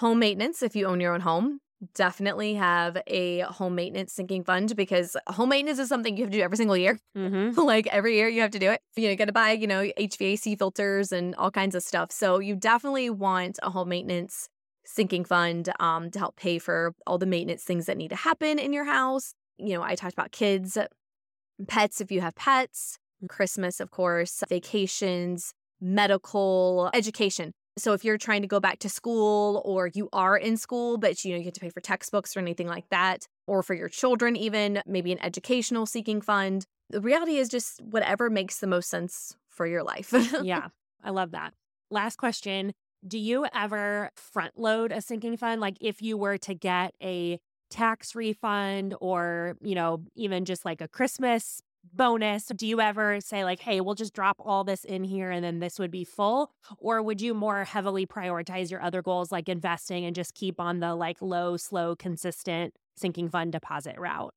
Home 0.00 0.18
maintenance, 0.18 0.62
if 0.62 0.74
you 0.74 0.86
own 0.86 0.98
your 0.98 1.12
own 1.12 1.20
home, 1.20 1.60
definitely 1.94 2.54
have 2.54 2.96
a 3.06 3.40
home 3.40 3.74
maintenance 3.74 4.14
sinking 4.14 4.44
fund 4.44 4.74
because 4.74 5.14
home 5.26 5.50
maintenance 5.50 5.78
is 5.78 5.90
something 5.90 6.16
you 6.16 6.24
have 6.24 6.30
to 6.30 6.38
do 6.38 6.42
every 6.42 6.56
single 6.56 6.74
year. 6.74 6.98
Mhm. 7.14 7.54
like 7.66 7.86
every 7.88 8.14
year 8.14 8.26
you 8.26 8.40
have 8.40 8.50
to 8.52 8.58
do 8.58 8.70
it. 8.70 8.80
You 8.96 9.10
know, 9.10 9.16
got 9.16 9.26
to 9.26 9.32
buy, 9.32 9.52
you 9.52 9.66
know, 9.66 9.82
HVAC 9.98 10.56
filters 10.56 11.12
and 11.12 11.34
all 11.34 11.50
kinds 11.50 11.74
of 11.74 11.82
stuff. 11.82 12.12
So 12.12 12.38
you 12.38 12.56
definitely 12.56 13.10
want 13.10 13.58
a 13.62 13.68
home 13.68 13.90
maintenance 13.90 14.48
sinking 14.86 15.26
fund 15.26 15.68
um, 15.78 16.10
to 16.12 16.18
help 16.18 16.36
pay 16.36 16.58
for 16.58 16.94
all 17.06 17.18
the 17.18 17.26
maintenance 17.26 17.62
things 17.62 17.84
that 17.84 17.98
need 17.98 18.08
to 18.08 18.16
happen 18.16 18.58
in 18.58 18.72
your 18.72 18.86
house. 18.86 19.34
You 19.58 19.74
know, 19.74 19.82
I 19.82 19.96
talked 19.96 20.14
about 20.14 20.32
kids, 20.32 20.78
pets 21.68 22.00
if 22.00 22.10
you 22.10 22.22
have 22.22 22.34
pets, 22.36 22.98
Christmas, 23.28 23.80
of 23.80 23.90
course, 23.90 24.42
vacations, 24.48 25.52
medical, 25.78 26.88
education. 26.94 27.52
So 27.78 27.92
if 27.92 28.04
you're 28.04 28.18
trying 28.18 28.42
to 28.42 28.48
go 28.48 28.60
back 28.60 28.78
to 28.80 28.88
school 28.88 29.62
or 29.64 29.86
you 29.86 30.08
are 30.12 30.36
in 30.36 30.56
school, 30.56 30.98
but 30.98 31.24
you 31.24 31.32
know, 31.32 31.38
you 31.38 31.44
have 31.44 31.54
to 31.54 31.60
pay 31.60 31.70
for 31.70 31.80
textbooks 31.80 32.36
or 32.36 32.40
anything 32.40 32.66
like 32.66 32.88
that, 32.90 33.26
or 33.46 33.62
for 33.62 33.74
your 33.74 33.88
children, 33.88 34.36
even 34.36 34.82
maybe 34.86 35.12
an 35.12 35.22
educational 35.22 35.86
sinking 35.86 36.20
fund. 36.20 36.64
The 36.90 37.00
reality 37.00 37.36
is 37.36 37.48
just 37.48 37.80
whatever 37.80 38.28
makes 38.28 38.58
the 38.58 38.66
most 38.66 38.88
sense 38.90 39.36
for 39.48 39.66
your 39.66 39.82
life. 39.82 40.12
yeah, 40.42 40.68
I 41.02 41.10
love 41.10 41.30
that. 41.30 41.54
Last 41.90 42.16
question. 42.16 42.72
Do 43.06 43.18
you 43.18 43.46
ever 43.54 44.10
front 44.16 44.58
load 44.58 44.92
a 44.92 45.00
sinking 45.00 45.36
fund? 45.36 45.60
Like 45.60 45.78
if 45.80 46.02
you 46.02 46.18
were 46.18 46.38
to 46.38 46.54
get 46.54 46.94
a 47.02 47.38
tax 47.70 48.14
refund 48.14 48.94
or, 49.00 49.56
you 49.62 49.74
know, 49.74 50.02
even 50.16 50.44
just 50.44 50.64
like 50.64 50.80
a 50.80 50.88
Christmas 50.88 51.62
bonus, 51.92 52.46
do 52.46 52.66
you 52.66 52.80
ever 52.80 53.20
say, 53.20 53.44
like, 53.44 53.60
hey, 53.60 53.80
we'll 53.80 53.94
just 53.94 54.14
drop 54.14 54.36
all 54.38 54.64
this 54.64 54.84
in 54.84 55.04
here 55.04 55.30
and 55.30 55.44
then 55.44 55.58
this 55.60 55.78
would 55.78 55.90
be 55.90 56.04
full? 56.04 56.50
Or 56.78 57.02
would 57.02 57.20
you 57.20 57.34
more 57.34 57.64
heavily 57.64 58.06
prioritize 58.06 58.70
your 58.70 58.82
other 58.82 59.02
goals 59.02 59.32
like 59.32 59.48
investing 59.48 60.04
and 60.04 60.14
just 60.14 60.34
keep 60.34 60.60
on 60.60 60.80
the 60.80 60.94
like 60.94 61.20
low, 61.22 61.56
slow, 61.56 61.96
consistent 61.96 62.74
sinking 62.96 63.28
fund 63.30 63.52
deposit 63.52 63.98
route? 63.98 64.32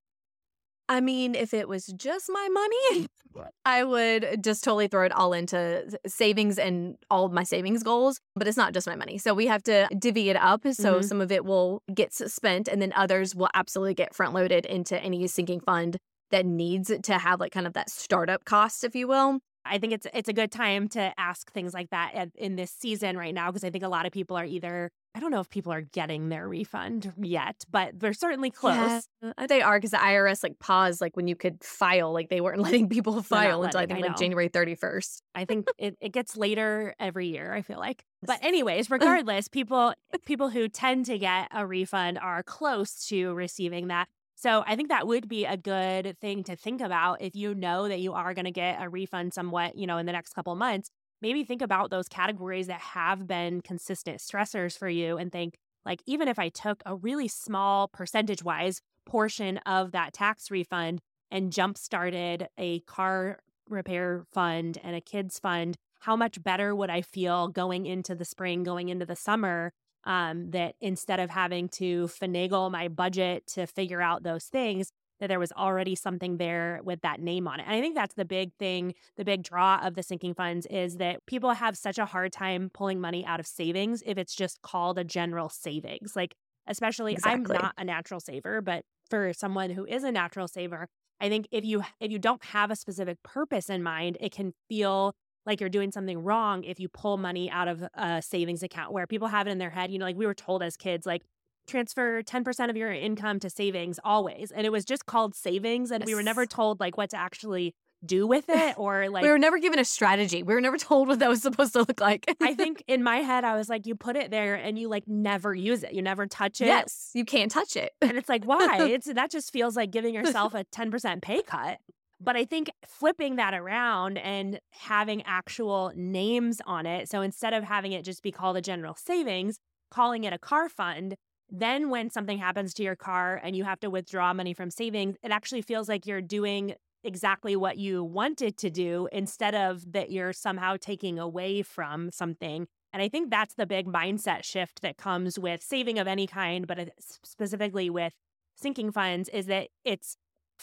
I 0.90 1.00
mean, 1.00 1.34
if 1.34 1.54
it 1.54 1.70
was 1.70 1.88
just 1.88 2.30
my 2.30 2.50
money, 2.52 3.08
I 3.66 3.84
would 3.86 4.44
just 4.44 4.64
totally 4.64 4.88
throw 4.90 5.06
it 5.06 5.14
all 5.14 5.32
into 5.32 5.98
savings 6.06 6.60
and 6.60 6.98
all 7.10 7.26
of 7.26 7.32
my 7.32 7.44
savings 7.44 7.84
goals. 7.84 8.20
But 8.36 8.48
it's 8.48 8.58
not 8.58 8.74
just 8.74 8.86
my 8.86 8.96
money. 8.96 9.18
So 9.18 9.34
we 9.34 9.48
have 9.48 9.64
to 9.64 9.88
divvy 9.98 10.30
it 10.30 10.36
up. 10.36 10.62
So 10.74 11.00
Mhm. 11.00 11.04
some 11.04 11.22
of 11.22 11.32
it 11.32 11.46
will 11.46 11.82
get 11.94 12.14
spent 12.14 12.68
and 12.68 12.82
then 12.82 12.92
others 12.96 13.34
will 13.34 13.50
absolutely 13.54 13.94
get 13.94 14.14
front 14.14 14.34
loaded 14.34 14.66
into 14.66 15.00
any 15.00 15.26
sinking 15.28 15.62
fund 15.62 15.98
that 16.34 16.48
needs 16.48 16.92
to 17.04 17.18
have 17.18 17.40
like 17.40 17.52
kind 17.52 17.68
of 17.68 17.74
that 17.74 17.92
startup 17.92 18.44
cost, 18.44 18.84
if 18.84 18.96
you 18.96 19.08
will. 19.08 19.40
I 19.66 19.78
think 19.78 19.94
it's 19.94 20.08
it's 20.14 20.28
a 20.28 20.34
good 20.34 20.52
time 20.52 20.90
to 20.90 21.14
ask 21.18 21.52
things 21.54 21.74
like 21.74 21.92
that 21.92 22.14
at, 22.16 22.30
in 22.36 22.56
this 22.56 22.72
season 22.72 23.18
right 23.18 23.34
now 23.34 23.50
because 23.50 23.64
I 23.64 23.70
think 23.70 23.84
a 23.84 23.88
lot 23.88 24.06
of 24.06 24.12
people 24.12 24.36
are 24.36 24.44
either 24.44 24.92
I 25.16 25.20
don't 25.20 25.30
know 25.30 25.40
if 25.40 25.50
people 25.50 25.72
are 25.72 25.82
getting 25.82 26.30
their 26.30 26.50
refund 26.50 27.14
yet, 27.22 27.64
but 27.72 28.00
they're 28.00 28.14
certainly 28.14 28.50
close. 28.50 29.08
Yeah, 29.22 29.46
they 29.48 29.62
are 29.62 29.78
because 29.78 29.92
the 29.92 29.98
IRS 29.98 30.42
like 30.42 30.58
paused 30.60 31.02
like 31.02 31.16
when 31.16 31.28
you 31.28 31.36
could 31.36 31.64
file, 31.64 32.12
like 32.12 32.30
they 32.30 32.42
weren't 32.42 32.60
letting 32.64 32.90
people 32.90 33.22
file 33.22 33.64
until 33.64 33.80
I 33.80 33.86
think 33.86 34.04
I 34.04 34.08
like. 34.08 34.18
January 34.18 34.50
31st. 34.50 35.22
I 35.36 35.46
think 35.46 35.68
it, 35.78 35.96
it 36.02 36.14
gets 36.14 36.36
later 36.36 36.96
every 37.00 37.28
year, 37.28 37.54
I 37.54 37.62
feel 37.62 37.78
like. 37.78 38.04
But 38.24 38.44
anyways, 38.44 38.90
regardless, 38.90 39.48
people 39.48 39.94
people 40.26 40.50
who 40.50 40.68
tend 40.68 41.06
to 41.06 41.20
get 41.20 41.48
a 41.54 41.66
refund 41.66 42.18
are 42.18 42.42
close 42.42 43.06
to 43.10 43.34
receiving 43.36 43.88
that. 43.90 44.08
So 44.44 44.62
I 44.68 44.76
think 44.76 44.90
that 44.90 45.08
would 45.08 45.30
be 45.30 45.46
a 45.46 45.56
good 45.56 46.20
thing 46.20 46.44
to 46.44 46.58
think 46.58 46.82
about 46.82 47.22
if 47.22 47.34
you 47.34 47.56
know 47.56 47.88
that 47.88 48.02
you 48.02 48.12
are 48.12 48.34
going 48.34 48.44
to 48.44 48.52
get 48.52 48.84
a 48.84 48.90
refund 48.90 49.34
somewhat, 49.34 49.78
you 49.78 49.88
know, 49.88 49.98
in 49.98 50.06
the 50.06 50.12
next 50.12 50.34
couple 50.34 50.54
months. 50.56 50.90
Maybe 51.22 51.46
think 51.46 51.62
about 51.62 51.92
those 51.92 52.10
categories 52.10 52.68
that 52.68 52.82
have 52.82 53.26
been 53.26 53.62
consistent 53.62 54.18
stressors 54.18 54.78
for 54.78 54.90
you 54.90 55.18
and 55.18 55.32
think 55.32 55.56
like 55.86 56.02
even 56.06 56.28
if 56.28 56.40
I 56.40 56.50
took 56.50 56.84
a 56.86 56.94
really 56.94 57.30
small 57.30 57.88
percentage 57.88 58.44
wise 58.44 58.82
portion 59.06 59.60
of 59.60 59.94
that 59.94 60.12
tax 60.12 60.52
refund 60.52 61.00
and 61.32 61.54
jump 61.54 61.78
started 61.78 62.50
a 62.58 62.82
car 62.82 63.40
repair 63.70 64.26
fund 64.34 64.78
and 64.84 64.94
a 64.94 65.00
kids 65.00 65.40
fund, 65.40 65.78
how 66.02 66.18
much 66.18 66.44
better 66.44 66.76
would 66.76 66.90
I 66.90 67.02
feel 67.02 67.48
going 67.48 67.86
into 67.86 68.14
the 68.14 68.26
spring, 68.26 68.64
going 68.64 68.90
into 68.90 69.06
the 69.06 69.16
summer? 69.16 69.72
Um, 70.06 70.52
that 70.52 70.76
instead 70.82 71.22
of 71.22 71.30
having 71.30 71.70
to 71.70 72.08
finagle 72.08 72.70
my 72.70 72.90
budget 72.90 73.48
to 73.48 73.66
figure 73.66 74.02
out 74.02 74.24
those 74.24 74.46
things, 74.46 74.92
that 75.20 75.28
there 75.28 75.40
was 75.40 75.54
already 75.54 75.96
something 75.96 76.38
there 76.38 76.82
with 76.84 77.00
that 77.02 77.22
name 77.22 77.48
on 77.48 77.62
it. 77.62 77.64
And 77.64 77.74
I 77.74 77.80
think 77.80 77.96
that's 77.96 78.16
the 78.16 78.26
big 78.26 78.52
thing, 78.60 78.96
the 79.16 79.24
big 79.24 79.44
draw 79.44 79.80
of 79.82 79.96
the 79.96 80.04
sinking 80.04 80.34
funds 80.34 80.66
is 80.66 80.98
that 80.98 81.26
people 81.26 81.52
have 81.52 81.78
such 81.78 81.98
a 81.98 82.06
hard 82.06 82.34
time 82.34 82.70
pulling 82.74 83.00
money 83.00 83.26
out 83.26 83.40
of 83.40 83.48
savings 83.48 84.04
if 84.06 84.18
it's 84.18 84.36
just 84.36 84.62
called 84.62 84.98
a 84.98 85.06
general 85.06 85.48
savings. 85.48 86.16
Like, 86.16 86.36
especially 86.68 87.18
Exactly. 87.18 87.24
I'm 87.24 87.50
not 87.50 87.74
a 87.78 87.86
natural 87.86 88.20
saver, 88.20 88.62
but 88.62 88.84
for 89.10 89.32
someone 89.34 89.70
who 89.70 89.86
is 89.86 90.04
a 90.04 90.12
natural 90.12 90.48
saver, 90.48 90.88
I 91.20 91.30
think 91.30 91.48
if 91.52 91.64
you 91.64 91.84
if 92.00 92.12
you 92.12 92.20
don't 92.20 92.44
have 92.46 92.72
a 92.72 92.76
specific 92.76 93.22
purpose 93.24 93.70
in 93.70 93.84
mind, 93.84 94.18
it 94.20 94.32
can 94.34 94.54
feel 94.68 95.16
like 95.46 95.60
you're 95.60 95.70
doing 95.70 95.92
something 95.92 96.24
wrong 96.24 96.64
if 96.64 96.80
you 96.80 96.88
pull 96.90 97.18
money 97.18 97.50
out 97.50 97.68
of 97.68 97.84
a 97.96 98.22
savings 98.22 98.64
account 98.64 98.92
where 98.92 99.08
people 99.08 99.28
have 99.28 99.48
it 99.48 99.52
in 99.52 99.58
their 99.58 99.70
head. 99.70 99.92
You 99.92 100.00
know, 100.00 100.06
like 100.06 100.16
we 100.16 100.26
were 100.26 100.34
told 100.34 100.64
as 100.64 100.78
kids, 100.78 101.06
like 101.06 101.24
transfer 101.68 102.22
10% 102.22 102.70
of 102.70 102.78
your 102.78 102.92
income 102.92 103.40
to 103.40 103.50
savings 103.50 104.00
always. 104.04 104.52
And 104.52 104.66
it 104.66 104.72
was 104.72 104.86
just 104.86 105.06
called 105.06 105.36
savings. 105.36 105.92
And 105.92 106.02
yes. 106.02 106.08
we 106.08 106.16
were 106.16 106.24
never 106.24 106.46
told 106.46 106.80
like 106.80 106.98
what 106.98 107.10
to 107.12 107.18
actually 107.18 107.76
do 108.06 108.28
with 108.28 108.46
it 108.50 108.78
or 108.78 109.10
like 109.10 109.24
we 109.24 109.30
were 109.30 109.40
never 109.40 109.60
given 109.60 109.80
a 109.80 109.86
strategy 109.86 110.44
we 110.44 110.54
were 110.54 110.62
never 110.62 110.78
told 110.78 111.08
what 111.08 111.20
that 111.20 111.30
was 111.30 111.42
supposed 111.42 111.74
to 111.74 111.80
look 111.80 112.02
like 112.02 112.26
i 112.42 112.54
think 112.56 112.84
in 112.88 113.02
my 113.02 113.18
head 113.18 113.44
i 113.44 113.56
was 113.56 113.70
like 113.70 113.86
you 113.86 113.96
put 113.96 114.16
it 114.16 114.32
there 114.32 114.56
and 114.56 114.78
you 114.78 114.90
like 114.90 115.08
never 115.08 115.54
use 115.54 115.84
it 115.84 115.94
you 115.94 116.02
never 116.02 116.28
touch 116.28 116.60
it 116.62 116.66
yes 116.66 117.12
you 117.14 117.24
can't 117.24 117.52
touch 117.52 117.76
it 117.76 117.94
and 118.02 118.18
it's 118.18 118.30
like 118.30 118.44
why 118.44 118.82
it's 118.90 119.12
that 119.14 119.32
just 119.32 119.54
feels 119.54 119.76
like 119.76 119.92
giving 119.92 120.14
yourself 120.14 120.54
a 120.54 120.66
10% 120.66 121.22
pay 121.22 121.42
cut 121.42 121.80
but 122.24 122.36
I 122.36 122.46
think 122.46 122.72
flipping 122.86 123.36
that 123.36 123.54
around 123.54 124.18
and 124.18 124.60
having 124.72 125.22
actual 125.24 125.92
names 125.96 126.62
on 126.66 126.86
it. 126.86 127.10
So 127.10 127.22
instead 127.22 127.54
of 127.54 127.64
having 127.64 127.92
it 127.92 128.06
just 128.06 128.24
be 128.24 128.32
called 128.32 128.56
a 128.56 128.62
general 128.62 128.96
savings, 128.96 129.58
calling 129.92 130.24
it 130.24 130.34
a 130.34 130.40
car 130.40 130.70
fund, 130.70 131.16
then 131.50 131.90
when 131.90 132.10
something 132.10 132.38
happens 132.38 132.74
to 132.76 132.84
your 132.84 132.96
car 132.96 133.40
and 133.44 133.56
you 133.56 133.64
have 133.66 133.80
to 133.82 133.90
withdraw 133.90 134.34
money 134.34 134.54
from 134.54 134.72
savings, 134.72 135.18
it 135.22 135.32
actually 135.32 135.62
feels 135.62 135.90
like 135.90 136.06
you're 136.08 136.22
doing 136.22 136.76
exactly 137.04 137.56
what 137.56 137.78
you 137.78 138.04
wanted 138.04 138.58
to 138.58 138.70
do 138.70 139.10
instead 139.12 139.54
of 139.54 139.92
that 139.92 140.10
you're 140.10 140.32
somehow 140.32 140.78
taking 140.80 141.20
away 141.20 141.62
from 141.62 142.10
something. 142.10 142.66
And 142.94 143.02
I 143.02 143.10
think 143.10 143.30
that's 143.30 143.56
the 143.56 143.66
big 143.66 143.88
mindset 143.88 144.44
shift 144.44 144.82
that 144.82 144.98
comes 144.98 145.38
with 145.38 145.62
saving 145.62 146.00
of 146.00 146.08
any 146.08 146.28
kind, 146.28 146.66
but 146.66 146.92
specifically 147.00 147.90
with 147.90 148.14
sinking 148.56 148.92
funds 148.92 149.30
is 149.30 149.48
that 149.48 149.68
it's 149.84 150.16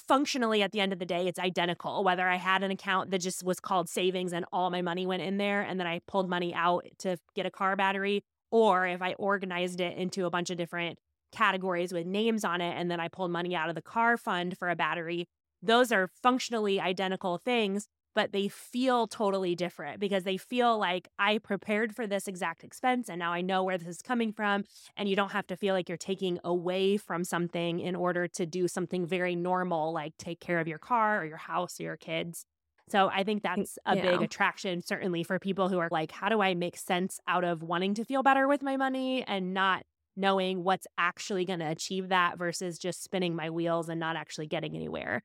functionally 0.06 0.62
at 0.62 0.72
the 0.72 0.80
end 0.80 0.92
of 0.92 0.98
the 0.98 1.06
day 1.06 1.26
it's 1.26 1.38
identical 1.38 2.02
whether 2.04 2.28
i 2.28 2.36
had 2.36 2.62
an 2.62 2.70
account 2.70 3.10
that 3.10 3.18
just 3.18 3.42
was 3.42 3.60
called 3.60 3.88
savings 3.88 4.32
and 4.32 4.44
all 4.52 4.70
my 4.70 4.82
money 4.82 5.06
went 5.06 5.22
in 5.22 5.36
there 5.36 5.62
and 5.62 5.78
then 5.78 5.86
i 5.86 6.00
pulled 6.06 6.28
money 6.28 6.54
out 6.54 6.84
to 6.98 7.16
get 7.34 7.46
a 7.46 7.50
car 7.50 7.76
battery 7.76 8.24
or 8.50 8.86
if 8.86 9.02
i 9.02 9.12
organized 9.14 9.80
it 9.80 9.96
into 9.96 10.26
a 10.26 10.30
bunch 10.30 10.50
of 10.50 10.56
different 10.56 10.98
categories 11.32 11.92
with 11.92 12.06
names 12.06 12.44
on 12.44 12.60
it 12.60 12.74
and 12.76 12.90
then 12.90 13.00
i 13.00 13.08
pulled 13.08 13.30
money 13.30 13.54
out 13.54 13.68
of 13.68 13.74
the 13.74 13.82
car 13.82 14.16
fund 14.16 14.56
for 14.58 14.68
a 14.68 14.76
battery. 14.76 15.28
Those 15.62 15.92
are 15.92 16.10
functionally 16.22 16.80
identical 16.80 17.38
things 17.38 17.86
but 18.14 18.32
they 18.32 18.48
feel 18.48 19.06
totally 19.06 19.54
different 19.54 20.00
because 20.00 20.24
they 20.24 20.36
feel 20.36 20.78
like 20.78 21.08
I 21.18 21.38
prepared 21.38 21.94
for 21.94 22.06
this 22.06 22.26
exact 22.26 22.64
expense 22.64 23.08
and 23.08 23.18
now 23.18 23.32
I 23.32 23.40
know 23.40 23.62
where 23.62 23.78
this 23.78 23.88
is 23.88 24.02
coming 24.02 24.32
from. 24.32 24.64
And 24.96 25.08
you 25.08 25.16
don't 25.16 25.32
have 25.32 25.46
to 25.48 25.56
feel 25.56 25.74
like 25.74 25.88
you're 25.88 25.98
taking 25.98 26.38
away 26.44 26.96
from 26.96 27.24
something 27.24 27.80
in 27.80 27.94
order 27.94 28.26
to 28.28 28.46
do 28.46 28.68
something 28.68 29.06
very 29.06 29.36
normal, 29.36 29.92
like 29.92 30.16
take 30.18 30.40
care 30.40 30.60
of 30.60 30.68
your 30.68 30.78
car 30.78 31.20
or 31.20 31.24
your 31.24 31.36
house 31.36 31.80
or 31.80 31.84
your 31.84 31.96
kids. 31.96 32.44
So 32.88 33.08
I 33.08 33.22
think 33.22 33.42
that's 33.42 33.78
a 33.86 33.94
yeah. 33.94 34.02
big 34.02 34.22
attraction, 34.22 34.82
certainly 34.82 35.22
for 35.22 35.38
people 35.38 35.68
who 35.68 35.78
are 35.78 35.88
like, 35.92 36.10
how 36.10 36.28
do 36.28 36.40
I 36.40 36.54
make 36.54 36.76
sense 36.76 37.20
out 37.28 37.44
of 37.44 37.62
wanting 37.62 37.94
to 37.94 38.04
feel 38.04 38.24
better 38.24 38.48
with 38.48 38.62
my 38.62 38.76
money 38.76 39.22
and 39.22 39.54
not 39.54 39.84
knowing 40.16 40.64
what's 40.64 40.86
actually 40.98 41.44
going 41.44 41.60
to 41.60 41.68
achieve 41.68 42.08
that 42.08 42.36
versus 42.36 42.78
just 42.78 43.02
spinning 43.02 43.34
my 43.34 43.48
wheels 43.48 43.88
and 43.88 44.00
not 44.00 44.16
actually 44.16 44.46
getting 44.46 44.74
anywhere. 44.74 45.22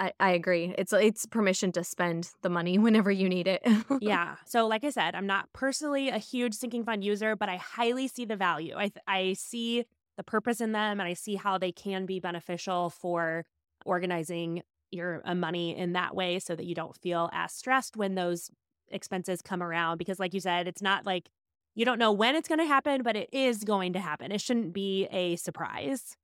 I, 0.00 0.12
I 0.18 0.30
agree. 0.30 0.74
It's 0.78 0.94
it's 0.94 1.26
permission 1.26 1.72
to 1.72 1.84
spend 1.84 2.30
the 2.40 2.48
money 2.48 2.78
whenever 2.86 3.10
you 3.10 3.28
need 3.28 3.46
it. 3.46 3.62
yeah. 4.00 4.36
So 4.46 4.66
like 4.66 4.82
I 4.82 4.90
said, 4.90 5.14
I'm 5.14 5.26
not 5.26 5.52
personally 5.52 6.08
a 6.08 6.18
huge 6.18 6.54
sinking 6.54 6.84
fund 6.84 7.04
user, 7.04 7.36
but 7.36 7.48
I 7.48 7.56
highly 7.56 8.08
see 8.08 8.24
the 8.24 8.36
value. 8.36 8.74
I 8.76 8.90
I 9.06 9.34
see 9.34 9.84
the 10.16 10.24
purpose 10.24 10.60
in 10.60 10.72
them 10.72 11.00
and 11.00 11.08
I 11.08 11.12
see 11.12 11.36
how 11.36 11.58
they 11.58 11.70
can 11.70 12.06
be 12.06 12.18
beneficial 12.18 12.90
for 12.90 13.44
organizing 13.84 14.62
your 14.90 15.22
uh, 15.24 15.34
money 15.34 15.76
in 15.76 15.92
that 15.92 16.16
way 16.16 16.38
so 16.40 16.56
that 16.56 16.64
you 16.64 16.74
don't 16.74 16.96
feel 16.96 17.30
as 17.32 17.52
stressed 17.52 17.96
when 17.96 18.16
those 18.16 18.50
expenses 18.88 19.40
come 19.40 19.62
around 19.62 19.98
because 19.98 20.18
like 20.18 20.34
you 20.34 20.40
said, 20.40 20.66
it's 20.66 20.82
not 20.82 21.06
like 21.06 21.28
you 21.74 21.84
don't 21.84 21.98
know 21.98 22.10
when 22.10 22.34
it's 22.34 22.48
going 22.48 22.58
to 22.58 22.66
happen, 22.66 23.02
but 23.02 23.16
it 23.16 23.28
is 23.32 23.64
going 23.64 23.92
to 23.92 24.00
happen. 24.00 24.32
It 24.32 24.40
shouldn't 24.40 24.72
be 24.72 25.06
a 25.10 25.36
surprise. 25.36 26.16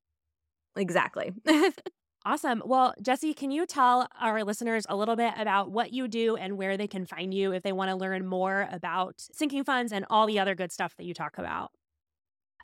Exactly. 0.76 1.32
Awesome. 2.26 2.60
Well, 2.66 2.92
Jessi, 3.00 3.36
can 3.36 3.52
you 3.52 3.66
tell 3.66 4.08
our 4.20 4.42
listeners 4.42 4.84
a 4.88 4.96
little 4.96 5.14
bit 5.14 5.32
about 5.38 5.70
what 5.70 5.92
you 5.92 6.08
do 6.08 6.34
and 6.34 6.58
where 6.58 6.76
they 6.76 6.88
can 6.88 7.06
find 7.06 7.32
you 7.32 7.52
if 7.52 7.62
they 7.62 7.70
want 7.70 7.88
to 7.90 7.94
learn 7.96 8.26
more 8.26 8.68
about 8.72 9.14
sinking 9.32 9.62
funds 9.62 9.92
and 9.92 10.04
all 10.10 10.26
the 10.26 10.40
other 10.40 10.56
good 10.56 10.72
stuff 10.72 10.96
that 10.96 11.04
you 11.04 11.14
talk 11.14 11.38
about? 11.38 11.70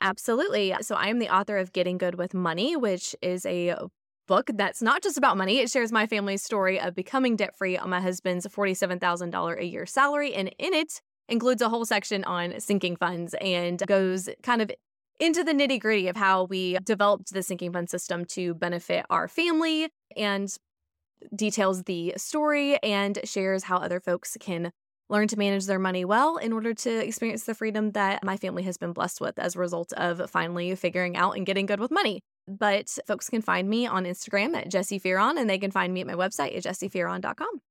Absolutely. 0.01 0.75
So, 0.81 0.95
I 0.95 1.07
am 1.07 1.19
the 1.19 1.33
author 1.33 1.57
of 1.57 1.71
Getting 1.71 1.97
Good 1.97 2.15
with 2.15 2.33
Money, 2.33 2.75
which 2.75 3.15
is 3.21 3.45
a 3.45 3.75
book 4.27 4.49
that's 4.53 4.81
not 4.81 5.01
just 5.01 5.17
about 5.17 5.37
money. 5.37 5.59
It 5.59 5.69
shares 5.69 5.93
my 5.93 6.07
family's 6.07 6.43
story 6.43 6.77
of 6.77 6.93
becoming 6.93 7.37
debt 7.37 7.55
free 7.57 7.77
on 7.77 7.89
my 7.89 8.01
husband's 8.01 8.45
$47,000 8.47 9.59
a 9.61 9.65
year 9.65 9.85
salary. 9.85 10.33
And 10.33 10.53
in 10.59 10.73
it, 10.73 10.99
includes 11.29 11.61
a 11.61 11.69
whole 11.69 11.85
section 11.85 12.25
on 12.25 12.59
sinking 12.59 12.97
funds 12.97 13.33
and 13.39 13.81
goes 13.87 14.27
kind 14.41 14.61
of 14.61 14.69
into 15.23 15.41
the 15.41 15.53
nitty 15.53 15.79
gritty 15.79 16.09
of 16.09 16.17
how 16.17 16.43
we 16.43 16.77
developed 16.83 17.33
the 17.33 17.41
sinking 17.41 17.71
fund 17.71 17.89
system 17.89 18.25
to 18.25 18.53
benefit 18.53 19.05
our 19.09 19.29
family 19.29 19.87
and 20.17 20.53
details 21.33 21.83
the 21.83 22.13
story 22.17 22.77
and 22.83 23.17
shares 23.23 23.63
how 23.63 23.77
other 23.77 24.01
folks 24.01 24.35
can 24.41 24.69
learn 25.09 25.29
to 25.29 25.37
manage 25.37 25.65
their 25.65 25.79
money 25.79 26.03
well 26.03 26.35
in 26.35 26.51
order 26.51 26.73
to 26.73 27.05
experience 27.05 27.45
the 27.45 27.55
freedom 27.55 27.91
that 27.91 28.21
my 28.21 28.35
family 28.35 28.63
has 28.63 28.77
been 28.77 28.91
blessed 28.91 29.21
with 29.21 29.39
as 29.39 29.55
a 29.55 29.59
result 29.59 29.93
of 29.93 30.29
finally 30.29 30.75
figuring 30.75 31.15
out 31.15 31.37
and 31.37 31.45
getting 31.45 31.65
good 31.67 31.79
with 31.79 31.91
money. 31.91 32.19
But 32.45 32.89
folks 33.07 33.29
can 33.29 33.41
find 33.41 33.69
me 33.69 33.87
on 33.87 34.03
Instagram 34.03 34.57
at 34.57 34.69
Jessi 34.69 35.01
Fearon 35.01 35.39
and 35.39 35.49
they 35.49 35.57
can 35.57 35.71
find 35.71 35.93
me 35.93 36.01
at 36.01 36.07
my 36.07 36.15
website 36.15 36.57
at 36.57 36.63
jessifearon.com. 36.63 37.61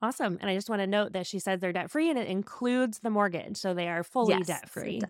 Awesome. 0.00 0.38
And 0.40 0.48
I 0.48 0.54
just 0.54 0.70
want 0.70 0.80
to 0.80 0.86
note 0.86 1.12
that 1.12 1.26
she 1.26 1.38
says 1.38 1.60
they're 1.60 1.72
debt 1.74 1.90
free 1.90 2.08
and 2.08 2.18
it 2.18 2.28
includes 2.28 3.00
the 3.00 3.10
mortgage. 3.10 3.58
So 3.58 3.74
they 3.74 3.88
are 3.88 4.02
fully 4.02 4.34
yes, 4.34 4.46
debt 4.46 4.70
free. 4.70 5.02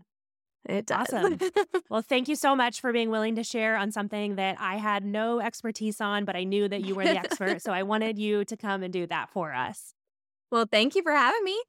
It 0.64 0.86
does. 0.86 1.12
Awesome. 1.12 1.38
well, 1.90 2.02
thank 2.02 2.28
you 2.28 2.36
so 2.36 2.54
much 2.54 2.80
for 2.80 2.92
being 2.92 3.10
willing 3.10 3.34
to 3.34 3.42
share 3.42 3.76
on 3.76 3.90
something 3.90 4.36
that 4.36 4.56
I 4.60 4.76
had 4.76 5.04
no 5.04 5.40
expertise 5.40 6.00
on, 6.00 6.24
but 6.24 6.36
I 6.36 6.44
knew 6.44 6.68
that 6.68 6.84
you 6.84 6.94
were 6.94 7.04
the 7.04 7.18
expert. 7.18 7.62
so 7.62 7.72
I 7.72 7.82
wanted 7.82 8.16
you 8.16 8.44
to 8.44 8.56
come 8.56 8.84
and 8.84 8.92
do 8.92 9.06
that 9.08 9.30
for 9.30 9.52
us. 9.52 9.94
Well, 10.52 10.66
thank 10.70 10.94
you 10.94 11.02
for 11.02 11.12
having 11.12 11.42
me. 11.42 11.62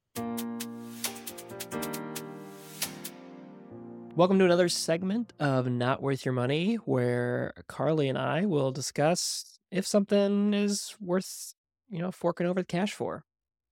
Welcome 4.15 4.37
to 4.37 4.45
another 4.45 4.69
segment 4.69 5.33
of 5.39 5.67
Not 5.67 6.03
Worth 6.03 6.23
Your 6.23 6.33
Money, 6.33 6.75
where 6.75 7.53
Carly 7.67 8.07
and 8.09 8.17
I 8.17 8.45
will 8.45 8.71
discuss 8.71 9.57
if 9.71 9.87
something 9.87 10.53
is 10.53 10.95
worth, 11.01 11.55
you 11.89 11.97
know, 11.97 12.11
forking 12.11 12.45
over 12.45 12.61
the 12.61 12.65
cash 12.65 12.93
for. 12.93 13.23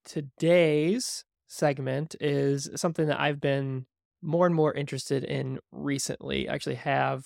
Today's 0.04 1.26
segment 1.48 2.16
is 2.20 2.72
something 2.76 3.06
that 3.06 3.20
I've 3.20 3.40
been 3.40 3.86
more 4.22 4.46
and 4.46 4.56
more 4.56 4.74
interested 4.74 5.24
in 5.24 5.60
recently. 5.72 6.48
I 6.48 6.54
actually 6.54 6.76
have 6.76 7.26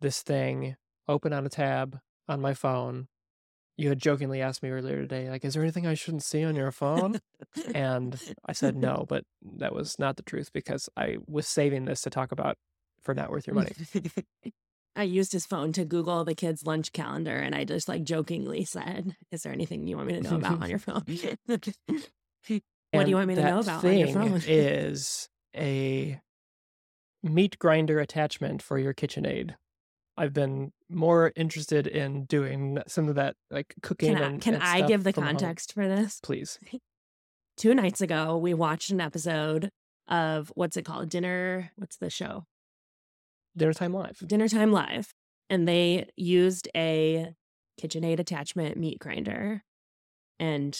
this 0.00 0.22
thing 0.22 0.76
open 1.08 1.32
on 1.32 1.46
a 1.46 1.48
tab 1.48 1.98
on 2.28 2.40
my 2.40 2.54
phone. 2.54 3.08
You 3.76 3.90
had 3.90 3.98
jokingly 3.98 4.40
asked 4.40 4.62
me 4.62 4.70
earlier 4.70 5.02
today, 5.02 5.28
like, 5.28 5.44
is 5.44 5.54
there 5.54 5.62
anything 5.62 5.86
I 5.86 5.94
shouldn't 5.94 6.22
see 6.22 6.44
on 6.44 6.56
your 6.56 6.72
phone? 6.72 7.20
and 7.74 8.18
I 8.46 8.52
said 8.52 8.76
no, 8.76 9.04
but 9.08 9.24
that 9.58 9.74
was 9.74 9.98
not 9.98 10.16
the 10.16 10.22
truth 10.22 10.50
because 10.52 10.88
I 10.96 11.18
was 11.26 11.46
saving 11.46 11.84
this 11.84 12.00
to 12.02 12.10
talk 12.10 12.32
about 12.32 12.56
for 13.02 13.14
not 13.14 13.30
worth 13.30 13.46
your 13.46 13.54
money. 13.54 13.72
I 14.96 15.02
used 15.02 15.32
his 15.32 15.44
phone 15.44 15.72
to 15.72 15.84
Google 15.84 16.24
the 16.24 16.34
kids' 16.34 16.64
lunch 16.64 16.92
calendar 16.92 17.36
and 17.36 17.54
I 17.54 17.64
just 17.64 17.86
like 17.86 18.02
jokingly 18.02 18.64
said, 18.64 19.14
Is 19.30 19.42
there 19.42 19.52
anything 19.52 19.86
you 19.86 19.96
want 19.96 20.08
me 20.08 20.14
to 20.14 20.22
know 20.22 20.36
about 20.36 20.62
on 20.62 20.70
your 20.70 20.78
phone? 20.78 21.04
what 21.46 23.04
do 23.04 23.10
you 23.10 23.16
want 23.16 23.28
me 23.28 23.34
to 23.34 23.44
know 23.44 23.58
about 23.58 23.84
on 23.84 23.98
your 23.98 24.08
phone? 24.08 24.42
is 24.46 25.28
a 25.54 26.18
meat 27.22 27.58
grinder 27.58 28.00
attachment 28.00 28.62
for 28.62 28.78
your 28.78 28.94
KitchenAid. 28.94 29.54
I've 30.18 30.32
been 30.32 30.72
more 30.88 31.32
interested 31.36 31.86
in 31.86 32.24
doing 32.24 32.78
some 32.86 33.08
of 33.08 33.16
that, 33.16 33.36
like 33.50 33.74
cooking. 33.82 34.14
Can 34.14 34.22
I, 34.22 34.26
and, 34.26 34.40
can 34.40 34.54
and 34.54 34.62
I 34.62 34.86
give 34.86 35.04
the 35.04 35.12
context 35.12 35.74
home. 35.74 35.84
for 35.84 35.88
this? 35.88 36.20
Please. 36.22 36.58
Two 37.56 37.74
nights 37.74 38.00
ago, 38.00 38.36
we 38.36 38.54
watched 38.54 38.90
an 38.90 39.00
episode 39.00 39.70
of 40.08 40.52
what's 40.54 40.76
it 40.76 40.84
called? 40.84 41.08
Dinner. 41.08 41.72
What's 41.76 41.96
the 41.96 42.10
show? 42.10 42.44
Dinner 43.56 43.72
Time 43.72 43.92
Live. 43.92 44.18
Dinner 44.26 44.48
Time 44.48 44.72
Live. 44.72 45.12
And 45.48 45.66
they 45.66 46.08
used 46.16 46.68
a 46.76 47.28
KitchenAid 47.80 48.18
attachment 48.18 48.76
meat 48.76 48.98
grinder. 48.98 49.62
And 50.38 50.78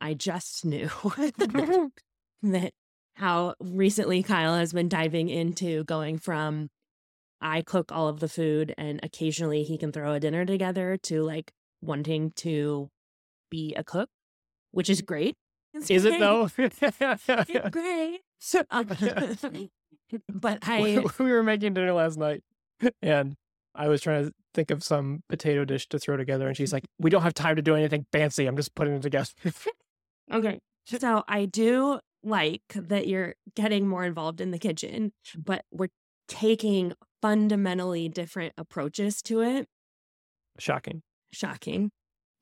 I 0.00 0.14
just 0.14 0.64
knew 0.64 0.88
that 2.42 2.72
how 3.14 3.54
recently 3.60 4.22
Kyle 4.22 4.56
has 4.56 4.72
been 4.72 4.88
diving 4.88 5.28
into 5.28 5.84
going 5.84 6.18
from 6.18 6.68
I 7.40 7.62
cook 7.62 7.92
all 7.92 8.08
of 8.08 8.20
the 8.20 8.28
food 8.28 8.74
and 8.78 9.00
occasionally 9.02 9.64
he 9.64 9.76
can 9.76 9.92
throw 9.92 10.14
a 10.14 10.20
dinner 10.20 10.44
together 10.44 10.96
to 11.04 11.22
like 11.22 11.52
wanting 11.82 12.32
to 12.36 12.88
be 13.50 13.74
a 13.74 13.84
cook, 13.84 14.08
which 14.70 14.88
is 14.88 15.02
great. 15.02 15.36
It's 15.74 15.90
is 15.90 16.02
great. 16.02 16.14
it 16.14 16.20
though? 16.20 16.48
it's 16.58 17.70
great. 17.70 18.20
Um, 18.70 18.86
but 20.32 20.58
I 20.68 21.04
we 21.18 21.32
were 21.32 21.42
making 21.42 21.74
dinner 21.74 21.92
last 21.92 22.18
night 22.18 22.42
and 23.02 23.34
I 23.74 23.88
was 23.88 24.00
trying 24.00 24.26
to 24.26 24.32
think 24.54 24.70
of 24.70 24.82
some 24.82 25.22
potato 25.28 25.64
dish 25.64 25.88
to 25.88 25.98
throw 25.98 26.16
together 26.16 26.46
and 26.46 26.56
she's 26.56 26.72
like, 26.72 26.84
"We 26.98 27.10
don't 27.10 27.22
have 27.22 27.34
time 27.34 27.56
to 27.56 27.62
do 27.62 27.74
anything 27.74 28.06
fancy. 28.12 28.46
I'm 28.46 28.56
just 28.56 28.74
putting 28.74 28.94
it 28.94 29.02
together." 29.02 29.28
okay. 30.32 30.60
So 30.86 31.24
I 31.26 31.46
do 31.46 31.98
like 32.24 32.62
that 32.74 33.06
you're 33.06 33.34
getting 33.54 33.86
more 33.86 34.04
involved 34.04 34.40
in 34.40 34.50
the 34.50 34.58
kitchen, 34.58 35.12
mm-hmm. 35.28 35.40
but 35.44 35.64
we're 35.70 35.88
taking 36.28 36.92
fundamentally 37.20 38.08
different 38.08 38.54
approaches 38.56 39.22
to 39.22 39.40
it. 39.40 39.66
Shocking. 40.58 41.02
Shocking. 41.32 41.90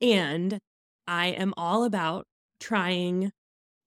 And 0.01 0.59
I 1.07 1.27
am 1.27 1.53
all 1.57 1.83
about 1.83 2.25
trying 2.59 3.31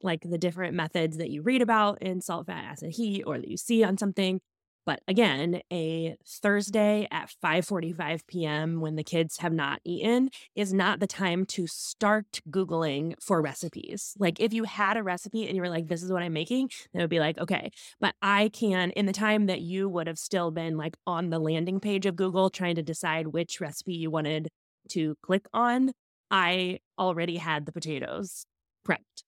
like 0.03 0.23
the 0.23 0.39
different 0.39 0.75
methods 0.75 1.17
that 1.17 1.31
you 1.31 1.43
read 1.43 1.63
about 1.63 2.03
in 2.03 2.21
salt, 2.21 2.47
fat, 2.47 2.65
acid, 2.65 2.93
heat, 2.93 3.23
or 3.27 3.39
that 3.39 3.49
you 3.49 3.57
see 3.57 3.83
on 3.83 3.97
something. 3.97 4.41
But 4.87 5.01
again, 5.09 5.61
a 5.73 6.17
Thursday 6.25 7.09
at 7.11 7.35
5:45 7.45 8.27
p.m. 8.29 8.81
when 8.81 8.95
the 8.97 9.05
kids 9.05 9.39
have 9.39 9.53
not 9.53 9.81
eaten 9.85 10.31
is 10.55 10.73
not 10.73 11.01
the 11.01 11.07
time 11.09 11.45
to 11.47 11.67
start 11.67 12.41
googling 12.49 13.15
for 13.21 13.43
recipes. 13.43 14.15
Like 14.19 14.41
if 14.41 14.55
you 14.55 14.65
had 14.65 14.97
a 14.97 15.03
recipe 15.03 15.47
and 15.47 15.57
you 15.57 15.63
were 15.63 15.69
like 15.69 15.89
this 15.89 16.03
is 16.03 16.13
what 16.13 16.23
I'm 16.23 16.33
making, 16.33 16.71
it 16.95 16.99
would 17.01 17.11
be 17.11 17.21
like 17.21 17.37
okay, 17.39 17.71
but 18.01 18.15
I 18.23 18.51
can 18.53 18.93
in 18.93 19.07
the 19.07 19.13
time 19.13 19.47
that 19.47 19.61
you 19.61 19.89
would 19.89 20.07
have 20.07 20.19
still 20.19 20.51
been 20.53 20.77
like 20.77 20.97
on 21.07 21.31
the 21.31 21.41
landing 21.41 21.81
page 21.81 22.07
of 22.07 22.17
Google 22.17 22.49
trying 22.49 22.77
to 22.77 22.83
decide 22.83 23.29
which 23.29 23.61
recipe 23.61 23.95
you 23.95 24.11
wanted 24.11 24.49
to 24.91 25.17
click 25.23 25.47
on, 25.53 25.93
I 26.31 26.79
already 26.99 27.37
had 27.39 27.67
the 27.67 27.73
potatoes 27.73 28.47
prepped. 28.87 29.25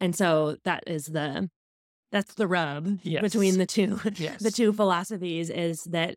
And 0.00 0.14
so 0.14 0.56
that 0.64 0.84
is 0.86 1.06
the 1.06 1.48
that's 2.12 2.34
the 2.34 2.46
rub 2.46 2.98
Yes. 3.02 3.22
between 3.22 3.58
the 3.58 3.66
two 3.66 4.00
Yes. 4.16 4.42
the 4.42 4.50
two 4.50 4.72
philosophies 4.72 5.50
is 5.50 5.84
that 5.84 6.16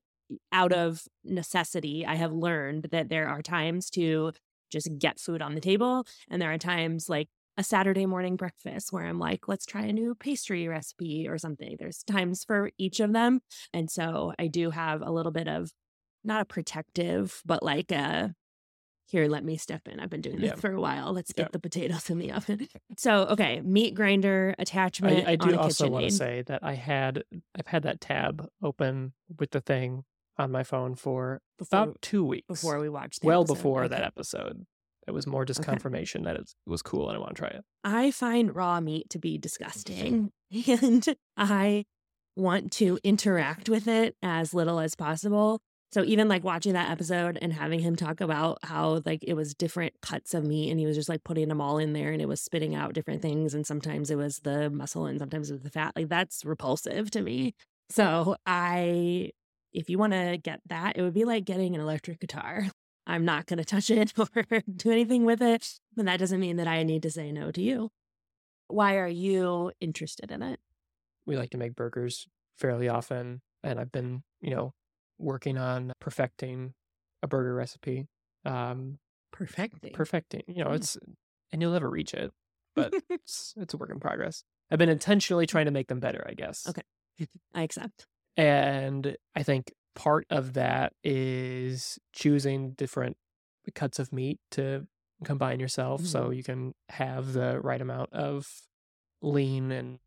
out 0.51 0.71
of 0.73 1.03
necessity 1.23 2.05
I 2.05 2.15
have 2.15 2.31
learned 2.31 2.87
that 2.91 3.09
there 3.09 3.27
are 3.27 3.41
times 3.41 3.89
to 3.91 4.31
just 4.71 4.89
get 4.97 5.19
food 5.19 5.41
on 5.41 5.53
the 5.55 5.61
table 5.61 6.05
and 6.29 6.41
there 6.41 6.51
are 6.51 6.57
times 6.57 7.07
like 7.09 7.27
a 7.57 7.63
Saturday 7.63 8.07
morning 8.07 8.35
breakfast 8.35 8.91
where 8.91 9.05
I'm 9.05 9.19
like 9.19 9.47
let's 9.47 9.65
try 9.65 9.83
a 9.83 9.93
new 9.93 10.15
pastry 10.15 10.67
recipe 10.67 11.27
or 11.27 11.37
something 11.37 11.75
there's 11.79 12.03
times 12.03 12.43
for 12.43 12.71
each 12.79 12.99
of 12.99 13.13
them 13.13 13.41
and 13.73 13.91
so 13.91 14.33
I 14.39 14.47
do 14.47 14.71
have 14.71 15.01
a 15.01 15.11
little 15.11 15.31
bit 15.31 15.47
of 15.47 15.71
not 16.23 16.41
a 16.41 16.45
protective 16.45 17.41
but 17.45 17.61
like 17.61 17.91
a 17.91 18.33
here 19.05 19.27
let 19.27 19.43
me 19.43 19.57
step 19.57 19.87
in 19.87 19.99
i've 19.99 20.09
been 20.09 20.21
doing 20.21 20.37
this 20.39 20.49
Yeah. 20.51 20.55
for 20.55 20.71
a 20.71 20.79
while 20.81 21.11
let's 21.13 21.31
Yeah. 21.35 21.43
get 21.43 21.51
the 21.51 21.59
potatoes 21.59 22.09
in 22.09 22.17
the 22.19 22.31
oven 22.31 22.67
so 22.97 23.23
okay 23.27 23.61
meat 23.61 23.93
grinder 23.95 24.55
attachment 24.57 25.27
I, 25.27 25.31
I 25.33 25.35
do 25.35 25.57
also 25.57 25.89
want 25.89 26.05
to 26.05 26.11
say 26.11 26.41
that 26.43 26.63
I 26.63 26.73
had 26.75 27.23
I've 27.57 27.67
had 27.67 27.83
that 27.83 28.01
tab 28.01 28.47
open 28.61 29.13
with 29.39 29.51
the 29.51 29.61
thing 29.61 30.03
on 30.37 30.51
my 30.51 30.63
phone 30.63 30.95
for 30.95 31.41
Before- 31.59 31.79
about 31.83 32.01
two 32.01 32.23
weeks. 32.25 32.47
before 32.47 32.79
we 32.79 32.89
watched 32.89 33.21
the 33.21 33.27
well 33.27 33.41
episode. 33.41 33.53
before 33.55 33.87
that 33.87 34.01
episode. 34.03 34.65
It 35.05 35.11
was 35.11 35.27
more 35.27 35.43
just 35.43 35.59
Okay. 35.59 35.69
confirmation 35.69 36.23
that 36.23 36.37
it 36.37 36.49
was 36.65 36.81
cool 36.81 37.09
and 37.09 37.17
I 37.17 37.19
want 37.19 37.35
to 37.35 37.39
try 37.41 37.49
it. 37.49 37.63
I 37.83 38.09
find 38.11 38.55
raw 38.55 38.79
meat 38.79 39.09
to 39.11 39.19
be 39.19 39.37
disgusting 39.37 40.31
and 40.67 41.05
I 41.37 41.83
want 42.35 42.71
to 42.73 42.97
interact 43.03 43.69
with 43.69 43.87
it 43.87 44.15
as 44.23 44.53
little 44.53 44.79
as 44.79 44.95
possible. 44.95 45.59
So 45.93 46.03
even 46.03 46.27
like 46.27 46.43
watching 46.43 46.73
that 46.73 46.89
episode 46.89 47.37
and 47.39 47.53
having 47.53 47.79
him 47.79 47.95
talk 47.95 48.19
about 48.19 48.57
how 48.63 49.03
like 49.05 49.23
it 49.23 49.35
was 49.35 49.53
different 49.53 49.93
cuts 50.01 50.33
of 50.33 50.43
meat 50.43 50.71
and 50.71 50.79
he 50.79 50.87
was 50.87 50.95
just 50.95 51.07
like 51.07 51.23
putting 51.23 51.49
them 51.49 51.61
all 51.61 51.77
in 51.77 51.93
there 51.93 52.11
and 52.11 52.19
it 52.19 52.27
was 52.27 52.41
spitting 52.41 52.73
out 52.73 52.93
different 52.93 53.21
things 53.21 53.53
and 53.53 53.67
sometimes 53.67 54.09
it 54.09 54.15
was 54.15 54.39
the 54.39 54.71
muscle 54.71 55.05
and 55.05 55.19
sometimes 55.19 55.51
it 55.51 55.53
was 55.53 55.61
the 55.61 55.69
fat. 55.69 55.93
Like 55.95 56.09
that's 56.09 56.43
repulsive 56.45 57.11
to 57.11 57.21
me. 57.21 57.53
So 57.91 58.35
I 58.43 59.33
if 59.71 59.87
you 59.87 59.99
want 59.99 60.13
to 60.13 60.39
get 60.41 60.61
that, 60.65 60.97
it 60.97 61.03
would 61.03 61.13
be 61.13 61.25
like 61.25 61.45
getting 61.45 61.75
an 61.75 61.81
electric 61.81 62.19
guitar. 62.19 62.65
I'm 63.05 63.23
not 63.23 63.45
going 63.45 63.57
to 63.57 63.65
touch 63.65 63.91
it 63.91 64.13
or 64.17 64.63
do 64.75 64.89
anything 64.89 65.25
with 65.25 65.43
it, 65.43 65.79
but 65.95 66.05
that 66.05 66.17
doesn't 66.17 66.39
mean 66.39 66.55
that 66.55 66.67
I 66.67 66.81
need 66.81 67.03
to 67.03 67.11
say 67.11 67.31
no 67.31 67.51
to 67.51 67.61
you. 67.61 67.91
Why 68.67 68.95
are 68.95 69.07
you 69.07 69.71
interested 69.79 70.31
in 70.31 70.41
it? 70.41 70.59
We 71.27 71.37
like 71.37 71.51
to 71.51 71.57
make 71.57 71.75
burgers 71.75 72.25
fairly 72.57 72.89
often 72.89 73.41
and 73.63 73.79
I've 73.79 73.91
been, 73.91 74.23
you 74.41 74.55
know, 74.55 74.73
working 75.17 75.57
on 75.57 75.93
perfecting 75.99 76.73
a 77.21 77.27
burger 77.27 77.53
recipe. 77.55 78.07
Um 78.45 78.99
Perfecting. 79.31 79.93
perfecting, 79.93 80.43
you 80.47 80.63
know, 80.63 80.69
Mm. 80.69 80.75
it's 80.75 80.97
and 81.51 81.61
you'll 81.61 81.71
never 81.73 81.89
reach 81.89 82.13
it, 82.13 82.31
but 82.75 82.93
it's 83.09 83.53
it's 83.57 83.73
a 83.73 83.77
work 83.77 83.89
in 83.89 83.99
progress. 83.99 84.43
I've 84.69 84.77
been 84.79 84.89
intentionally 84.89 85.45
trying 85.47 85.65
to 85.65 85.71
make 85.71 85.87
them 85.87 85.99
better, 85.99 86.25
I 86.29 86.33
guess. 86.33 86.67
Okay. 86.67 86.83
I 87.53 87.63
accept. 87.63 88.05
And 88.37 89.15
I 89.35 89.43
think 89.43 89.73
part 89.95 90.25
of 90.29 90.53
that 90.53 90.93
is 91.03 91.97
choosing 92.13 92.71
different 92.71 93.17
cuts 93.75 93.97
of 93.99 94.11
meat 94.11 94.39
to 94.51 94.87
combine 95.23 95.59
yourself 95.59 96.05
so 96.05 96.23
Mm-hmm. 96.25 96.33
you 96.33 96.43
can 96.43 96.73
have 96.89 97.33
the 97.33 97.59
right 97.61 97.81
amount 97.81 98.11
of 98.13 98.47
lean 99.21 99.71
and 99.71 99.99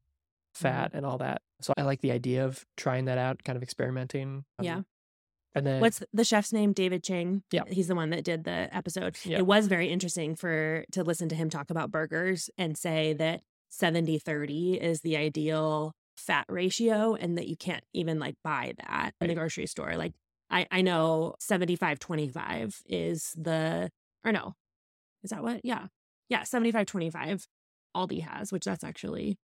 fat 0.55 0.89
Mm-hmm. 0.91 0.97
and 0.99 1.07
all 1.07 1.19
that. 1.19 1.43
So 1.63 1.73
I 1.77 1.83
like 1.83 2.01
the 2.01 2.13
idea 2.13 2.45
of 2.45 2.65
trying 2.77 3.07
that 3.07 3.19
out, 3.19 3.43
kind 3.45 3.57
of 3.57 3.63
experimenting. 3.63 4.45
Yeah. 4.61 4.83
And 5.57 5.67
then 5.67 5.81
What's 5.81 6.03
the 6.13 6.25
chef's 6.25 6.53
name? 6.53 6.75
David 6.75 7.03
Chang. 7.03 7.43
Yeah. 7.51 7.63
He's 7.67 7.89
the 7.89 7.95
one 7.95 8.11
that 8.11 8.25
did 8.25 8.45
the 8.45 8.69
episode. 8.77 9.17
Yeah. 9.25 9.39
It 9.39 9.47
was 9.47 9.69
very 9.69 9.89
interesting 9.89 10.37
for 10.37 10.85
to 10.93 11.03
listen 11.03 11.31
to 11.31 11.35
him 11.35 11.49
talk 11.49 11.71
about 11.71 11.91
burgers 11.91 12.51
and 12.59 12.77
say 12.77 13.15
that 13.15 13.41
70 13.71 14.19
30 14.19 14.75
is 14.75 15.01
the 15.01 15.17
ideal 15.17 15.93
fat 16.19 16.45
ratio 16.51 17.15
and 17.15 17.39
that 17.39 17.49
you 17.49 17.57
can't 17.57 17.85
even 17.95 18.19
like 18.19 18.35
buy 18.45 18.75
that 18.87 19.13
in 19.21 19.29
the 19.29 19.35
grocery 19.35 19.67
store. 19.67 19.97
Like 19.97 20.13
I, 20.51 20.67
I 20.71 20.83
know 20.83 21.35
75 21.41 21.99
25 21.99 22.83
is 22.87 23.33
the 23.37 23.91
or 24.25 24.33
no. 24.33 24.55
Is 25.25 25.31
that 25.31 25.43
what? 25.43 25.63
Yeah. 25.65 25.87
Yeah, 26.29 26.43
75 26.43 26.85
25 26.87 27.47
Aldi 27.97 28.21
has, 28.23 28.53
which 28.53 28.67
that's 28.67 28.85
actually 28.85 29.39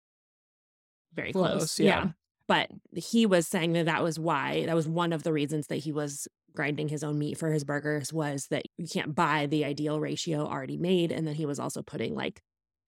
very 1.14 1.32
close. 1.32 1.76
Close, 1.76 1.80
yeah. 1.80 2.08
But 2.48 2.70
he 2.94 3.26
was 3.26 3.46
saying 3.48 3.72
that 3.74 3.86
that 3.86 4.02
was 4.02 4.18
why, 4.18 4.66
that 4.66 4.74
was 4.74 4.88
one 4.88 5.12
of 5.12 5.22
the 5.22 5.32
reasons 5.32 5.68
that 5.68 5.76
he 5.76 5.92
was 5.92 6.28
grinding 6.54 6.88
his 6.88 7.02
own 7.04 7.18
meat 7.18 7.38
for 7.38 7.50
his 7.50 7.64
burgers 7.64 8.12
was 8.12 8.48
that 8.48 8.64
you 8.76 8.86
can't 8.86 9.14
buy 9.14 9.46
the 9.46 9.64
ideal 9.64 10.00
ratio 10.00 10.46
already 10.46 10.76
made. 10.76 11.12
And 11.12 11.26
then 11.26 11.34
he 11.34 11.46
was 11.46 11.58
also 11.58 11.82
putting 11.82 12.14
like, 12.14 12.42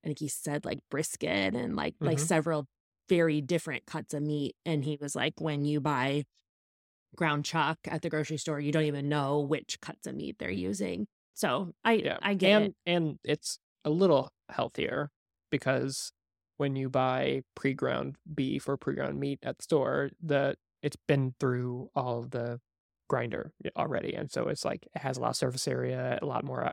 I 0.05 0.09
think 0.09 0.19
he 0.19 0.29
said 0.29 0.65
like 0.65 0.81
brisket 0.91 1.55
and 1.55 1.77
like 1.77 1.95
like 2.05 2.19
Mhm. 2.19 2.27
several 2.27 2.67
very 3.09 3.41
different 3.41 3.87
cuts 3.87 4.13
of 4.15 4.23
meat. 4.23 4.55
And 4.67 4.85
he 4.85 4.99
was 5.01 5.17
like, 5.17 5.41
when 5.41 5.65
you 5.65 5.81
buy 5.81 6.25
ground 7.17 7.45
chuck 7.45 7.79
at 7.87 8.03
the 8.03 8.11
grocery 8.11 8.37
store, 8.39 8.61
you 8.61 8.73
don't 8.73 8.85
even 8.85 9.09
know 9.09 9.41
which 9.41 9.81
cuts 9.81 10.07
of 10.07 10.15
meat 10.17 10.37
they're 10.39 10.51
using. 10.51 11.07
So 11.35 11.73
I 11.85 11.95
yeah. 11.95 12.19
I 12.23 12.35
get 12.35 12.53
and 12.53 12.65
it. 12.67 12.77
and 12.87 13.19
it's 13.25 13.59
a 13.85 13.91
little 13.91 14.31
healthier 14.51 15.11
because 15.51 16.13
when 16.65 16.77
you 16.77 16.89
buy 16.89 17.43
pre-ground 17.55 18.17
beef 18.35 18.69
or 18.69 18.77
pre-ground 18.79 19.21
meat 19.21 19.39
at 19.43 19.59
the 19.59 19.63
store, 19.63 20.11
the 20.23 20.57
it's 20.83 20.97
been 20.97 21.35
through 21.39 21.91
all 21.95 22.23
the 22.23 22.59
grinder 23.11 23.53
already, 23.77 24.15
and 24.15 24.31
so 24.33 24.49
it's 24.49 24.65
like 24.65 24.89
it 24.95 25.01
has 25.03 25.19
a 25.19 25.21
lot 25.21 25.31
of 25.31 25.37
surface 25.37 25.69
area, 25.69 26.19
a 26.23 26.27
lot 26.27 26.43
more 26.45 26.65
uh, 26.65 26.73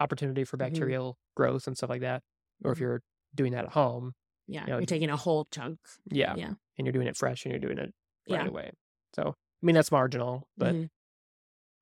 opportunity 0.00 0.44
for 0.44 0.56
Mhm. 0.56 0.60
bacterial 0.60 1.18
growth 1.36 1.66
and 1.66 1.76
stuff 1.76 1.90
like 1.90 2.02
that. 2.02 2.22
Or 2.64 2.70
if 2.72 2.78
Mhm. 2.78 2.80
you're 2.80 3.02
doing 3.34 3.52
that 3.52 3.64
at 3.64 3.72
home, 3.72 4.14
Yeah. 4.46 4.64
know, 4.66 4.78
you're 4.78 4.86
taking 4.86 5.10
a 5.10 5.16
whole 5.16 5.46
chunk. 5.50 5.80
yeah, 6.06 6.34
Yeah. 6.36 6.54
and 6.78 6.86
you're 6.86 6.92
doing 6.92 7.08
it 7.08 7.16
fresh 7.16 7.44
and 7.44 7.52
you're 7.52 7.60
doing 7.68 7.78
it 7.78 7.92
right 8.30 8.46
Yeah. 8.46 8.48
away. 8.48 8.70
So 9.16 9.22
I 9.30 9.66
mean 9.66 9.74
that's 9.74 9.90
marginal, 9.92 10.48
but 10.56 10.72
Mhm. 10.74 10.90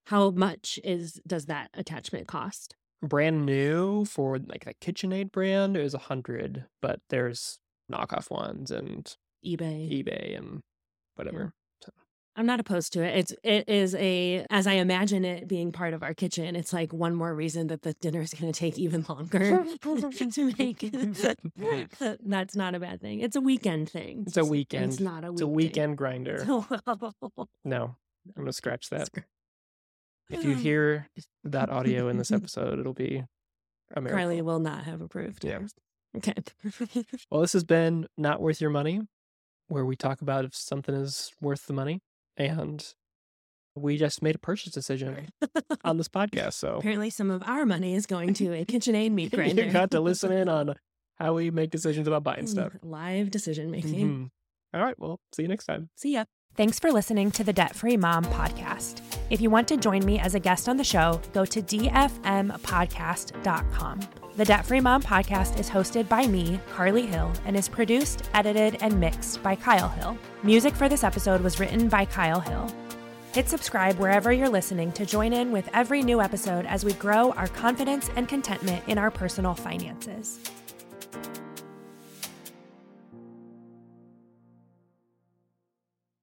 How 0.07 0.31
much 0.31 0.81
is 0.83 1.21
does 1.27 1.47
that 1.47 1.71
attachment 1.75 2.27
cost? 2.27 2.75
Brand 3.03 3.47
new 3.47 4.05
for 4.05 4.39
like 4.39 4.65
the 4.65 4.75
KitchenAid 4.75 5.33
brand 5.33 5.77
is 5.77 5.95
a 5.95 5.99
hundred, 5.99 6.67
but 6.83 7.01
there's 7.09 7.59
knockoff 7.91 8.31
ones 8.31 8.71
and 8.71 9.17
eBay. 9.45 10.05
eBay 10.05 10.37
and 10.37 10.61
whatever. 11.17 11.55
I'm 12.37 12.47
not 12.47 12.61
opposed 12.61 12.93
to 12.93 13.03
it. 13.03 13.19
It's 13.19 13.35
it 13.43 13.69
is 13.69 13.95
a 13.97 14.47
as 14.51 14.67
I 14.67 14.75
imagine 14.75 15.25
it 15.25 15.49
being 15.49 15.73
part 15.73 15.95
of 15.95 16.03
our 16.03 16.15
kitchen. 16.15 16.55
It's 16.55 16.73
like 16.73 16.93
one 16.93 17.15
more 17.15 17.35
reason 17.35 17.67
that 17.67 17.83
the 17.83 17.93
dinner 17.95 18.21
is 18.21 18.33
going 18.33 18.51
to 18.51 18.59
take 18.59 18.79
even 18.79 19.05
longer 19.09 19.65
to 19.83 20.53
make. 20.57 20.81
That's 22.25 22.57
not 22.57 22.75
a 22.75 22.81
bad 22.81 23.01
thing. 23.01 23.21
It's 23.21 23.37
a 23.37 23.41
weekend 23.41 23.91
thing. 23.91 24.25
It's 24.27 24.37
a 24.37 24.45
weekend. 24.45 24.85
It's 24.93 25.01
not 25.01 25.25
a 25.25 25.33
It's 25.33 25.41
a 25.41 25.47
weekend 25.47 25.99
grinder. 25.99 26.45
No, 27.65 27.97
I'm 28.37 28.43
gonna 28.43 28.53
scratch 28.53 28.91
that. 28.91 29.11
If 30.31 30.45
you 30.45 30.55
hear 30.55 31.09
that 31.45 31.71
audio 31.71 32.09
in 32.09 32.17
this 32.19 32.31
episode, 32.39 32.79
it'll 32.79 32.95
be 32.95 33.25
a 33.95 34.01
miracle. 34.01 34.19
Carly 34.19 34.43
will 34.43 34.61
not 34.61 34.85
have 34.85 35.01
approved. 35.01 35.45
Yeah. 35.45 35.61
Okay. 36.17 36.35
Well, 37.31 37.41
this 37.43 37.53
has 37.53 37.65
been 37.65 38.07
not 38.19 38.41
worth 38.41 38.61
your 38.61 38.71
money, 38.71 39.01
where 39.69 39.85
we 39.85 39.95
talk 39.97 40.21
about 40.23 40.45
if 40.45 40.55
something 40.57 40.95
is 40.95 41.31
worth 41.41 41.67
the 41.67 41.73
money, 41.73 42.01
and 42.37 42.85
we 43.77 43.97
just 43.97 44.21
made 44.23 44.35
a 44.35 44.39
purchase 44.39 44.73
decision 44.73 45.29
on 45.85 45.97
this 45.97 46.09
podcast. 46.09 46.55
So 46.61 46.77
Apparently, 46.79 47.11
some 47.11 47.31
of 47.31 47.43
our 47.47 47.65
money 47.65 47.95
is 47.95 48.07
going 48.07 48.35
to 48.35 48.53
a 48.55 48.65
KitchenAid 48.65 49.13
meat 49.13 49.31
grinder. 49.33 49.65
you 49.65 49.71
got 49.73 49.93
to 49.93 50.01
listen 50.01 50.33
in 50.33 50.49
on 50.49 50.75
how 51.17 51.35
we 51.35 51.51
make 51.53 51.71
decisions 51.71 52.09
about 52.09 52.25
buying 52.25 52.47
stuff. 52.49 52.73
Live 52.83 53.31
decision 53.31 53.71
making. 53.71 54.09
Mhm. 54.09 54.31
All 54.75 54.83
right. 54.85 54.99
Well, 54.99 55.21
see 55.33 55.43
you 55.43 55.49
next 55.49 55.67
time. 55.67 55.91
See 55.97 56.15
ya. 56.15 56.25
Thanks 56.57 56.81
for 56.81 56.91
listening 56.93 57.31
to 57.33 57.45
the 57.45 57.53
Debt 57.53 57.77
Free 57.77 57.97
Mom 57.97 58.25
podcast. 58.25 59.01
If 59.31 59.41
you 59.41 59.49
want 59.51 59.69
to 59.69 59.77
join 59.77 60.05
me 60.05 60.19
as 60.19 60.35
a 60.35 60.41
guest 60.41 60.69
on 60.69 60.77
the 60.77 60.83
show, 60.85 61.21
go 61.33 61.45
to 61.47 61.63
dfmpodcast.com. 61.63 64.01
The 64.37 64.45
Debt 64.45 64.67
Free 64.67 64.81
Mom 64.81 65.03
podcast 65.03 65.59
is 65.61 65.71
hosted 65.71 66.09
by 66.09 66.27
me, 66.27 66.59
Carly 66.73 67.07
Hill, 67.07 67.33
and 67.45 67.57
is 67.57 67.69
produced, 67.69 68.29
edited, 68.35 68.83
and 68.83 68.99
mixed 68.99 69.41
by 69.43 69.55
Kyle 69.55 69.89
Hill. 69.89 70.19
Music 70.43 70.75
for 70.75 70.89
this 70.89 71.05
episode 71.05 71.41
was 71.41 71.61
written 71.61 71.89
by 71.89 72.05
Kyle 72.05 72.41
Hill. 72.41 72.69
Hit 73.33 73.49
subscribe 73.49 73.97
wherever 73.99 74.33
you're 74.33 74.49
listening 74.49 74.91
to 74.93 75.07
join 75.07 75.33
in 75.33 75.53
with 75.53 75.69
every 75.73 76.03
new 76.03 76.21
episode 76.21 76.67
as 76.67 76.85
we 76.85 76.95
grow 76.95 77.31
our 77.33 77.47
confidence 77.47 78.11
and 78.17 78.29
contentment 78.29 78.83
in 78.89 78.99
our 78.99 79.11
personal 79.11 79.55
finances. 79.55 80.41